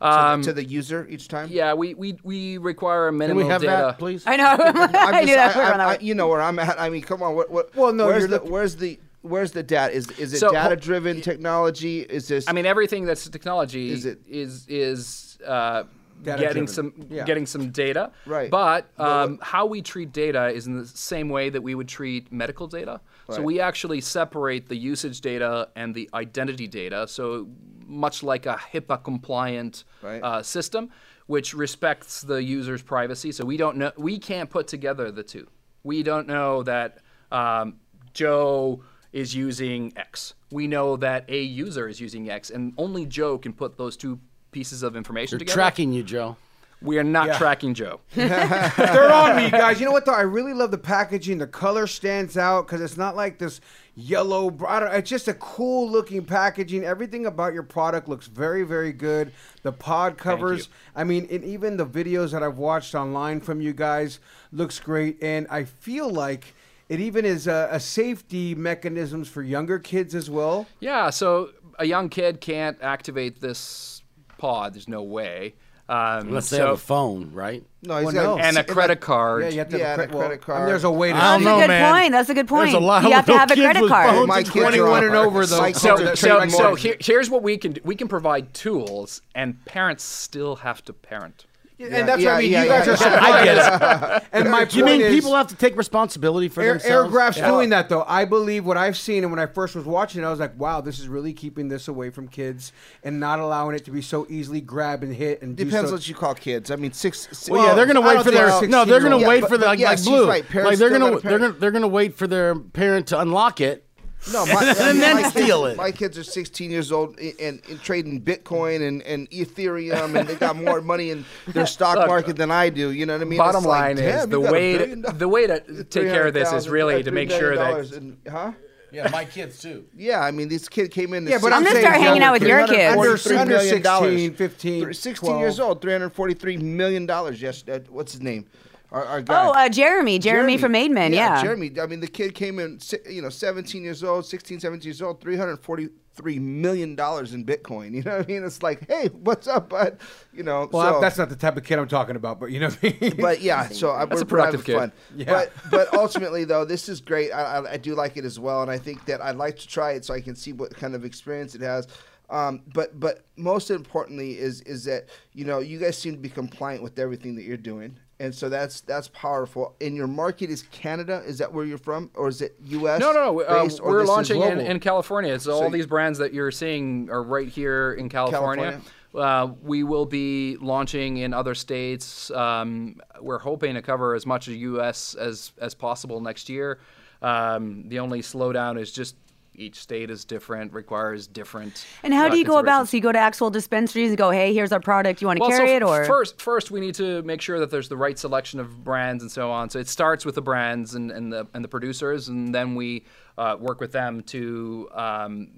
to, 0.01 0.37
the, 0.37 0.41
to 0.43 0.53
the 0.53 0.65
user 0.65 1.07
each 1.09 1.29
time? 1.29 1.45
Um, 1.45 1.51
yeah, 1.51 1.73
we, 1.73 1.93
we, 1.93 2.17
we 2.23 2.57
require 2.57 3.07
a 3.07 3.11
Can 3.11 3.19
minimum 3.19 3.43
we 3.45 3.49
have 3.49 3.61
data. 3.61 3.71
that, 3.87 3.99
please? 3.99 4.23
I 4.27 4.35
know. 4.35 4.57
I'm 4.59 4.95
I 4.95 5.21
knew 5.21 5.33
just- 5.33 5.55
that. 5.55 5.55
we 5.55 5.61
I- 5.61 5.85
I- 5.91 5.93
I- 5.95 5.99
you 5.99 6.13
know 6.13 6.27
where 6.27 6.41
I'm 6.41 6.59
at. 6.59 6.77
I 6.77 6.89
mean, 6.89 7.03
come 7.03 7.23
on. 7.23 7.35
What, 7.35 7.49
what, 7.49 7.73
Well, 7.73 7.93
no, 7.93 8.07
Where's 8.07 8.27
you're 8.27 8.39
the 8.39 8.45
where's 8.51 8.75
the 8.75 8.99
where's 9.29 9.51
the 9.51 9.63
data? 9.63 9.93
Is 9.93 10.09
is 10.19 10.33
it 10.33 10.39
So, 10.39 10.51
data 10.51 10.75
driven 10.75 11.21
technology? 11.21 12.01
Is 12.01 12.27
this? 12.27 12.47
I 12.47 12.51
mean, 12.53 12.65
everything 12.65 13.05
that's 13.05 13.27
technology 13.29 13.91
Is 13.91 14.05
it- 14.05 14.21
is 14.27 14.65
is 14.67 15.37
uh, 15.45 15.83
Data 16.21 16.37
getting 16.41 16.65
driven. 16.65 16.67
some 16.67 16.93
Yeah. 17.09 17.23
getting 17.25 17.45
some 17.45 17.69
data. 17.71 18.11
Right. 18.25 18.49
But 18.51 18.87
Well, 18.97 19.09
um, 19.23 19.39
how 19.41 19.65
we 19.65 19.81
treat 19.81 20.11
data 20.11 20.47
is 20.49 20.67
in 20.67 20.77
the 20.77 20.85
same 20.85 21.29
way 21.29 21.49
that 21.49 21.61
we 21.61 21.75
would 21.75 21.87
treat 21.87 22.31
medical 22.31 22.67
data. 22.67 22.99
So 23.29 23.43
we 23.43 23.59
actually 23.59 24.01
separate 24.01 24.69
the 24.69 24.75
usage 24.75 25.21
data 25.21 25.69
and 25.75 25.93
the 25.93 26.09
identity 26.15 26.67
data. 26.67 27.07
So 27.07 27.47
much 27.85 28.23
like 28.23 28.47
a 28.47 28.57
HIPAA 28.73 29.03
compliant 29.03 29.83
Right. 30.01 30.19
uh, 30.23 30.41
system, 30.41 30.89
which 31.27 31.53
respects 31.53 32.21
the 32.21 32.41
user's 32.43 32.81
privacy. 32.81 33.31
So 33.31 33.45
we 33.45 33.55
don't 33.55 33.77
know 33.77 33.91
we 33.97 34.17
can't 34.17 34.49
put 34.49 34.65
together 34.67 35.11
the 35.11 35.23
two. 35.23 35.47
We 35.83 36.01
don't 36.03 36.27
know 36.27 36.63
that 36.63 36.97
um, 37.31 37.75
Joe 38.13 38.81
is 39.13 39.33
using 39.35 39.93
X. 39.95 40.33
We 40.51 40.67
know 40.67 40.95
that 40.97 41.25
a 41.29 41.41
user 41.41 41.87
is 41.87 41.99
using 41.99 42.29
X, 42.29 42.49
and 42.49 42.73
only 42.77 43.05
Joe 43.05 43.37
can 43.37 43.53
put 43.53 43.77
those 43.77 43.97
two 43.97 44.19
pieces 44.51 44.83
of 44.83 44.95
information 44.95 45.37
together. 45.39 45.45
They're 45.45 45.53
together. 45.53 45.55
tracking 45.69 45.93
you, 45.93 46.03
Joe. 46.03 46.37
We 46.81 46.97
are 46.97 47.03
not 47.03 47.27
Yeah. 47.27 47.37
tracking 47.37 47.73
Joe. 47.73 47.99
They're 48.15 49.11
on 49.11 49.35
me, 49.35 49.49
guys. 49.51 49.79
You 49.81 49.85
know 49.85 49.91
what 49.91 50.05
though? 50.05 50.13
I 50.13 50.21
really 50.21 50.53
love 50.53 50.71
the 50.71 50.77
packaging. 50.77 51.37
The 51.37 51.47
color 51.47 51.87
stands 51.87 52.37
out 52.37 52.67
because 52.67 52.79
it's 52.79 52.95
not 52.95 53.17
like 53.17 53.37
this 53.37 53.59
yellow. 53.95 54.55
I 54.65 54.79
don't, 54.79 54.93
it's 54.93 55.09
just 55.09 55.27
a 55.27 55.33
cool 55.33 55.91
looking 55.91 56.23
packaging. 56.23 56.85
Everything 56.85 57.25
about 57.25 57.53
your 57.53 57.63
product 57.63 58.07
looks 58.07 58.27
very, 58.27 58.63
very 58.63 58.93
good. 58.93 59.33
The 59.63 59.73
pod 59.73 60.17
covers. 60.17 60.69
I 60.95 61.03
mean, 61.03 61.27
and 61.29 61.43
even 61.43 61.75
the 61.75 61.85
videos 61.85 62.31
that 62.31 62.43
I've 62.43 62.57
watched 62.59 62.95
online 62.95 63.41
from 63.41 63.59
you 63.59 63.73
guys 63.73 64.19
looks 64.53 64.79
great. 64.79 65.21
And 65.21 65.47
I 65.49 65.65
feel 65.65 66.09
like 66.09 66.55
it 66.89 66.99
even 66.99 67.23
is 67.25 67.47
a, 67.47 67.69
a 67.71 67.79
safety 67.79 68.55
mechanisms 68.55 69.27
for 69.29 69.41
younger 69.43 69.79
kids 69.79 70.13
as 70.15 70.29
well. 70.29 70.67
Yeah, 70.79 71.09
so 71.11 71.51
a 71.77 71.85
young 71.85 72.09
kid 72.09 72.41
can't 72.41 72.77
activate 72.81 73.39
this 73.41 74.01
pod. 74.37 74.73
There's 74.73 74.87
no 74.89 75.03
way. 75.03 75.55
Um, 75.87 76.27
Unless 76.27 76.51
they 76.51 76.57
so- 76.57 76.65
have 76.67 76.75
a 76.75 76.77
phone, 76.77 77.31
right? 77.33 77.63
no, 77.81 77.95
he's 77.97 78.05
Well, 78.05 78.13
got 78.13 78.23
no. 78.23 78.37
and 78.37 78.57
a 78.57 78.59
and 78.59 78.67
credit 78.67 78.99
card. 79.01 79.41
Yeah, 79.41 79.49
you 79.49 79.57
have 79.59 79.69
to 79.69 79.77
Yeah, 79.79 79.89
have 79.89 79.99
a, 79.99 80.03
and 80.03 80.11
a 80.11 80.15
credit 80.15 80.25
I 80.25 80.29
mean, 80.35 80.39
card. 80.41 80.69
there's 80.69 80.83
a 80.83 80.91
way 80.91 81.09
to. 81.11 81.15
I 81.17 81.19
don't 81.19 81.43
That's 81.43 81.45
know, 81.45 81.57
a 81.57 81.61
good 81.61 81.67
man. 81.67 81.93
point. 81.93 82.11
That's 82.11 82.29
a 82.29 82.33
good 82.35 82.47
There's 82.47 82.71
point. 82.71 82.75
a 82.75 82.79
lot 82.85 83.01
you 83.01 83.07
of 83.09 83.13
have 83.15 83.25
to 83.25 83.37
have 83.37 83.49
a 83.51 83.55
kids 83.55 83.65
credit 83.65 83.81
with 83.81 83.91
card. 83.91 84.09
phones 84.11 84.27
My 84.27 84.37
and 84.39 84.45
kids 84.51 84.65
are 84.65 84.69
21 84.69 85.03
and 85.05 85.15
over, 85.15 85.45
though. 85.47 85.71
So, 85.71 86.13
so, 86.13 86.47
so 86.47 86.75
here, 86.75 86.95
here's 86.99 87.29
what 87.31 87.41
we 87.41 87.57
can 87.57 87.71
do. 87.71 87.81
We 87.83 87.95
can 87.95 88.07
provide 88.07 88.53
tools, 88.53 89.23
and 89.33 89.65
parents 89.65 90.03
still 90.03 90.57
have 90.57 90.83
to 90.85 90.93
parent. 90.93 91.45
And 91.81 92.07
that's 92.07 92.23
what 92.23 92.33
I 92.33 92.39
mean. 92.41 92.51
yeah, 92.51 92.63
you 92.63 92.69
guys 92.69 92.87
yeah, 92.87 92.93
are 92.93 92.97
so 92.97 93.09
I 93.09 93.43
get 93.45 93.57
it. 93.57 94.23
And 94.33 94.51
my 94.51 94.67
You 94.69 94.83
mean 94.85 95.01
is- 95.01 95.15
people 95.15 95.33
have 95.35 95.47
to 95.47 95.55
take 95.55 95.75
responsibility 95.77 96.49
for 96.49 96.61
Air, 96.61 96.73
themselves? 96.73 97.13
Airgraft's 97.13 97.41
doing 97.41 97.69
that 97.69 97.87
though. 97.89 98.03
I 98.07 98.25
believe 98.25 98.65
what 98.65 98.77
I've 98.77 98.97
seen, 98.97 99.23
and 99.23 99.31
when 99.31 99.39
I 99.39 99.45
first 99.45 99.75
was 99.75 99.85
watching, 99.85 100.21
it, 100.21 100.25
I 100.25 100.29
was 100.29 100.39
like, 100.39 100.57
"Wow, 100.59 100.81
this 100.81 100.99
is 100.99 101.07
really 101.07 101.33
keeping 101.33 101.69
this 101.69 101.87
away 101.87 102.09
from 102.09 102.27
kids 102.27 102.73
and 103.03 103.19
not 103.19 103.39
allowing 103.39 103.75
it 103.75 103.85
to 103.85 103.91
be 103.91 104.01
so 104.01 104.27
easily 104.29 104.61
grab 104.61 105.03
and 105.03 105.13
hit 105.15 105.41
and 105.41 105.55
do 105.55 105.65
Depends 105.65 105.89
so- 105.89 105.95
what 105.95 106.07
you 106.07 106.15
call 106.15 106.35
kids. 106.35 106.69
I 106.69 106.75
mean, 106.75 106.91
six. 106.91 107.21
six 107.31 107.49
Well, 107.49 107.65
yeah, 107.65 107.73
they're 107.75 107.85
gonna 107.85 108.01
wait 108.01 108.23
for 108.23 108.31
their 108.31 108.47
no. 108.67 108.85
They're 108.85 108.99
gonna 108.99 109.17
wait 109.27 109.41
Yeah, 109.43 109.47
for 109.47 109.57
the 109.57 109.65
like, 109.65 109.79
yeah, 109.79 109.89
like 109.89 109.97
she's 109.99 110.07
blue. 110.07 110.27
right. 110.27 110.47
Parents 110.47 110.71
Like 110.71 110.79
they're 110.79 110.89
gonna 110.89 111.11
gotta 111.11 111.27
they're 111.27 111.39
gonna 111.39 111.53
they're 111.53 111.71
gonna 111.71 111.87
wait 111.87 112.15
for 112.15 112.27
their 112.27 112.55
parent 112.55 113.07
to 113.07 113.19
unlock 113.19 113.61
it. 113.61 113.85
No, 114.31 114.45
my, 114.45 114.63
And 114.69 114.79
I 114.79 114.91
mean, 114.91 115.01
then 115.01 115.15
my 115.15 115.21
kids- 115.23 115.33
steal 115.33 115.65
it. 115.65 115.77
My 115.77 115.91
kids 115.91 116.17
are 116.17 116.23
16 116.23 116.71
years 116.71 116.91
old 116.91 117.17
and, 117.19 117.33
and, 117.39 117.61
and 117.69 117.81
trading 117.81 118.21
Bitcoin 118.21 118.87
and, 118.87 119.01
and 119.03 119.29
Ethereum, 119.31 120.19
and 120.19 120.27
they 120.27 120.35
got 120.35 120.55
more 120.55 120.81
money 120.93 121.11
in 121.11 121.25
their 121.47 121.65
stock 121.65 121.97
Look, 121.97 122.07
market 122.07 122.35
than 122.35 122.51
I 122.51 122.69
do. 122.69 122.91
You 122.91 123.05
know 123.05 123.13
what 123.13 123.21
I 123.21 123.25
mean? 123.25 123.37
Bottom 123.37 123.59
It's 123.59 123.65
like, 123.67 123.95
line 123.95 123.97
is 123.97 124.27
the 124.27 124.41
you 124.41 124.51
way 124.51 124.77
to, 124.77 124.95
the 124.95 125.27
way 125.27 125.47
to 125.47 125.83
take 125.85 126.09
care 126.09 126.27
of 126.27 126.33
this 126.33 126.51
is 126.51 126.69
really 126.69 126.95
uh, 126.95 127.03
to 127.03 127.11
make 127.11 127.31
sure 127.31 127.55
that 127.55 127.71
dollars 127.71 127.99
huh? 128.29 128.51
Yeah, 128.91 129.07
my 129.09 129.25
kids 129.25 129.61
too. 129.61 129.85
Yeah, 129.95 130.21
I 130.21 130.31
mean, 130.31 130.49
this 130.49 130.67
kid 130.67 130.91
came 130.91 131.13
in. 131.13 131.27
Yeah, 131.27 131.37
but 131.39 131.53
I'm 131.53 131.59
I'm 131.59 131.63
gonna 131.63 131.75
saying 131.75 131.85
start 131.85 132.01
hanging 132.01 132.23
out 132.23 132.33
with 132.33 132.43
your 132.43 132.65
kids. 132.65 132.97
Under, 132.97 133.13
$343 133.17 133.39
under 133.39 133.59
16, 133.59 134.33
15, 134.33 134.93
16 134.93 135.29
12. 135.29 135.39
years 135.41 135.59
old, 135.59 135.81
343 135.81 136.57
million 136.57 137.05
dollars. 137.05 137.41
Yes, 137.41 137.63
uh, 137.67 137.79
what's 137.89 138.13
his 138.13 138.21
name? 138.21 138.47
Our, 138.91 139.05
our 139.05 139.21
guy. 139.21 139.45
Oh, 139.45 139.51
uh, 139.51 139.69
Jeremy. 139.69 140.17
Jeremy, 140.19 140.57
from 140.57 140.73
Maidman. 140.73 141.13
Yeah. 141.13 141.41
Jeremy. 141.41 141.71
I 141.79 141.85
mean, 141.85 141.99
the 141.99 142.07
kid 142.07 142.33
came 142.33 142.59
in, 142.59 142.79
you 143.09 143.21
know, 143.21 143.29
17 143.29 143.83
years 143.83 144.03
old, 144.03 144.25
16, 144.25 144.59
17 144.59 144.83
years 144.83 145.01
old, 145.01 145.21
343 145.21 146.39
million 146.39 146.95
dollars 146.95 147.33
in 147.33 147.45
Bitcoin. 147.45 147.93
You 147.99 148.03
know 148.03 148.17
what 148.17 148.25
I 148.25 148.31
mean? 148.31 148.43
It's 148.43 148.63
like, 148.63 148.87
hey, 148.87 149.07
what's 149.09 149.47
up, 149.47 149.69
bud? 149.69 149.99
You 150.33 150.43
know. 150.43 150.69
Well, 150.71 150.95
so, 150.95 151.01
that's 151.01 151.17
not 151.17 151.29
the 151.29 151.35
type 151.35 151.57
of 151.57 151.63
kid 151.63 151.77
I'm 151.77 151.87
talking 151.87 152.15
about, 152.15 152.39
but 152.39 152.47
you 152.47 152.59
know 152.59 152.69
what 152.69 152.79
I 152.83 152.97
mean. 152.99 153.17
but 153.19 153.41
yeah, 153.41 153.67
so 153.69 153.91
I, 153.91 154.05
we're 154.05 154.21
a 154.21 154.25
productive 154.25 154.67
we're 154.67 154.79
having 154.79 154.91
kid. 154.95 155.25
fun. 155.25 155.25
But 155.25 155.53
but 155.71 155.93
ultimately 155.93 156.45
though, 156.45 156.65
this 156.65 156.89
is 156.89 156.99
great. 157.01 157.31
I, 157.31 157.57
I, 157.57 157.71
I 157.73 157.77
do 157.77 157.93
like 157.93 158.17
it 158.17 158.25
as 158.25 158.39
well, 158.39 158.61
and 158.61 158.71
I 158.71 158.77
think 158.77 159.05
that 159.05 159.21
I'd 159.21 159.35
like 159.35 159.57
to 159.57 159.67
try 159.67 159.91
it 159.91 160.05
so 160.05 160.13
I 160.13 160.21
can 160.21 160.35
see 160.35 160.53
what 160.53 160.75
kind 160.75 160.95
of 160.95 161.05
experience 161.05 161.53
it 161.53 161.61
has. 161.61 161.87
Um, 162.29 162.61
but 162.73 162.99
but 162.99 163.25
most 163.37 163.71
importantly 163.71 164.37
is 164.37 164.61
is 164.61 164.85
that 164.85 165.09
you 165.33 165.45
know 165.45 165.59
you 165.59 165.79
guys 165.79 165.97
seem 165.97 166.13
to 166.13 166.19
be 166.19 166.29
compliant 166.29 166.83
with 166.83 166.99
everything 166.99 167.35
that 167.35 167.43
you're 167.43 167.57
doing, 167.57 167.97
and 168.19 168.35
so 168.35 168.49
that's 168.49 168.81
that's 168.81 169.07
powerful. 169.09 169.75
And 169.79 169.95
your 169.95 170.07
market 170.07 170.49
is 170.49 170.63
Canada. 170.71 171.23
Is 171.25 171.37
that 171.37 171.53
where 171.53 171.65
you're 171.65 171.77
from, 171.77 172.09
or 172.15 172.27
is 172.27 172.41
it 172.41 172.55
U.S. 172.65 172.99
No, 172.99 173.11
no, 173.11 173.31
no. 173.31 173.41
Uh, 173.41 173.69
we're 173.81 174.03
launching 174.03 174.41
in, 174.41 174.59
in 174.59 174.79
California. 174.79 175.39
So, 175.39 175.51
So 175.51 175.63
all 175.63 175.69
these 175.69 175.87
brands 175.87 176.19
that 176.19 176.33
you're 176.33 176.51
seeing 176.51 177.09
are 177.09 177.23
right 177.23 177.47
here 177.47 177.93
in 177.93 178.09
California. 178.09 178.81
Uh, 179.15 179.53
we 179.63 179.83
will 179.83 180.05
be 180.05 180.57
launching 180.57 181.17
in 181.17 181.33
other 181.33 181.55
states. 181.55 182.29
Um, 182.31 183.01
we're 183.19 183.39
hoping 183.39 183.73
to 183.73 183.81
cover 183.81 184.13
as 184.13 184.25
much 184.25 184.47
of 184.47 184.55
U.S. 184.55 185.15
as 185.15 185.53
as 185.59 185.73
possible 185.73 186.19
next 186.21 186.49
year. 186.49 186.79
Um, 187.21 187.87
the 187.87 187.99
only 187.99 188.21
slowdown 188.21 188.79
is 188.79 188.91
just 188.91 189.15
each 189.59 189.79
state 189.79 190.09
is 190.09 190.25
different, 190.25 190.73
requires 190.73 191.27
different. 191.27 191.85
And 192.03 192.13
how 192.13 192.27
uh, 192.27 192.29
do 192.29 192.37
you 192.37 192.45
go 192.45 192.57
about? 192.57 192.87
So 192.87 192.97
you 192.97 193.03
go 193.03 193.11
to 193.11 193.19
actual 193.19 193.49
dispensaries 193.49 194.09
and 194.09 194.17
go, 194.17 194.31
"Hey, 194.31 194.53
here's 194.53 194.71
our 194.71 194.79
product. 194.79 195.21
You 195.21 195.27
want 195.27 195.37
to 195.37 195.41
Well, 195.41 195.49
carry 195.51 195.71
f- 195.71 195.81
it?" 195.81 195.83
Or 195.83 196.05
first, 196.05 196.41
first 196.41 196.71
we 196.71 196.79
need 196.79 196.95
to 196.95 197.21
make 197.23 197.41
sure 197.41 197.59
that 197.59 197.69
there's 197.69 197.89
the 197.89 197.97
right 197.97 198.17
selection 198.17 198.59
of 198.59 198.83
brands 198.83 199.23
and 199.23 199.31
so 199.31 199.51
on. 199.51 199.69
So 199.69 199.79
it 199.79 199.87
starts 199.87 200.25
with 200.25 200.35
the 200.35 200.41
brands 200.41 200.95
and, 200.95 201.11
and 201.11 201.31
the 201.31 201.47
and 201.53 201.63
the 201.63 201.69
producers, 201.69 202.29
and 202.29 202.53
then 202.53 202.75
we 202.75 203.05
uh, 203.37 203.57
work 203.59 203.79
with 203.79 203.91
them 203.91 204.21
to 204.23 204.89
um, 204.93 205.49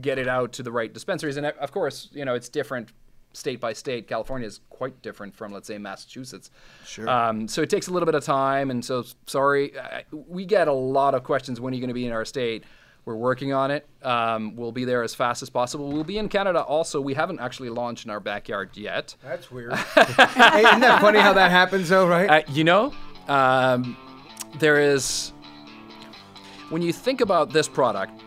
get 0.00 0.18
it 0.18 0.28
out 0.28 0.52
to 0.54 0.62
the 0.62 0.72
right 0.72 0.92
dispensaries. 0.92 1.36
And 1.36 1.46
uh, 1.46 1.52
of 1.60 1.72
course, 1.72 2.08
you 2.12 2.24
know 2.24 2.34
it's 2.34 2.48
different 2.48 2.90
state 3.32 3.60
by 3.60 3.72
state. 3.72 4.08
California 4.08 4.46
is 4.46 4.60
quite 4.68 5.00
different 5.02 5.34
from, 5.34 5.52
let's 5.52 5.66
say, 5.66 5.78
Massachusetts. 5.78 6.50
Sure. 6.86 7.08
Um, 7.08 7.48
so 7.48 7.62
it 7.62 7.70
takes 7.70 7.88
a 7.88 7.90
little 7.90 8.06
bit 8.06 8.14
of 8.14 8.24
time, 8.24 8.70
and 8.70 8.84
so 8.84 9.04
sorry, 9.26 9.78
I, 9.78 10.04
we 10.10 10.44
get 10.44 10.68
a 10.68 10.72
lot 10.72 11.14
of 11.14 11.24
questions. 11.24 11.60
When 11.60 11.72
are 11.72 11.76
you 11.76 11.80
going 11.80 11.88
to 11.88 11.94
be 11.94 12.06
in 12.06 12.12
our 12.12 12.24
state? 12.24 12.64
We're 13.04 13.16
working 13.16 13.52
on 13.52 13.72
it. 13.72 13.86
Um, 14.02 14.54
we'll 14.54 14.70
be 14.70 14.84
there 14.84 15.02
as 15.02 15.12
fast 15.14 15.42
as 15.42 15.50
possible. 15.50 15.90
We'll 15.90 16.04
be 16.04 16.18
in 16.18 16.28
Canada 16.28 16.62
also. 16.62 17.00
We 17.00 17.14
haven't 17.14 17.40
actually 17.40 17.70
launched 17.70 18.04
in 18.04 18.10
our 18.10 18.20
backyard 18.20 18.70
yet. 18.74 19.16
That's 19.24 19.50
weird. 19.50 19.74
hey, 19.74 20.62
isn't 20.62 20.80
that 20.80 21.00
funny 21.00 21.18
how 21.18 21.32
that 21.32 21.50
happens, 21.50 21.88
though, 21.88 22.06
right? 22.06 22.30
Uh, 22.30 22.42
you 22.52 22.62
know, 22.62 22.92
um, 23.26 23.96
there 24.58 24.78
is. 24.78 25.32
when 26.70 26.80
you 26.80 26.92
think 26.92 27.20
about 27.20 27.52
this 27.52 27.66
product, 27.66 28.22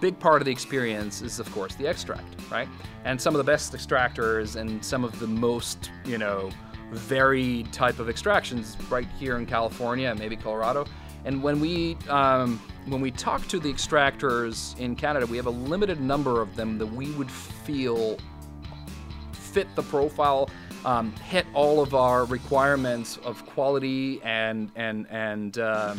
big 0.00 0.18
part 0.18 0.40
of 0.40 0.46
the 0.46 0.52
experience 0.52 1.20
is, 1.20 1.38
of 1.38 1.50
course, 1.52 1.74
the 1.74 1.86
extract, 1.86 2.34
right? 2.50 2.68
And 3.04 3.20
some 3.20 3.34
of 3.34 3.38
the 3.38 3.44
best 3.44 3.74
extractors 3.74 4.56
and 4.56 4.82
some 4.82 5.04
of 5.04 5.18
the 5.18 5.26
most, 5.26 5.90
you 6.06 6.16
know, 6.16 6.50
varied 6.92 7.72
type 7.72 7.98
of 7.98 8.08
extractions 8.08 8.76
right 8.88 9.08
here 9.18 9.36
in 9.36 9.44
California, 9.44 10.14
maybe 10.14 10.36
Colorado. 10.36 10.86
And 11.26 11.42
when 11.42 11.60
we 11.60 11.96
um, 12.08 12.60
when 12.86 13.00
we 13.00 13.10
talk 13.10 13.46
to 13.48 13.58
the 13.58 13.72
extractors 13.72 14.78
in 14.78 14.94
Canada, 14.96 15.26
we 15.26 15.36
have 15.36 15.46
a 15.46 15.50
limited 15.50 16.00
number 16.00 16.40
of 16.40 16.54
them 16.56 16.78
that 16.78 16.86
we 16.86 17.10
would 17.12 17.30
feel 17.30 18.18
fit 19.32 19.66
the 19.74 19.82
profile, 19.82 20.50
um, 20.84 21.12
hit 21.16 21.46
all 21.54 21.80
of 21.80 21.94
our 21.94 22.24
requirements 22.24 23.16
of 23.18 23.44
quality 23.46 24.20
and 24.22 24.70
and 24.76 25.06
and 25.10 25.58
uh, 25.58 25.94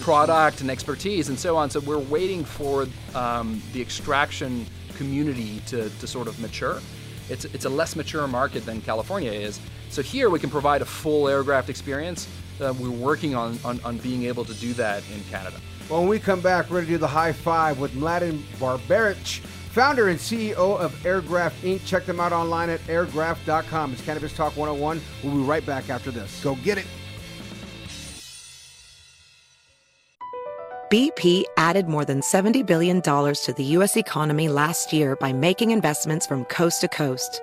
product 0.00 0.60
and 0.60 0.70
expertise 0.70 1.28
and 1.28 1.38
so 1.38 1.56
on. 1.56 1.70
So 1.70 1.80
we're 1.80 1.98
waiting 1.98 2.44
for 2.44 2.86
um, 3.14 3.62
the 3.72 3.80
extraction 3.80 4.66
community 4.96 5.60
to, 5.66 5.90
to 5.90 6.06
sort 6.06 6.26
of 6.26 6.40
mature. 6.40 6.80
It's, 7.28 7.44
it's 7.46 7.64
a 7.66 7.68
less 7.68 7.94
mature 7.94 8.26
market 8.26 8.64
than 8.64 8.80
California 8.80 9.30
is. 9.30 9.60
So 9.90 10.02
here 10.02 10.30
we 10.30 10.38
can 10.38 10.50
provide 10.50 10.82
a 10.82 10.84
full 10.84 11.24
Airgraft 11.24 11.68
experience. 11.68 12.26
Uh, 12.60 12.74
we're 12.80 12.90
working 12.90 13.34
on, 13.34 13.58
on, 13.64 13.80
on 13.84 13.98
being 13.98 14.24
able 14.24 14.44
to 14.44 14.54
do 14.54 14.72
that 14.74 15.02
in 15.14 15.22
Canada. 15.24 15.60
When 15.88 16.06
we 16.06 16.18
come 16.18 16.42
back, 16.42 16.66
we're 16.66 16.78
going 16.78 16.86
to 16.86 16.92
do 16.92 16.98
the 16.98 17.06
high 17.06 17.32
five 17.32 17.78
with 17.78 17.92
Mladen 17.94 18.42
Barbaric, 18.60 19.16
founder 19.16 20.08
and 20.08 20.18
CEO 20.18 20.78
of 20.78 20.92
Airgraft 21.02 21.62
Inc. 21.62 21.82
Check 21.86 22.04
them 22.04 22.20
out 22.20 22.30
online 22.30 22.68
at 22.68 22.80
airgraft.com. 22.80 23.94
It's 23.94 24.04
Cannabis 24.04 24.36
Talk 24.36 24.54
101. 24.54 25.00
We'll 25.24 25.34
be 25.34 25.40
right 25.40 25.64
back 25.64 25.88
after 25.88 26.10
this. 26.10 26.44
Go 26.44 26.56
get 26.56 26.76
it. 26.76 26.86
BP 30.90 31.44
added 31.56 31.86
more 31.86 32.04
than 32.04 32.20
$70 32.20 32.66
billion 32.66 33.00
to 33.02 33.54
the 33.56 33.64
U.S. 33.64 33.96
economy 33.96 34.48
last 34.48 34.92
year 34.92 35.16
by 35.16 35.32
making 35.32 35.70
investments 35.70 36.26
from 36.26 36.44
coast 36.46 36.82
to 36.82 36.88
coast. 36.88 37.40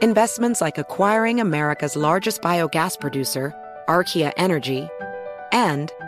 Investments 0.00 0.60
like 0.60 0.78
acquiring 0.78 1.40
America's 1.40 1.96
largest 1.96 2.40
biogas 2.40 2.98
producer, 2.98 3.54
Archaea 3.88 4.32
Energy, 4.36 4.88
and 5.50 5.92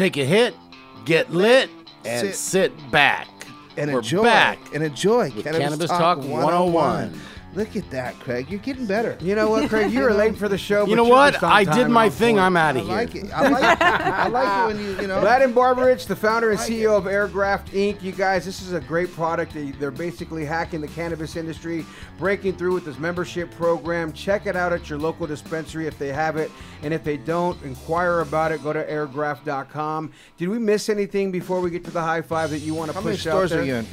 Take 0.00 0.16
a 0.16 0.24
hit, 0.24 0.54
get 1.04 1.30
lit, 1.30 1.68
and 2.06 2.28
Sit. 2.28 2.34
sit, 2.34 2.90
back. 2.90 3.28
And 3.76 3.92
We're 3.92 3.98
enjoy. 3.98 4.22
back. 4.22 4.58
And 4.72 4.82
enjoy. 4.82 5.30
with 5.30 5.44
Cannabis 5.44 5.90
Talk 5.90 6.16
101. 6.16 7.20
Look 7.52 7.74
at 7.74 7.90
that, 7.90 8.14
Craig. 8.20 8.48
You're 8.48 8.60
getting 8.60 8.86
better. 8.86 9.18
You 9.20 9.34
know 9.34 9.50
what, 9.50 9.68
Craig? 9.68 9.90
You 9.92 10.02
were 10.02 10.12
late 10.14 10.36
for 10.36 10.48
the 10.48 10.56
show. 10.56 10.86
You 10.86 10.94
know 10.94 11.04
you're 11.04 11.12
what? 11.16 11.42
I 11.42 11.64
did 11.64 11.88
my 11.88 12.08
thing. 12.08 12.36
point. 12.36 12.44
I'm 12.46 12.56
out 12.56 12.76
I 12.76 12.78
of 12.78 12.86
here. 12.86 12.94
like 12.96 13.14
it. 13.16 13.32
I 13.32 13.48
like 13.48 13.80
it. 13.80 13.82
I 13.82 14.28
like 14.28 14.70
it 14.70 14.76
when 14.76 14.84
you, 14.84 15.00
you 15.02 15.06
know. 15.08 15.20
Vlad 15.20 15.52
Barbaric, 15.52 15.98
the 16.02 16.14
founder 16.14 16.50
and 16.50 16.60
CEO 16.60 16.96
of 16.96 17.04
Airgraft 17.04 17.70
Inc. 17.70 18.00
You 18.02 18.12
guys, 18.12 18.44
this 18.44 18.62
is 18.62 18.72
a 18.72 18.80
great 18.80 19.12
product. 19.14 19.52
They- 19.54 19.72
They're 19.72 19.90
basically 19.90 20.44
hacking 20.44 20.80
the 20.80 20.86
cannabis 20.86 21.34
industry, 21.34 21.84
breaking 22.20 22.52
through 22.56 22.74
with 22.74 22.84
this 22.84 22.98
membership 23.00 23.50
program. 23.50 24.12
Check 24.12 24.46
it 24.46 24.54
out 24.54 24.72
at 24.72 24.88
your 24.88 25.00
local 25.00 25.26
dispensary 25.26 25.88
if 25.88 25.98
they 25.98 26.12
have 26.12 26.36
it. 26.36 26.52
And 26.84 26.94
if 26.94 27.02
they 27.02 27.16
don't, 27.16 27.60
inquire 27.64 28.20
about 28.20 28.52
it. 28.52 28.62
Go 28.62 28.72
to 28.72 28.84
airgraft.com. 28.88 30.12
Did 30.36 30.48
we 30.48 30.58
miss 30.60 30.88
anything 30.88 31.32
before 31.32 31.60
we 31.60 31.70
get 31.70 31.84
to 31.84 31.90
the 31.90 32.00
high 32.02 32.22
five 32.22 32.50
that 32.50 32.60
you 32.60 32.74
want 32.74 32.90
to 32.90 32.94
How 32.94 33.00
push 33.00 33.06
many 33.06 33.18
stores 33.18 33.50
out 33.52 33.56
there? 33.56 33.64
are 33.64 33.66
you 33.66 33.74
in? 33.74 33.86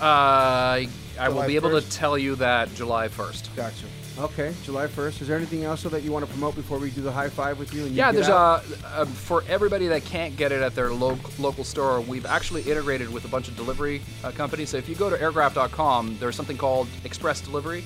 Uh, 0.00 0.84
I 1.18 1.28
will 1.28 1.34
July 1.36 1.46
be 1.46 1.56
able 1.56 1.70
1st? 1.70 1.90
to 1.90 1.96
tell 1.96 2.18
you 2.18 2.36
that 2.36 2.74
July 2.74 3.08
1st. 3.08 3.54
Gotcha. 3.56 3.86
Okay, 4.18 4.54
July 4.62 4.86
1st. 4.86 5.22
Is 5.22 5.28
there 5.28 5.36
anything 5.36 5.64
else 5.64 5.82
that 5.82 6.02
you 6.04 6.12
want 6.12 6.24
to 6.24 6.30
promote 6.30 6.54
before 6.54 6.78
we 6.78 6.90
do 6.90 7.00
the 7.00 7.10
high 7.10 7.28
five 7.28 7.58
with 7.58 7.74
you? 7.74 7.82
And 7.82 7.90
you 7.90 7.96
Yeah, 7.96 8.12
there's 8.12 8.28
out? 8.28 8.64
a 8.94 9.02
um, 9.02 9.08
for 9.08 9.42
everybody 9.48 9.88
that 9.88 10.04
can't 10.04 10.36
get 10.36 10.52
it 10.52 10.62
at 10.62 10.74
their 10.76 10.90
lo- 10.92 11.18
local 11.40 11.64
store. 11.64 12.00
We've 12.00 12.24
actually 12.26 12.62
integrated 12.62 13.12
with 13.12 13.24
a 13.24 13.28
bunch 13.28 13.48
of 13.48 13.56
delivery 13.56 14.02
uh, 14.22 14.30
companies. 14.30 14.70
So 14.70 14.76
if 14.76 14.88
you 14.88 14.94
go 14.94 15.10
to 15.10 15.16
airgraft.com, 15.16 16.18
there's 16.20 16.36
something 16.36 16.56
called 16.56 16.86
Express 17.04 17.40
Delivery. 17.40 17.82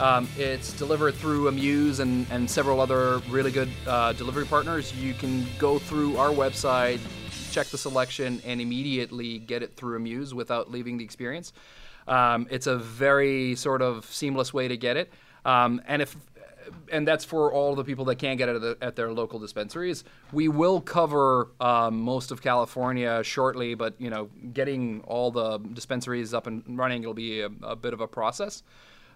Um, 0.00 0.28
it's 0.38 0.72
delivered 0.74 1.14
through 1.14 1.48
Amuse 1.48 2.00
and, 2.00 2.26
and 2.30 2.50
several 2.50 2.80
other 2.80 3.18
really 3.30 3.50
good 3.50 3.70
uh, 3.86 4.12
delivery 4.14 4.46
partners. 4.46 4.94
You 4.94 5.12
can 5.14 5.46
go 5.58 5.78
through 5.78 6.16
our 6.18 6.30
website, 6.30 7.00
check 7.52 7.66
the 7.68 7.78
selection, 7.78 8.40
and 8.44 8.60
immediately 8.60 9.38
get 9.38 9.62
it 9.62 9.76
through 9.76 9.96
Amuse 9.96 10.34
without 10.34 10.70
leaving 10.70 10.96
the 10.98 11.04
experience. 11.04 11.52
Um, 12.10 12.46
it's 12.50 12.66
a 12.66 12.76
very 12.76 13.54
sort 13.54 13.82
of 13.82 14.04
seamless 14.04 14.52
way 14.52 14.68
to 14.68 14.76
get 14.76 14.96
it. 14.96 15.12
Um, 15.44 15.80
and 15.86 16.02
if 16.02 16.16
and 16.92 17.06
that's 17.06 17.24
for 17.24 17.52
all 17.52 17.74
the 17.74 17.84
people 17.84 18.04
that 18.06 18.16
can't 18.16 18.38
get 18.38 18.48
it 18.48 18.56
at, 18.56 18.60
the, 18.60 18.78
at 18.80 18.96
their 18.96 19.12
local 19.12 19.38
dispensaries. 19.38 20.04
We 20.32 20.48
will 20.48 20.80
cover 20.80 21.48
um, 21.60 22.00
most 22.00 22.30
of 22.30 22.42
California 22.42 23.22
shortly, 23.24 23.74
but 23.74 23.94
you 23.98 24.10
know, 24.10 24.28
getting 24.52 25.02
all 25.02 25.30
the 25.30 25.58
dispensaries 25.58 26.34
up 26.34 26.46
and 26.46 26.62
running 26.66 27.02
will 27.02 27.14
be 27.14 27.40
a, 27.40 27.50
a 27.62 27.76
bit 27.76 27.92
of 27.92 28.00
a 28.00 28.06
process. 28.06 28.62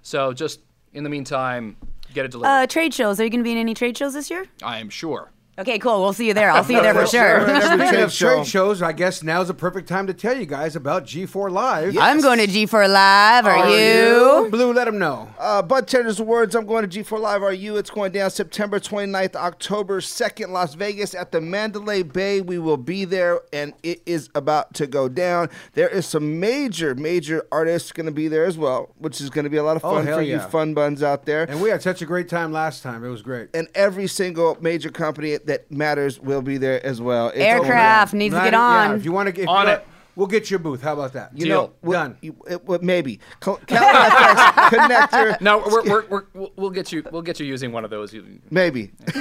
So 0.03 0.33
just 0.33 0.61
in 0.93 1.05
the 1.05 1.11
meantime, 1.11 1.77
get 2.13 2.25
it 2.25 2.31
delivered. 2.31 2.51
Uh, 2.51 2.67
trade 2.67 2.95
shows. 2.95 3.21
Are 3.21 3.25
you 3.25 3.31
going 3.31 3.41
to 3.41 3.45
be 3.45 3.53
in 3.53 3.59
any 3.59 3.75
trade 3.75 3.97
shows 3.97 4.15
this 4.15 4.31
year? 4.31 4.47
I 4.63 4.79
am 4.79 4.89
sure. 4.89 5.31
Okay, 5.57 5.79
cool. 5.79 6.03
We'll 6.03 6.13
see 6.13 6.27
you 6.27 6.35
there. 6.35 6.51
I'll 6.51 6.65
see 6.65 6.75
you 6.75 6.83
there 6.83 6.95
for 7.01 7.07
sure. 7.07 7.41
Speaking 7.61 7.79
trade 7.89 8.03
of 8.03 8.13
trade 8.13 8.45
shows, 8.47 8.83
I 8.83 8.91
guess 8.93 9.23
now's 9.23 9.47
the 9.47 9.55
perfect 9.55 9.89
time 9.89 10.09
to 10.09 10.15
tell 10.15 10.37
you 10.37 10.47
guys 10.47 10.75
about 10.75 11.05
G4 11.05 11.49
Live. 11.51 11.97
I'm 11.97 12.21
going 12.21 12.41
to 12.41 12.47
G4 12.49 12.89
Live. 12.89 13.47
Are, 13.47 13.71
you? 13.71 14.51
Blue, 14.51 14.73
let 14.73 14.87
them 14.87 14.99
know. 14.99 15.29
Uh, 15.39 15.63
Bud 15.63 15.87
Tenders 15.87 16.19
Awards. 16.19 16.57
I'm 16.57 16.67
going 16.67 16.89
to 16.89 17.05
G4 17.05 17.21
Live. 17.21 17.43
Are 17.45 17.53
you? 17.53 17.77
It's 17.77 17.89
going 17.91 18.11
down 18.11 18.31
September 18.31 18.81
29th, 18.81 19.37
October 19.37 20.01
2nd, 20.01 20.49
Las 20.49 20.75
Vegas 20.75 21.15
at 21.15 21.31
the 21.31 21.41
Mandalay 21.41 22.03
Bay. 22.03 22.41
We 22.41 22.59
will 22.59 22.77
be 22.77 23.05
there, 23.05 23.41
and 23.53 23.75
it 23.85 24.03
is 24.07 24.31
about 24.35 24.75
to 24.75 24.89
go 24.89 25.09
down. 25.09 25.51
There 25.75 25.89
is 25.89 26.05
some 26.05 26.41
major, 26.41 26.97
major 26.97 27.47
artists 27.53 27.93
going 27.93 28.07
to 28.07 28.13
be 28.13 28.27
there 28.27 28.45
as 28.45 28.59
well, 28.59 28.91
which 28.99 29.21
is 29.21 29.31
going 29.31 29.45
to 29.45 29.51
be 29.51 29.57
a 29.59 29.63
lot 29.63 29.77
of 29.77 29.85
Oh, 29.85 29.93
fun 29.95 30.07
hell 30.07 30.19
for 30.19 30.23
yeah. 30.23 30.43
you 30.43 30.51
fun 30.51 30.75
buns 30.75 31.01
out 31.01 31.27
there. 31.27 31.45
And 31.45 31.63
we 31.63 31.69
had 31.69 31.81
such 31.81 32.03
a 32.03 32.07
great 32.07 32.29
time 32.29 32.51
last 32.51 32.83
time. 32.83 33.05
It 33.05 33.09
was 33.09 33.23
great. 33.23 33.51
And 33.55 33.69
every 33.77 34.09
single 34.09 34.59
major 34.61 34.91
company 34.91 35.39
that 35.47 35.71
matters 35.71 36.19
will 36.21 36.43
be 36.43 36.57
there 36.59 36.85
as 36.85 37.01
well. 37.01 37.29
It's 37.29 37.39
Airgraft 37.39 38.13
needs 38.15 38.33
to 38.35 38.39
Not- 38.39 38.45
get 38.45 38.53
yeah, 38.55 38.61
on. 38.91 38.97
if 38.97 39.05
you 39.05 39.13
want 39.13 39.27
to 39.27 39.33
get 39.33 39.49
On 39.49 39.61
you 39.63 39.67
know, 39.67 39.73
it. 39.75 39.87
We'll 40.17 40.27
get 40.27 40.51
you 40.51 40.57
a 40.57 40.61
booth. 40.61 40.83
How 40.83 40.93
about 40.95 41.13
that? 41.15 41.37
You 41.37 41.47
know, 41.47 41.67
Deal. 41.67 41.75
what- 41.81 41.93
Done. 41.95 42.17
you- 42.21 42.37
it- 42.49 42.65
what- 42.67 42.83
maybe 42.83 43.21
Cal- 43.41 43.57
Cadillac 43.67 44.13
FX 44.13 44.79
connector. 44.79 45.41
No, 45.41 45.59
we're, 45.59 45.83
we're, 45.85 46.07
we're, 46.09 46.25
we'll- 46.35 46.53
we'll 46.57 46.71
get 46.71 46.93
you. 46.93 47.03
We'll 47.11 47.23
get 47.23 47.41
you 47.41 47.47
using 47.47 47.73
one 47.73 47.85
of 47.85 47.91
those. 47.91 48.13
You- 48.13 48.41
Maybe. 48.51 48.93
no, 49.15 49.21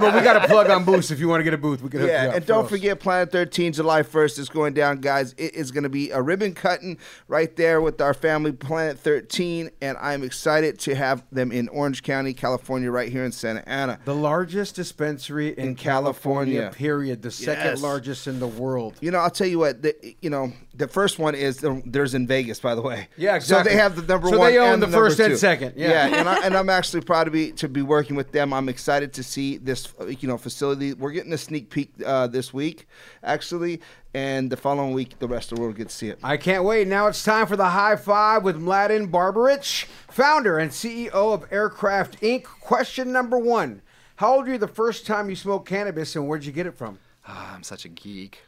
but 0.00 0.14
we 0.14 0.20
got 0.20 0.44
a 0.44 0.48
plug 0.48 0.70
on 0.70 0.84
Boost. 0.84 1.10
If 1.10 1.20
you 1.20 1.28
want 1.28 1.40
to 1.40 1.44
get 1.44 1.54
a 1.54 1.58
booth, 1.58 1.82
we 1.82 1.88
can 1.90 2.00
hook 2.00 2.08
you 2.08 2.14
Yeah, 2.14 2.28
up. 2.28 2.34
and 2.36 2.46
don't 2.46 2.64
for 2.64 2.70
forget 2.76 3.00
Planet 3.00 3.32
13, 3.32 3.72
July 3.72 4.02
1st 4.02 4.38
is 4.38 4.48
going 4.48 4.74
down, 4.74 5.00
guys. 5.00 5.34
It 5.38 5.54
is 5.54 5.70
going 5.70 5.82
to 5.84 5.88
be 5.88 6.10
a 6.10 6.20
ribbon 6.22 6.54
cutting 6.54 6.98
right 7.28 7.54
there 7.56 7.80
with 7.80 8.00
our 8.00 8.14
family, 8.14 8.52
Planet 8.52 8.98
13, 8.98 9.70
and 9.80 9.96
I'm 9.98 10.22
excited 10.22 10.78
to 10.80 10.94
have 10.94 11.22
them 11.32 11.52
in 11.52 11.68
Orange 11.68 12.02
County, 12.02 12.34
California, 12.34 12.90
right 12.90 13.10
here 13.10 13.24
in 13.24 13.32
Santa 13.32 13.66
Ana. 13.68 13.98
The 14.04 14.14
largest 14.14 14.76
dispensary 14.76 15.48
in, 15.48 15.68
In 15.68 15.74
California, 15.74 16.60
California. 16.62 16.78
period. 16.78 17.22
The 17.22 17.30
second 17.30 17.62
Yes. 17.64 17.82
largest 17.82 18.26
in 18.26 18.40
the 18.40 18.46
world. 18.48 18.81
You 19.00 19.10
know, 19.10 19.18
I'll 19.18 19.30
tell 19.30 19.46
you 19.46 19.58
what. 19.58 19.82
The, 19.82 20.16
you 20.20 20.30
know, 20.30 20.52
the 20.74 20.88
first 20.88 21.18
one 21.18 21.34
is 21.34 21.64
there's 21.84 22.14
in 22.14 22.26
Vegas, 22.26 22.58
by 22.60 22.74
the 22.74 22.82
way. 22.82 23.08
Yeah, 23.16 23.36
exactly. 23.36 23.70
So 23.70 23.76
they 23.76 23.82
have 23.82 23.94
the 23.96 24.02
number 24.02 24.28
So 24.28 24.38
one. 24.38 24.50
they 24.50 24.58
own 24.58 24.74
and 24.74 24.82
the 24.82 24.86
number 24.86 25.08
first 25.08 25.20
and 25.20 25.32
two. 25.32 25.36
second, 25.36 25.74
yeah. 25.76 26.06
and, 26.06 26.28
I, 26.28 26.46
and 26.46 26.56
I'm 26.56 26.68
actually 26.68 27.02
proud 27.02 27.24
to 27.24 27.30
be 27.30 27.52
to 27.52 27.68
be 27.68 27.82
working 27.82 28.16
with 28.16 28.32
them. 28.32 28.52
I'm 28.52 28.68
excited 28.68 29.12
to 29.14 29.22
see 29.22 29.58
this, 29.58 29.88
you 30.20 30.26
know, 30.28 30.38
facility. 30.38 30.94
We're 30.94 31.12
getting 31.12 31.32
a 31.32 31.38
sneak 31.38 31.70
peek 31.70 31.92
uh, 32.04 32.26
this 32.26 32.52
week, 32.54 32.86
actually, 33.22 33.80
and 34.14 34.50
the 34.50 34.56
following 34.56 34.92
week, 34.92 35.18
the 35.18 35.28
rest 35.28 35.52
of 35.52 35.56
the 35.56 35.62
world 35.62 35.76
gets 35.76 35.94
to 35.94 35.98
see 35.98 36.08
it. 36.08 36.18
I 36.22 36.36
can't 36.36 36.64
wait. 36.64 36.88
Now 36.88 37.06
it's 37.06 37.22
time 37.22 37.46
for 37.46 37.56
the 37.56 37.68
high 37.70 37.96
five 37.96 38.42
with 38.42 38.56
Mladen 38.60 39.10
Barbaric, 39.10 39.64
founder 40.08 40.58
and 40.58 40.70
CEO 40.70 41.10
of 41.12 41.48
Airgraft 41.50 42.18
Inc. 42.20 42.44
Question 42.44 43.12
number 43.12 43.38
one 43.38 43.82
How 44.16 44.34
old 44.36 44.46
were 44.46 44.52
you 44.52 44.58
the 44.58 44.68
first 44.68 45.06
time 45.06 45.28
you 45.30 45.36
smoked 45.36 45.68
cannabis 45.68 46.16
and 46.16 46.26
where'd 46.28 46.44
you 46.44 46.52
get 46.52 46.66
it 46.66 46.76
from? 46.76 46.98
Ah, 47.26 47.54
I'm 47.54 47.62
such 47.62 47.84
a 47.84 47.88
geek. 47.88 48.42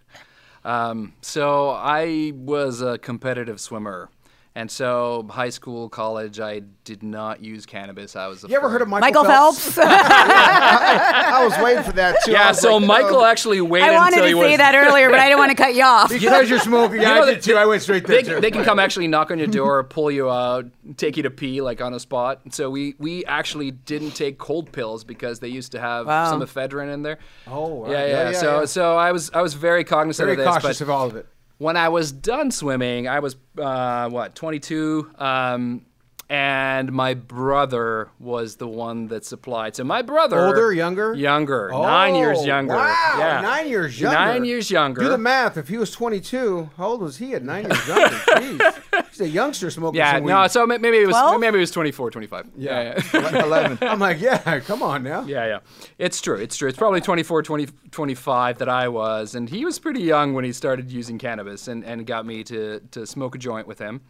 Um, 0.65 1.15
so 1.21 1.71
I 1.71 2.33
was 2.35 2.81
a 2.81 2.99
competitive 2.99 3.61
swimmer, 3.61 4.09
and 4.57 4.71
so 4.71 5.27
high 5.31 5.49
school, 5.51 5.89
college, 5.89 6.39
I 6.39 6.61
did 6.85 7.03
not 7.03 7.43
use 7.43 7.67
cannabis. 7.67 8.15
I 8.15 8.29
was. 8.29 8.45
You 8.45 8.55
ever 8.57 8.69
heard 8.69 8.83
of. 8.83 8.89
Michael, 8.89 9.25
Michael 9.25 9.25
Phelps. 9.25 9.77
I 9.79 11.45
was 11.45 11.59
waiting 11.63 11.83
for 11.83 11.91
that 11.93 12.17
too. 12.25 12.31
I 12.31 12.35
Yeah, 12.35 12.53
so 12.53 12.77
like, 12.77 12.85
uh, 12.85 12.87
Michael 12.87 13.17
oh. 13.17 13.25
actually 13.25 13.61
waited 13.61 13.89
I 13.89 13.95
wanted 13.97 14.19
until 14.19 14.31
to 14.31 14.37
he 14.37 14.43
say 14.43 14.51
was. 14.53 14.59
that 14.59 14.75
earlier, 14.77 15.11
but 15.11 15.19
I 15.19 15.25
didn't 15.27 15.39
want 15.39 15.51
to 15.51 15.57
cut 15.57 15.75
you 15.75 15.83
off. 15.83 16.09
Because 16.09 16.49
you're 16.49 16.61
smoking. 16.61 17.01
Yeah, 17.01 17.09
You 17.09 17.21
know, 17.21 17.23
I 17.27 17.35
did 17.35 17.43
too. 17.43 17.57
I 17.57 17.67
went 17.67 17.83
straight 17.83 18.07
there 18.07 18.23
They, 18.23 18.29
too. 18.29 18.41
they 18.41 18.51
can 18.53 18.63
come 18.65 18.79
actually 18.79 19.09
knock 19.09 19.31
on 19.33 19.39
your 19.39 19.49
door, 19.49 19.83
pull 19.83 20.11
you 20.11 20.31
out, 20.31 20.67
take 20.97 21.17
you 21.17 21.25
to 21.25 21.31
pee 21.31 21.61
like 21.61 21.81
on 21.81 21.93
a 21.93 21.99
spot. 22.01 22.41
So 22.51 22.71
we 22.71 22.95
we 22.99 23.25
actually 23.25 23.73
didn't 23.73 24.13
take 24.13 24.39
cold 24.39 24.71
pills 24.71 25.03
because 25.03 25.41
they 25.41 25.49
used 25.49 25.73
to 25.73 25.81
have 25.81 26.07
Wow. 26.07 26.31
some 26.31 26.41
ephedrine 26.43 26.93
in 26.93 27.03
there. 27.03 27.19
Oh, 27.49 27.67
wow. 27.75 27.91
yeah, 27.91 27.93
yeah. 27.93 28.07
Yeah, 28.07 28.31
yeah, 28.31 28.39
so 28.39 28.61
yeah. 28.61 28.65
so 28.67 28.97
I 28.97 29.11
was 29.11 29.31
I 29.35 29.43
was 29.43 29.55
very 29.55 29.83
cognizant 29.83 30.27
Very 30.27 30.33
of 30.33 30.39
this, 30.39 30.47
cautious 30.47 30.79
but 30.79 30.85
of 30.85 30.91
all 30.91 31.07
of 31.09 31.17
it. 31.17 31.27
When 31.59 31.77
I 31.77 31.89
was 31.89 32.13
done 32.13 32.51
swimming, 32.51 33.09
I 33.09 33.21
was 33.21 33.37
uh, 33.59 34.09
what 34.09 34.35
22, 34.35 35.11
um, 35.19 35.87
and 36.31 36.91
my 36.93 37.15
brother 37.15 38.09
was 38.19 38.57
the 38.57 38.67
one 38.67 39.09
that 39.09 39.25
supplied. 39.25 39.77
So 39.77 39.85
my 39.85 40.03
brother, 40.03 40.47
Older, 40.47 40.73
younger? 40.73 41.15
younger, 41.15 41.71
nine 41.73 42.15
years 42.15 42.39
Oh, 42.41 42.45
younger. 42.45 42.75
Wow, 42.75 43.17
yeah. 43.19 43.41
nine 43.41 43.69
years 43.69 44.01
younger. 44.01 44.19
Nine 44.19 44.45
years 44.45 44.71
younger. 44.71 45.03
Do 45.03 45.09
the 45.11 45.19
math. 45.19 45.57
If 45.57 45.69
he 45.69 45.77
was 45.77 45.91
22, 45.91 46.71
how 46.77 46.89
old 46.89 47.03
was 47.03 47.19
he 47.19 47.35
at 47.35 47.43
nine 47.43 47.65
years 47.67 47.87
younger? 47.89 48.09
Jeez. 48.17 49.05
He's 49.11 49.21
a 49.21 49.29
youngster 49.29 49.71
smoking 49.71 49.99
yeah, 49.99 50.15
some 50.15 50.25
weed. 50.25 50.33
no. 50.33 50.47
So 50.49 50.67
maybe 50.67 50.89
it 50.99 51.07
was 51.07 51.15
12? 51.17 51.41
maybe 51.41 51.59
it 51.59 51.61
was 51.61 51.71
24, 51.71 52.11
25. 52.11 52.51
Yeah, 52.57 53.01
yeah. 53.13 53.45
11. 53.45 53.79
I'm 53.83 53.99
like, 54.01 54.21
yeah, 54.21 54.61
come 54.61 54.83
on 54.83 55.03
now. 55.03 55.25
Yeah, 55.25 55.47
yeah. 55.47 55.59
It's 55.99 56.21
true. 56.21 56.37
It's 56.37 56.57
true. 56.57 56.69
It's 56.69 56.79
probably 56.79 57.01
24, 57.01 57.43
20, 57.43 57.69
25 57.91 58.59
that 58.59 58.69
I 58.69 58.89
was. 58.89 59.35
And 59.35 59.49
he 59.49 59.65
was 59.65 59.79
pretty 59.79 60.01
young 60.01 60.33
when 60.35 60.45
he 60.45 60.53
started 60.53 60.91
using 60.91 61.19
cannabis 61.19 61.69
and, 61.69 61.85
and 61.85 62.07
got 62.07 62.27
me 62.27 62.43
to, 62.45 62.81
to 62.93 63.07
smoke 63.07 63.35
a 63.35 63.39
joint 63.39 63.69
with 63.69 63.79
him. 63.79 64.01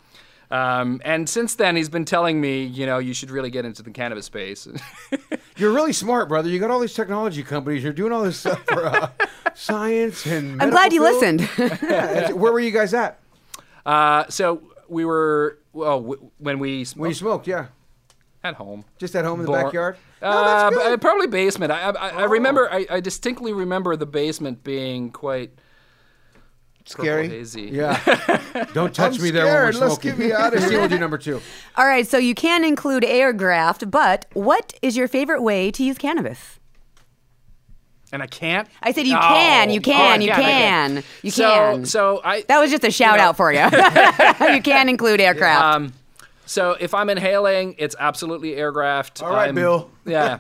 Um, 0.55 1.01
and 1.05 1.29
since 1.29 1.55
then, 1.57 1.75
he's 1.75 1.89
been 1.89 2.05
telling 2.05 2.41
me, 2.41 2.63
you 2.65 2.87
know, 2.87 2.99
you 2.99 3.13
should 3.15 3.31
really 3.31 3.51
get 3.51 3.65
into 3.65 3.83
the 3.83 3.91
cannabis 3.91 4.27
space. 4.27 4.69
You're 5.57 5.73
really 5.73 5.93
smart, 5.93 6.29
brother. 6.29 6.49
You 6.49 6.59
got 6.61 6.71
all 6.71 6.81
these 6.81 6.95
technology 6.95 7.43
companies. 7.43 7.83
You're 7.83 7.93
doing 7.93 8.13
all 8.13 8.23
this 8.23 8.39
stuff 8.39 8.63
for 8.67 8.87
uh, 8.87 9.09
science 9.55 10.27
and. 10.27 10.63
I'm 10.63 10.71
glad 10.71 10.93
you 10.93 11.03
field. 11.03 11.41
listened. 11.41 11.81
Yeah, 11.83 12.33
Where 12.33 12.53
were 12.53 12.61
you 12.61 12.71
guys 12.71 12.95
at 12.95 13.19
uh, 13.87 14.25
so 14.29 14.63
we 14.89 15.05
were, 15.05 15.59
well, 15.73 16.01
w- 16.01 16.31
when 16.39 16.59
we 16.59 16.85
when 16.97 17.11
you 17.11 17.15
smoked 17.15 17.17
smoked? 17.17 17.47
Yeah, 17.49 17.67
at 18.43 18.55
home. 18.55 18.85
just 18.99 19.15
at 19.17 19.25
home 19.25 19.41
in 19.41 19.47
the 19.47 19.53
Bor- 19.53 19.65
backyard. 19.65 19.97
No, 20.23 20.29
Uh, 20.29 20.45
that's 20.71 20.77
good. 20.77 20.93
Oh. 20.93 20.99
probably 20.99 21.27
basement. 21.27 21.73
I, 21.73 21.91
I, 21.91 22.09
I 22.11 22.25
remember, 22.25 22.71
I, 22.73 22.87
I 22.91 23.01
distinctly 23.01 23.53
remember 23.53 23.95
the 23.97 24.07
basement 24.07 24.63
being 24.65 25.11
quite 25.11 25.51
purple 25.51 25.64
Scary. 26.87 27.29
hazy. 27.29 27.63
Yeah. 27.63 27.99
Don't 28.75 28.95
touch 28.95 29.17
I'm 29.17 29.23
me 29.23 29.31
there 29.31 29.45
when 29.47 29.55
we're 29.65 29.73
scared. 29.73 29.89
Let's 29.89 29.99
get 29.99 30.19
me 30.19 30.33
outta 30.33 30.57
Let's 30.57 30.71
here. 30.71 30.81
we'll 30.81 30.89
do 30.89 30.99
number 30.99 31.17
two. 31.19 31.41
All 31.77 31.87
right, 31.87 32.07
so 32.07 32.19
you 32.19 32.35
can 32.35 32.63
include 32.63 33.05
Airgraft, 33.05 33.91
but 33.91 34.27
what 34.35 34.75
is 34.83 34.97
your 34.97 35.09
favorite 35.09 35.43
way 35.43 35.71
to 35.71 35.83
use 35.83 35.97
cannabis? 35.97 36.59
And 38.13 38.23
I 38.23 38.27
can't. 38.27 38.69
I 38.83 38.93
said 38.93 39.07
you 39.07 39.17
Oh. 39.17 39.21
can, 39.21 39.71
you 39.71 39.81
Oh, 39.81 39.83
can, 39.83 40.21
I 40.21 40.25
you 40.25 40.31
I 40.31 40.35
can. 40.37 41.05
You 41.23 41.31
so, 41.31 41.49
can. 41.51 41.85
So 41.87 42.21
I. 42.23 42.43
That 42.43 42.59
was 42.61 42.71
just 42.71 42.85
a 42.85 42.91
shout 42.91 43.17
know- 43.19 43.25
out 43.25 43.37
for 43.37 43.53
you. 43.53 43.61
you 44.55 44.63
can 44.63 44.89
include 44.89 45.19
Airgraft. 45.21 45.61
Um, 45.61 45.93
so 46.47 46.77
if 46.79 46.93
I'm 46.95 47.09
inhaling, 47.09 47.75
it's 47.79 47.97
absolutely 47.99 48.53
Airgraft. 48.53 49.23
All 49.23 49.31
right, 49.33 49.47
I'm- 49.47 49.55
Bill. 49.55 49.91
Yeah, 50.05 50.37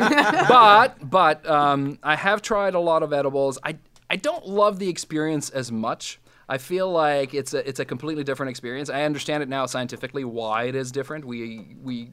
but 0.46 1.08
but 1.10 1.48
um, 1.48 1.98
I 2.02 2.14
have 2.16 2.42
tried 2.42 2.74
a 2.74 2.80
lot 2.80 3.02
of 3.02 3.12
edibles. 3.14 3.58
I 3.64 3.76
I 4.10 4.16
don't 4.16 4.46
love 4.46 4.78
the 4.78 4.88
experience 4.90 5.48
as 5.50 5.72
much. 5.72 6.20
I 6.48 6.58
feel 6.58 6.90
like 6.90 7.34
it's 7.34 7.54
a 7.54 7.66
it's 7.68 7.80
a 7.80 7.84
completely 7.84 8.24
different 8.24 8.50
experience. 8.50 8.90
I 8.90 9.02
understand 9.04 9.42
it 9.42 9.48
now 9.48 9.66
scientifically 9.66 10.24
why 10.24 10.64
it 10.64 10.74
is 10.74 10.92
different. 10.92 11.24
We 11.24 11.76
we 11.82 12.10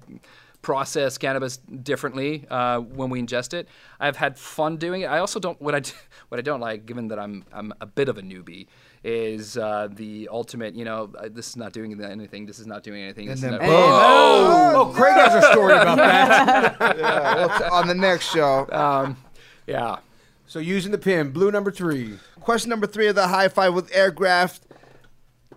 process 0.61 1.17
cannabis 1.17 1.57
differently 1.57 2.45
uh, 2.51 2.79
when 2.79 3.09
we 3.09 3.19
ingest 3.19 3.55
it. 3.55 3.67
I've 3.99 4.15
had 4.15 4.37
fun 4.37 4.77
doing 4.77 5.01
it. 5.01 5.05
I 5.07 5.17
also 5.17 5.39
don't 5.39 5.59
what 5.61 5.73
I 5.73 5.79
d- 5.79 5.91
what 6.29 6.37
I 6.39 6.41
don't 6.43 6.59
like, 6.59 6.85
given 6.85 7.07
that 7.09 7.19
I'm 7.19 7.43
I'm 7.51 7.73
a 7.81 7.85
bit 7.85 8.09
of 8.09 8.17
a 8.17 8.21
newbie, 8.21 8.67
is 9.03 9.57
uh, 9.57 9.87
the 9.91 10.29
ultimate. 10.31 10.75
You 10.75 10.85
know, 10.85 11.11
uh, 11.17 11.29
this 11.31 11.49
is 11.49 11.57
not 11.57 11.73
doing 11.73 11.99
anything. 12.01 12.45
This 12.45 12.59
is 12.59 12.67
not 12.67 12.83
doing 12.83 13.01
anything. 13.01 13.25
This 13.27 13.35
is 13.37 13.41
then 13.41 13.51
not- 13.53 13.61
boom. 13.61 13.69
Oh, 13.71 14.93
Craig 14.95 15.13
has 15.15 15.43
a 15.43 15.51
story 15.51 15.73
about 15.73 15.97
that. 15.97 16.77
Yeah, 17.01 17.35
well, 17.47 17.73
on 17.73 17.87
the 17.87 17.95
next 17.95 18.31
show. 18.31 18.67
Um, 18.71 19.17
yeah. 19.67 19.97
So 20.51 20.59
using 20.59 20.91
the 20.91 20.97
pin, 20.97 21.31
blue 21.31 21.49
number 21.49 21.71
three. 21.71 22.19
Question 22.41 22.71
number 22.71 22.85
three 22.85 23.07
of 23.07 23.15
the 23.15 23.29
high 23.29 23.47
five 23.47 23.73
with 23.73 23.89
Airgraft. 23.93 24.59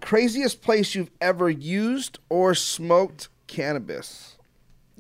Craziest 0.01 0.63
place 0.63 0.95
you've 0.95 1.11
ever 1.21 1.51
used 1.51 2.21
or 2.29 2.55
smoked 2.55 3.29
cannabis? 3.49 4.37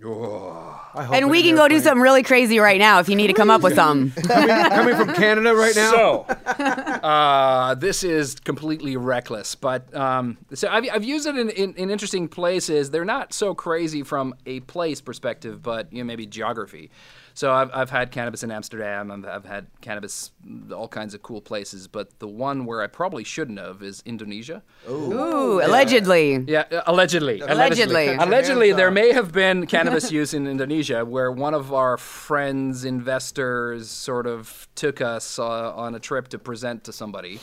I 0.05 1.05
hope 1.05 1.15
and 1.15 1.31
we 1.31 1.45
can 1.45 1.55
go 1.55 1.69
do 1.69 1.79
something 1.79 2.03
really 2.03 2.25
crazy 2.25 2.59
right 2.59 2.79
now 2.81 2.99
if 2.99 3.09
you 3.09 3.15
need 3.15 3.29
to 3.29 3.35
come 3.35 3.51
up 3.51 3.63
with 3.63 3.77
some. 3.77 4.11
Coming 4.11 4.97
from 4.97 5.15
Canada 5.15 5.55
right 5.55 5.77
now. 5.77 5.93
So, 5.93 6.21
uh, 6.51 7.77
this 7.77 8.03
is 8.03 8.35
completely 8.35 8.97
reckless, 8.97 9.55
but 9.55 9.95
um, 9.95 10.39
so 10.53 10.69
I've, 10.69 10.85
I've 10.93 11.05
used 11.05 11.29
it 11.29 11.39
in, 11.39 11.51
in, 11.51 11.73
in 11.75 11.89
interesting 11.89 12.27
places. 12.27 12.91
They're 12.91 13.05
not 13.05 13.33
so 13.33 13.55
crazy 13.55 14.03
from 14.03 14.35
a 14.45 14.59
place 14.61 15.01
perspective, 15.01 15.63
but 15.63 15.93
you 15.93 15.99
know 15.99 16.05
maybe 16.05 16.27
geography. 16.27 16.91
So 17.37 17.53
I've, 17.53 17.70
I've 17.74 17.91
had 17.91 18.12
cannabis 18.12 18.45
in 18.45 18.53
Amsterdam. 18.53 19.11
I've, 19.11 19.26
I've 19.26 19.45
had 19.45 19.66
cannabis 19.80 20.30
all 20.72 20.87
kinds 20.87 21.14
of 21.14 21.22
cool 21.22 21.41
places, 21.41 21.89
but 21.89 22.20
the 22.20 22.28
one 22.28 22.64
where 22.64 22.80
I 22.80 22.87
probably 22.87 23.24
shouldn't 23.24 23.59
have 23.59 23.82
is 23.82 24.05
Indonesia. 24.07 24.62
Ooh, 24.89 25.61
allegedly. 25.61 26.45
Yeah, 26.47 26.64
uh, 26.70 26.82
allegedly. 26.87 27.41
Allegedly. 27.41 28.14
Allegedly, 28.14 28.72
there 28.72 28.93
may 28.93 29.12
have 29.12 29.32
been 29.32 29.66
cannabis 29.74 30.12
use 30.12 30.32
in 30.32 30.47
Indonesia 30.47 31.05
where 31.05 31.32
one 31.32 31.55
of 31.55 31.74
our 31.74 31.97
friends, 31.97 32.85
investors, 32.85 33.91
sort 33.91 34.28
of 34.28 34.68
took 34.76 35.01
us 35.01 35.37
uh, 35.41 35.74
on 35.74 35.97
a 35.97 36.01
trip 36.01 36.28
to 36.28 36.39
present 36.39 36.85
to 36.85 36.93
somebody 36.93 37.41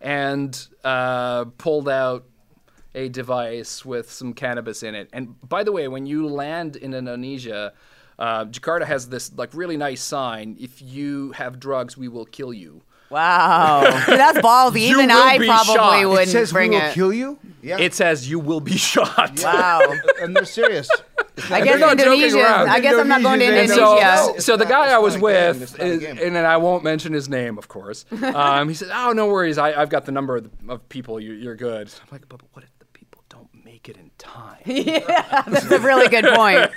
and 0.00 0.68
uh, 0.84 1.44
pulled 1.58 1.88
out 1.88 2.24
a 2.94 3.08
device 3.10 3.84
with 3.84 4.10
some 4.10 4.32
cannabis 4.32 4.82
in 4.82 4.94
it. 4.94 5.10
And 5.12 5.36
by 5.46 5.64
the 5.64 5.72
way, 5.72 5.86
when 5.88 6.06
you 6.06 6.26
land 6.26 6.76
in 6.76 6.94
Indonesia, 6.94 7.74
Uh, 8.18 8.44
Jakarta 8.46 8.84
has 8.84 9.08
this 9.08 9.32
like 9.36 9.54
really 9.54 9.76
nice 9.76 10.02
sign. 10.02 10.56
If 10.58 10.82
you 10.82 11.32
have 11.32 11.60
drugs, 11.60 11.96
we 11.96 12.08
will 12.08 12.24
kill 12.26 12.52
you. 12.52 12.82
Wow, 13.10 13.80
that's 14.06 14.38
ballsy. 14.38 14.80
Even 14.80 15.10
I 15.10 15.38
probably 15.38 15.74
shot. 15.74 16.08
Wouldn't 16.08 16.28
It 16.28 16.30
says 16.30 16.52
bring 16.52 16.72
we 16.72 16.76
will 16.76 16.84
it. 16.84 16.92
kill 16.92 17.12
you. 17.12 17.38
Yeah. 17.62 17.78
It 17.78 17.94
says 17.94 18.28
you 18.28 18.38
will 18.38 18.60
be 18.60 18.76
shot. 18.76 19.40
Wow. 19.42 19.80
and 20.20 20.36
they're 20.36 20.44
serious. 20.44 20.90
I 21.50 21.60
They're 21.60 21.64
guess 21.64 21.80
not 21.80 21.92
Indonesia. 21.92 22.40
I 22.68 22.80
guess 22.80 22.96
I'm 22.96 23.08
not 23.08 23.22
going 23.22 23.38
to 23.40 23.46
Indonesia's 23.46 23.78
And 23.78 23.88
in 23.88 23.94
Indonesia. 23.96 24.16
so, 24.24 24.34
It's 24.34 24.44
so 24.44 24.56
the 24.58 24.66
guy 24.66 24.88
I 24.92 24.98
was 24.98 25.16
with, 25.16 25.62
It's 25.62 25.72
not 25.78 25.86
a 25.86 25.90
is, 25.90 26.00
game. 26.00 26.18
and 26.20 26.36
then 26.36 26.44
I 26.44 26.56
won't 26.58 26.84
mention 26.84 27.12
his 27.14 27.28
name, 27.30 27.56
of 27.56 27.68
course. 27.68 28.04
Um, 28.22 28.68
he 28.68 28.74
said, 28.74 28.90
"Oh, 28.92 29.12
no 29.12 29.26
worries. 29.28 29.56
I, 29.56 29.72
I've 29.80 29.88
got 29.88 30.04
the 30.04 30.12
number 30.12 30.36
of, 30.36 30.44
the, 30.44 30.72
of 30.72 30.86
people. 30.90 31.18
You, 31.18 31.32
you're 31.32 31.56
good." 31.56 31.88
I'm 32.02 32.08
like, 32.12 32.28
"But 32.28 32.40
what 32.52 32.64
if 32.64 32.70
the 32.78 32.84
people 32.86 33.22
don't 33.30 33.48
make 33.88 33.96
it 33.96 34.00
in 34.00 34.10
time?" 34.18 34.58
yeah, 34.66 35.42
that's 35.46 35.70
a 35.70 35.78
really 35.80 36.08
good 36.08 36.24
point. 36.34 36.70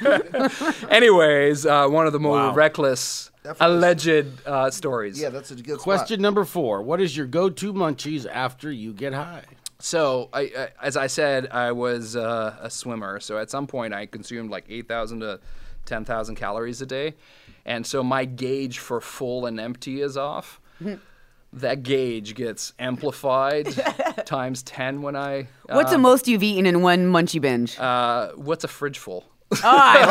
Anyways, 0.92 1.66
uh, 1.66 1.88
one 1.88 2.08
of 2.08 2.14
the 2.14 2.20
more 2.20 2.36
Wow. 2.38 2.54
reckless, 2.54 3.32
Definitely. 3.44 3.76
alleged 3.78 4.28
uh, 4.46 4.70
stories. 4.72 5.20
Yeah, 5.20 5.30
that's 5.30 5.52
a 5.52 5.56
good 5.56 5.80
Question 5.80 6.22
number 6.22 6.46
four: 6.46 6.82
What 6.82 7.02
is 7.02 7.16
your 7.16 7.26
go-to 7.28 7.74
munchies 7.74 8.26
after 8.32 8.72
you 8.72 8.94
get 8.94 9.14
high? 9.14 9.44
So, 9.80 10.30
I, 10.32 10.42
I, 10.42 10.68
as 10.84 10.96
I 10.96 11.08
said, 11.08 11.48
I 11.50 11.72
was 11.72 12.16
uh, 12.16 12.56
a 12.62 12.70
swimmer. 12.70 13.20
So 13.20 13.40
at 13.40 13.50
some 13.50 13.66
point, 13.66 13.96
I 13.96 14.06
consumed 14.06 14.52
like 14.52 14.66
8,000 14.70 15.22
to 15.22 15.40
10,000 15.86 16.36
calories 16.36 16.84
a 16.84 16.86
day. 16.86 17.16
And 17.66 17.84
so 17.88 18.04
my 18.04 18.26
gauge 18.26 18.78
for 18.78 19.02
full 19.02 19.48
and 19.48 19.60
empty 19.60 20.02
is 20.02 20.18
off. 20.18 20.62
that 21.54 21.84
gauge 21.84 22.36
gets 22.36 22.74
amplified 22.80 23.68
times 24.26 24.64
10 24.64 25.02
when 25.02 25.16
I. 25.16 25.48
What's 25.68 25.92
the 25.92 25.98
uh, 25.98 26.00
most 26.00 26.28
you've 26.28 26.44
eaten 26.44 26.66
in 26.66 26.82
one 26.82 27.12
munchie 27.12 27.42
binge? 27.42 27.78
Uh, 27.78 28.30
what's 28.36 28.64
a 28.64 28.68
fridge 28.68 28.98
full? 28.98 29.26
oh, 29.52 29.60
I 29.64 30.06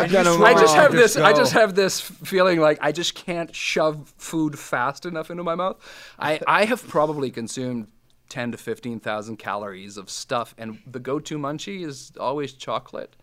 I 0.42 0.54
just 0.54 0.74
have 0.74 0.92
this. 0.92 1.16
I 1.16 1.32
just 1.32 1.52
have 1.52 1.74
this 1.74 2.00
feeling 2.00 2.58
like 2.58 2.78
I 2.80 2.90
just 2.90 3.14
can't 3.14 3.54
shove 3.54 4.12
food 4.18 4.58
fast 4.58 5.06
enough 5.06 5.30
into 5.30 5.44
my 5.44 5.54
mouth. 5.54 5.76
I, 6.18 6.40
I 6.46 6.64
have 6.64 6.86
probably 6.88 7.30
consumed 7.30 7.88
ten 8.28 8.50
to 8.50 8.58
fifteen 8.58 8.98
thousand 8.98 9.36
calories 9.36 9.96
of 9.96 10.10
stuff, 10.10 10.52
and 10.58 10.80
the 10.84 10.98
go-to 10.98 11.38
munchie 11.38 11.86
is 11.86 12.12
always 12.18 12.52
chocolate 12.54 13.14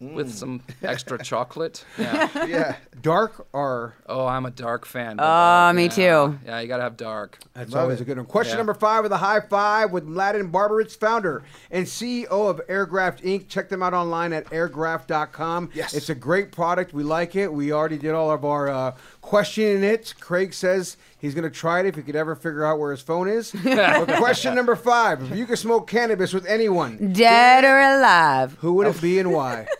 with 0.00 0.32
some 0.34 0.60
extra 0.82 1.16
chocolate. 1.24 1.84
Yeah. 1.98 2.46
Yeah. 2.46 2.76
Dark 3.00 3.46
or 3.52 3.94
Oh, 4.06 4.26
I'm 4.26 4.44
a 4.44 4.50
dark 4.50 4.84
fan. 4.86 5.16
but, 5.16 5.22
Ah, 5.24 5.68
uh, 5.68 5.72
me 5.72 5.84
yeah. 5.84 5.88
too. 5.88 6.38
Yeah, 6.44 6.60
you 6.60 6.68
gotta 6.68 6.82
have 6.82 6.96
dark. 6.96 7.38
That's 7.54 7.72
Love 7.72 7.82
always 7.84 8.00
it. 8.00 8.02
a 8.02 8.04
good 8.06 8.16
one. 8.16 8.26
Question 8.26 8.52
Yeah. 8.54 8.58
number 8.58 8.74
five 8.74 9.02
with 9.02 9.12
a 9.12 9.16
high 9.18 9.40
five 9.40 9.92
with 9.92 10.06
Mladen 10.06 10.50
Barbaric, 10.50 10.90
founder 10.90 11.42
and 11.70 11.86
CEO 11.86 12.26
of 12.50 12.60
Airgraft 12.68 13.22
Inc. 13.22 13.48
Check 13.48 13.68
them 13.68 13.82
out 13.82 13.94
online 13.94 14.32
at 14.32 14.46
airgraft.com. 14.46 15.70
Yes. 15.74 15.94
It's 15.94 16.08
a 16.08 16.14
great 16.14 16.52
product. 16.52 16.92
We 16.92 17.02
like 17.02 17.36
it. 17.36 17.52
We 17.52 17.72
already 17.72 17.98
did 17.98 18.12
all 18.12 18.30
of 18.30 18.44
our 18.44 18.68
uh, 18.68 18.94
questioning 19.24 19.82
it. 19.82 20.14
Craig 20.20 20.52
says 20.52 20.96
he's 21.18 21.34
going 21.34 21.44
to 21.44 21.50
try 21.50 21.80
it 21.80 21.86
if 21.86 21.96
he 21.96 22.02
could 22.02 22.14
ever 22.14 22.36
figure 22.36 22.64
out 22.64 22.78
where 22.78 22.90
his 22.90 23.00
phone 23.00 23.26
is. 23.28 23.52
but 23.64 24.06
question 24.18 24.54
number 24.54 24.76
five 24.76 25.22
if 25.32 25.36
you 25.36 25.46
could 25.46 25.58
smoke 25.58 25.88
cannabis 25.88 26.32
with 26.32 26.46
anyone, 26.46 27.12
Dead 27.12 27.64
or 27.64 27.78
alive? 27.80 28.56
who 28.60 28.74
would 28.74 28.86
it 28.86 29.00
be 29.00 29.18
and 29.18 29.32
why? 29.32 29.66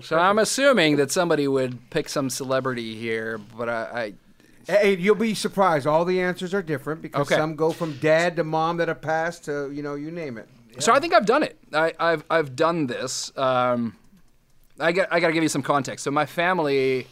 So 0.00 0.16
I'm 0.18 0.38
assuming 0.38 0.96
that 0.96 1.10
somebody 1.10 1.46
would 1.46 1.90
pick 1.90 2.08
some 2.08 2.30
celebrity 2.30 2.94
here, 2.94 3.36
but 3.36 3.68
I, 3.68 4.14
I 4.66 4.72
Hey, 4.72 4.96
you'll 4.96 5.16
be 5.16 5.34
surprised. 5.34 5.86
All 5.86 6.06
the 6.06 6.18
answers 6.22 6.54
are 6.54 6.62
different 6.62 7.02
because 7.02 7.26
Okay. 7.26 7.36
some 7.36 7.56
go 7.56 7.72
from 7.72 7.98
dad 7.98 8.36
to 8.36 8.44
mom 8.44 8.78
that 8.78 8.88
have 8.88 9.02
passed 9.02 9.44
to, 9.44 9.70
you 9.70 9.82
know, 9.82 9.94
you 9.94 10.10
name 10.10 10.38
it. 10.38 10.48
So 10.78 10.94
I 10.94 10.98
think 10.98 11.12
I've 11.12 11.26
done 11.26 11.42
it. 11.42 11.58
I, 11.74 11.92
I've 12.00 12.24
I've 12.30 12.56
done 12.56 12.86
this. 12.86 13.36
Um, 13.36 13.96
I 14.80 14.92
got 14.92 15.08
I 15.12 15.20
got 15.20 15.26
to 15.26 15.32
give 15.34 15.42
you 15.42 15.50
some 15.50 15.62
context. 15.62 16.04
So 16.04 16.10
my 16.10 16.24
family. 16.24 17.06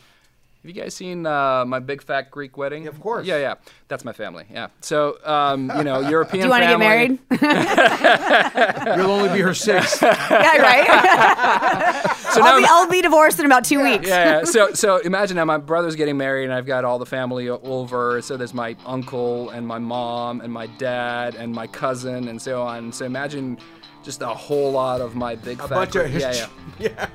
Have 0.62 0.76
you 0.76 0.82
guys 0.82 0.92
seen 0.94 1.24
uh, 1.24 1.64
my 1.64 1.78
big 1.78 2.02
fat 2.02 2.30
Greek 2.30 2.58
wedding? 2.58 2.86
Of 2.86 3.00
course. 3.00 3.26
Yeah, 3.26 3.38
yeah. 3.38 3.54
That's 3.88 4.04
my 4.04 4.12
family. 4.12 4.44
Yeah. 4.52 4.68
So 4.82 5.16
um, 5.24 5.72
you 5.74 5.84
know, 5.84 6.00
European. 6.00 6.42
Do 6.42 6.44
you 6.46 6.50
want 6.50 6.62
to 6.64 6.68
get 6.68 6.78
married? 6.78 7.18
You'll 8.98 9.11
only 9.11 9.30
be 9.30 9.40
her 9.40 9.54
sixth. 9.54 10.02
yeah, 10.02 10.56
right. 10.58 12.06
So 12.30 12.42
I'll, 12.42 12.52
now- 12.52 12.58
be, 12.58 12.66
I'll 12.68 12.88
be 12.88 13.02
divorced 13.02 13.40
in 13.40 13.46
about 13.46 13.64
two 13.64 13.82
weeks. 13.82 14.06
yeah, 14.06 14.38
yeah. 14.38 14.44
So, 14.44 14.72
so 14.72 14.98
imagine 14.98 15.34
now 15.36 15.44
my 15.44 15.56
brother's 15.58 15.96
getting 15.96 16.16
married, 16.16 16.44
and 16.44 16.52
I've 16.52 16.64
got 16.66 16.84
all 16.84 17.00
the 17.00 17.06
family 17.06 17.48
over. 17.48 18.22
So 18.22 18.36
there's 18.36 18.54
my 18.54 18.76
uncle 18.86 19.50
and 19.50 19.66
my 19.66 19.78
mom 19.80 20.40
and 20.40 20.52
my 20.52 20.66
dad 20.66 21.34
and 21.34 21.52
my 21.52 21.66
cousin 21.66 22.28
and 22.28 22.40
so 22.40 22.62
on. 22.62 22.92
So 22.92 23.04
imagine 23.04 23.58
just 24.03 24.22
a 24.22 24.26
whole 24.28 24.72
lot 24.72 25.01
of 25.01 25.14
my 25.14 25.34
big 25.34 25.59
A 25.61 25.68
fat. 25.68 25.74
bunch 25.74 25.96
of 25.96 26.11
Greek- 26.11 26.20
yeah, 26.22 26.46
yeah. 26.78 27.09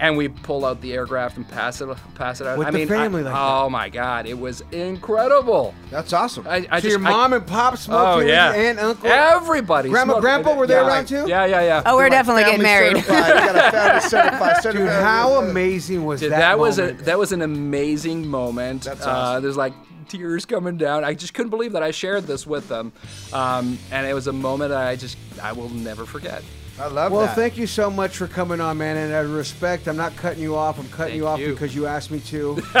And 0.00 0.16
we 0.16 0.26
pull 0.26 0.64
out 0.64 0.80
the 0.80 0.90
Airgraft 0.90 1.36
and 1.36 1.48
pass 1.48 1.80
it, 1.80 1.88
pass 2.16 2.40
it 2.40 2.46
out. 2.48 2.58
With 2.58 2.66
I 2.66 2.72
the 2.72 2.78
mean, 2.78 2.88
family 2.88 3.20
I, 3.20 3.24
like 3.26 3.34
oh 3.36 3.70
my 3.70 3.88
god, 3.88 4.26
it 4.26 4.36
was 4.36 4.60
incredible. 4.72 5.74
That's 5.90 6.12
awesome. 6.12 6.46
I, 6.48 6.66
I 6.70 6.78
so 6.80 6.82
just, 6.82 6.84
your 6.86 6.98
mom 6.98 7.32
I, 7.32 7.36
and 7.36 7.46
pop 7.46 7.74
oh 7.74 7.76
smoked 7.76 8.26
yeah, 8.26 8.48
with 8.48 8.56
your 8.56 8.66
aunt, 8.70 8.78
uncle? 8.80 9.10
everybody, 9.10 9.90
Grandma, 9.90 10.14
smoked- 10.14 10.22
grandpa 10.22 10.54
were 10.56 10.66
there 10.66 10.82
yeah. 10.82 10.88
around 10.88 11.06
too? 11.06 11.24
Yeah, 11.28 11.44
yeah, 11.46 11.60
yeah. 11.62 11.82
Oh, 11.86 11.96
we're 11.96 12.04
Like 12.04 12.12
definitely 12.12 12.44
getting 12.44 12.62
married. 12.62 12.96
certified. 12.96 13.28
You 13.28 13.34
got 13.34 13.56
a 13.56 13.70
family 13.70 14.00
certified. 14.08 14.72
Dude, 14.72 14.88
how 14.88 15.34
amazing 15.34 16.04
was 16.04 16.20
Dude, 16.20 16.32
that? 16.32 16.38
that, 16.38 16.58
was 16.58 16.78
a 16.80 16.92
that 16.92 17.18
was 17.18 17.30
an 17.32 17.42
amazing 17.42 18.26
moment. 18.26 18.82
That's 18.82 19.06
uh, 19.06 19.10
awesome. 19.10 19.42
there's 19.44 19.56
like 19.56 19.74
tears 20.12 20.44
coming 20.44 20.76
down. 20.76 21.04
I 21.04 21.14
just 21.14 21.34
couldn't 21.34 21.50
believe 21.50 21.72
that 21.72 21.82
I 21.82 21.90
shared 21.90 22.24
this 22.24 22.46
with 22.46 22.68
them, 22.68 22.92
um, 23.32 23.78
and 23.90 24.06
it 24.06 24.14
was 24.14 24.26
a 24.26 24.32
moment 24.32 24.70
that 24.70 24.86
I 24.86 24.96
just 24.96 25.16
I 25.42 25.52
will 25.52 25.68
never 25.70 26.04
forget. 26.06 26.42
I 26.80 26.86
love 26.86 27.12
Well, 27.12 27.26
that. 27.26 27.36
thank 27.36 27.58
you 27.58 27.66
so 27.66 27.90
much 27.90 28.16
for 28.16 28.26
coming 28.26 28.58
on, 28.60 28.78
man. 28.78 28.96
And 28.96 29.12
out 29.12 29.26
of 29.26 29.34
respect, 29.34 29.86
I'm 29.88 29.96
not 29.96 30.16
cutting 30.16 30.42
you 30.42 30.56
off. 30.56 30.78
I'm 30.78 30.88
cutting 30.88 31.12
Thank 31.12 31.16
you 31.16 31.26
off 31.26 31.38
you. 31.38 31.52
because 31.52 31.74
you 31.74 31.86
asked 31.86 32.10
me 32.10 32.18
to. 32.20 32.62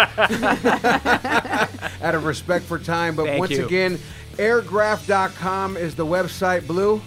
out 2.02 2.14
of 2.14 2.24
respect 2.24 2.64
for 2.64 2.78
time. 2.78 3.14
But 3.14 3.26
Thank 3.26 3.38
once 3.40 3.52
you. 3.52 3.66
again, 3.66 3.98
airgraft.com 4.38 5.76
is 5.76 5.94
the 5.94 6.06
website. 6.06 6.66
Blue. 6.66 7.00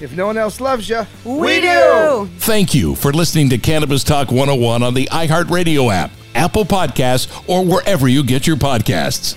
If 0.00 0.12
no 0.12 0.26
one 0.26 0.36
else 0.36 0.60
loves 0.60 0.88
you, 0.88 1.06
We 1.24 1.60
do. 1.60 2.28
Thank 2.38 2.74
you 2.74 2.94
for 2.94 3.12
listening 3.12 3.48
to 3.50 3.58
Cannabis 3.58 4.04
Talk 4.04 4.30
101 4.30 4.82
on 4.82 4.94
the 4.94 5.06
iHeartRadio 5.06 5.92
app, 5.92 6.10
Apple 6.36 6.64
Podcasts, 6.64 7.28
or 7.48 7.64
wherever 7.64 8.06
you 8.06 8.22
get 8.22 8.46
your 8.46 8.56
podcasts. 8.56 9.36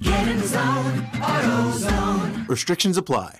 Get 0.00 0.28
in 0.28 0.40
zone, 0.46 1.00
AutoZone. 1.14 2.48
Restrictions 2.48 2.96
apply. 2.96 3.34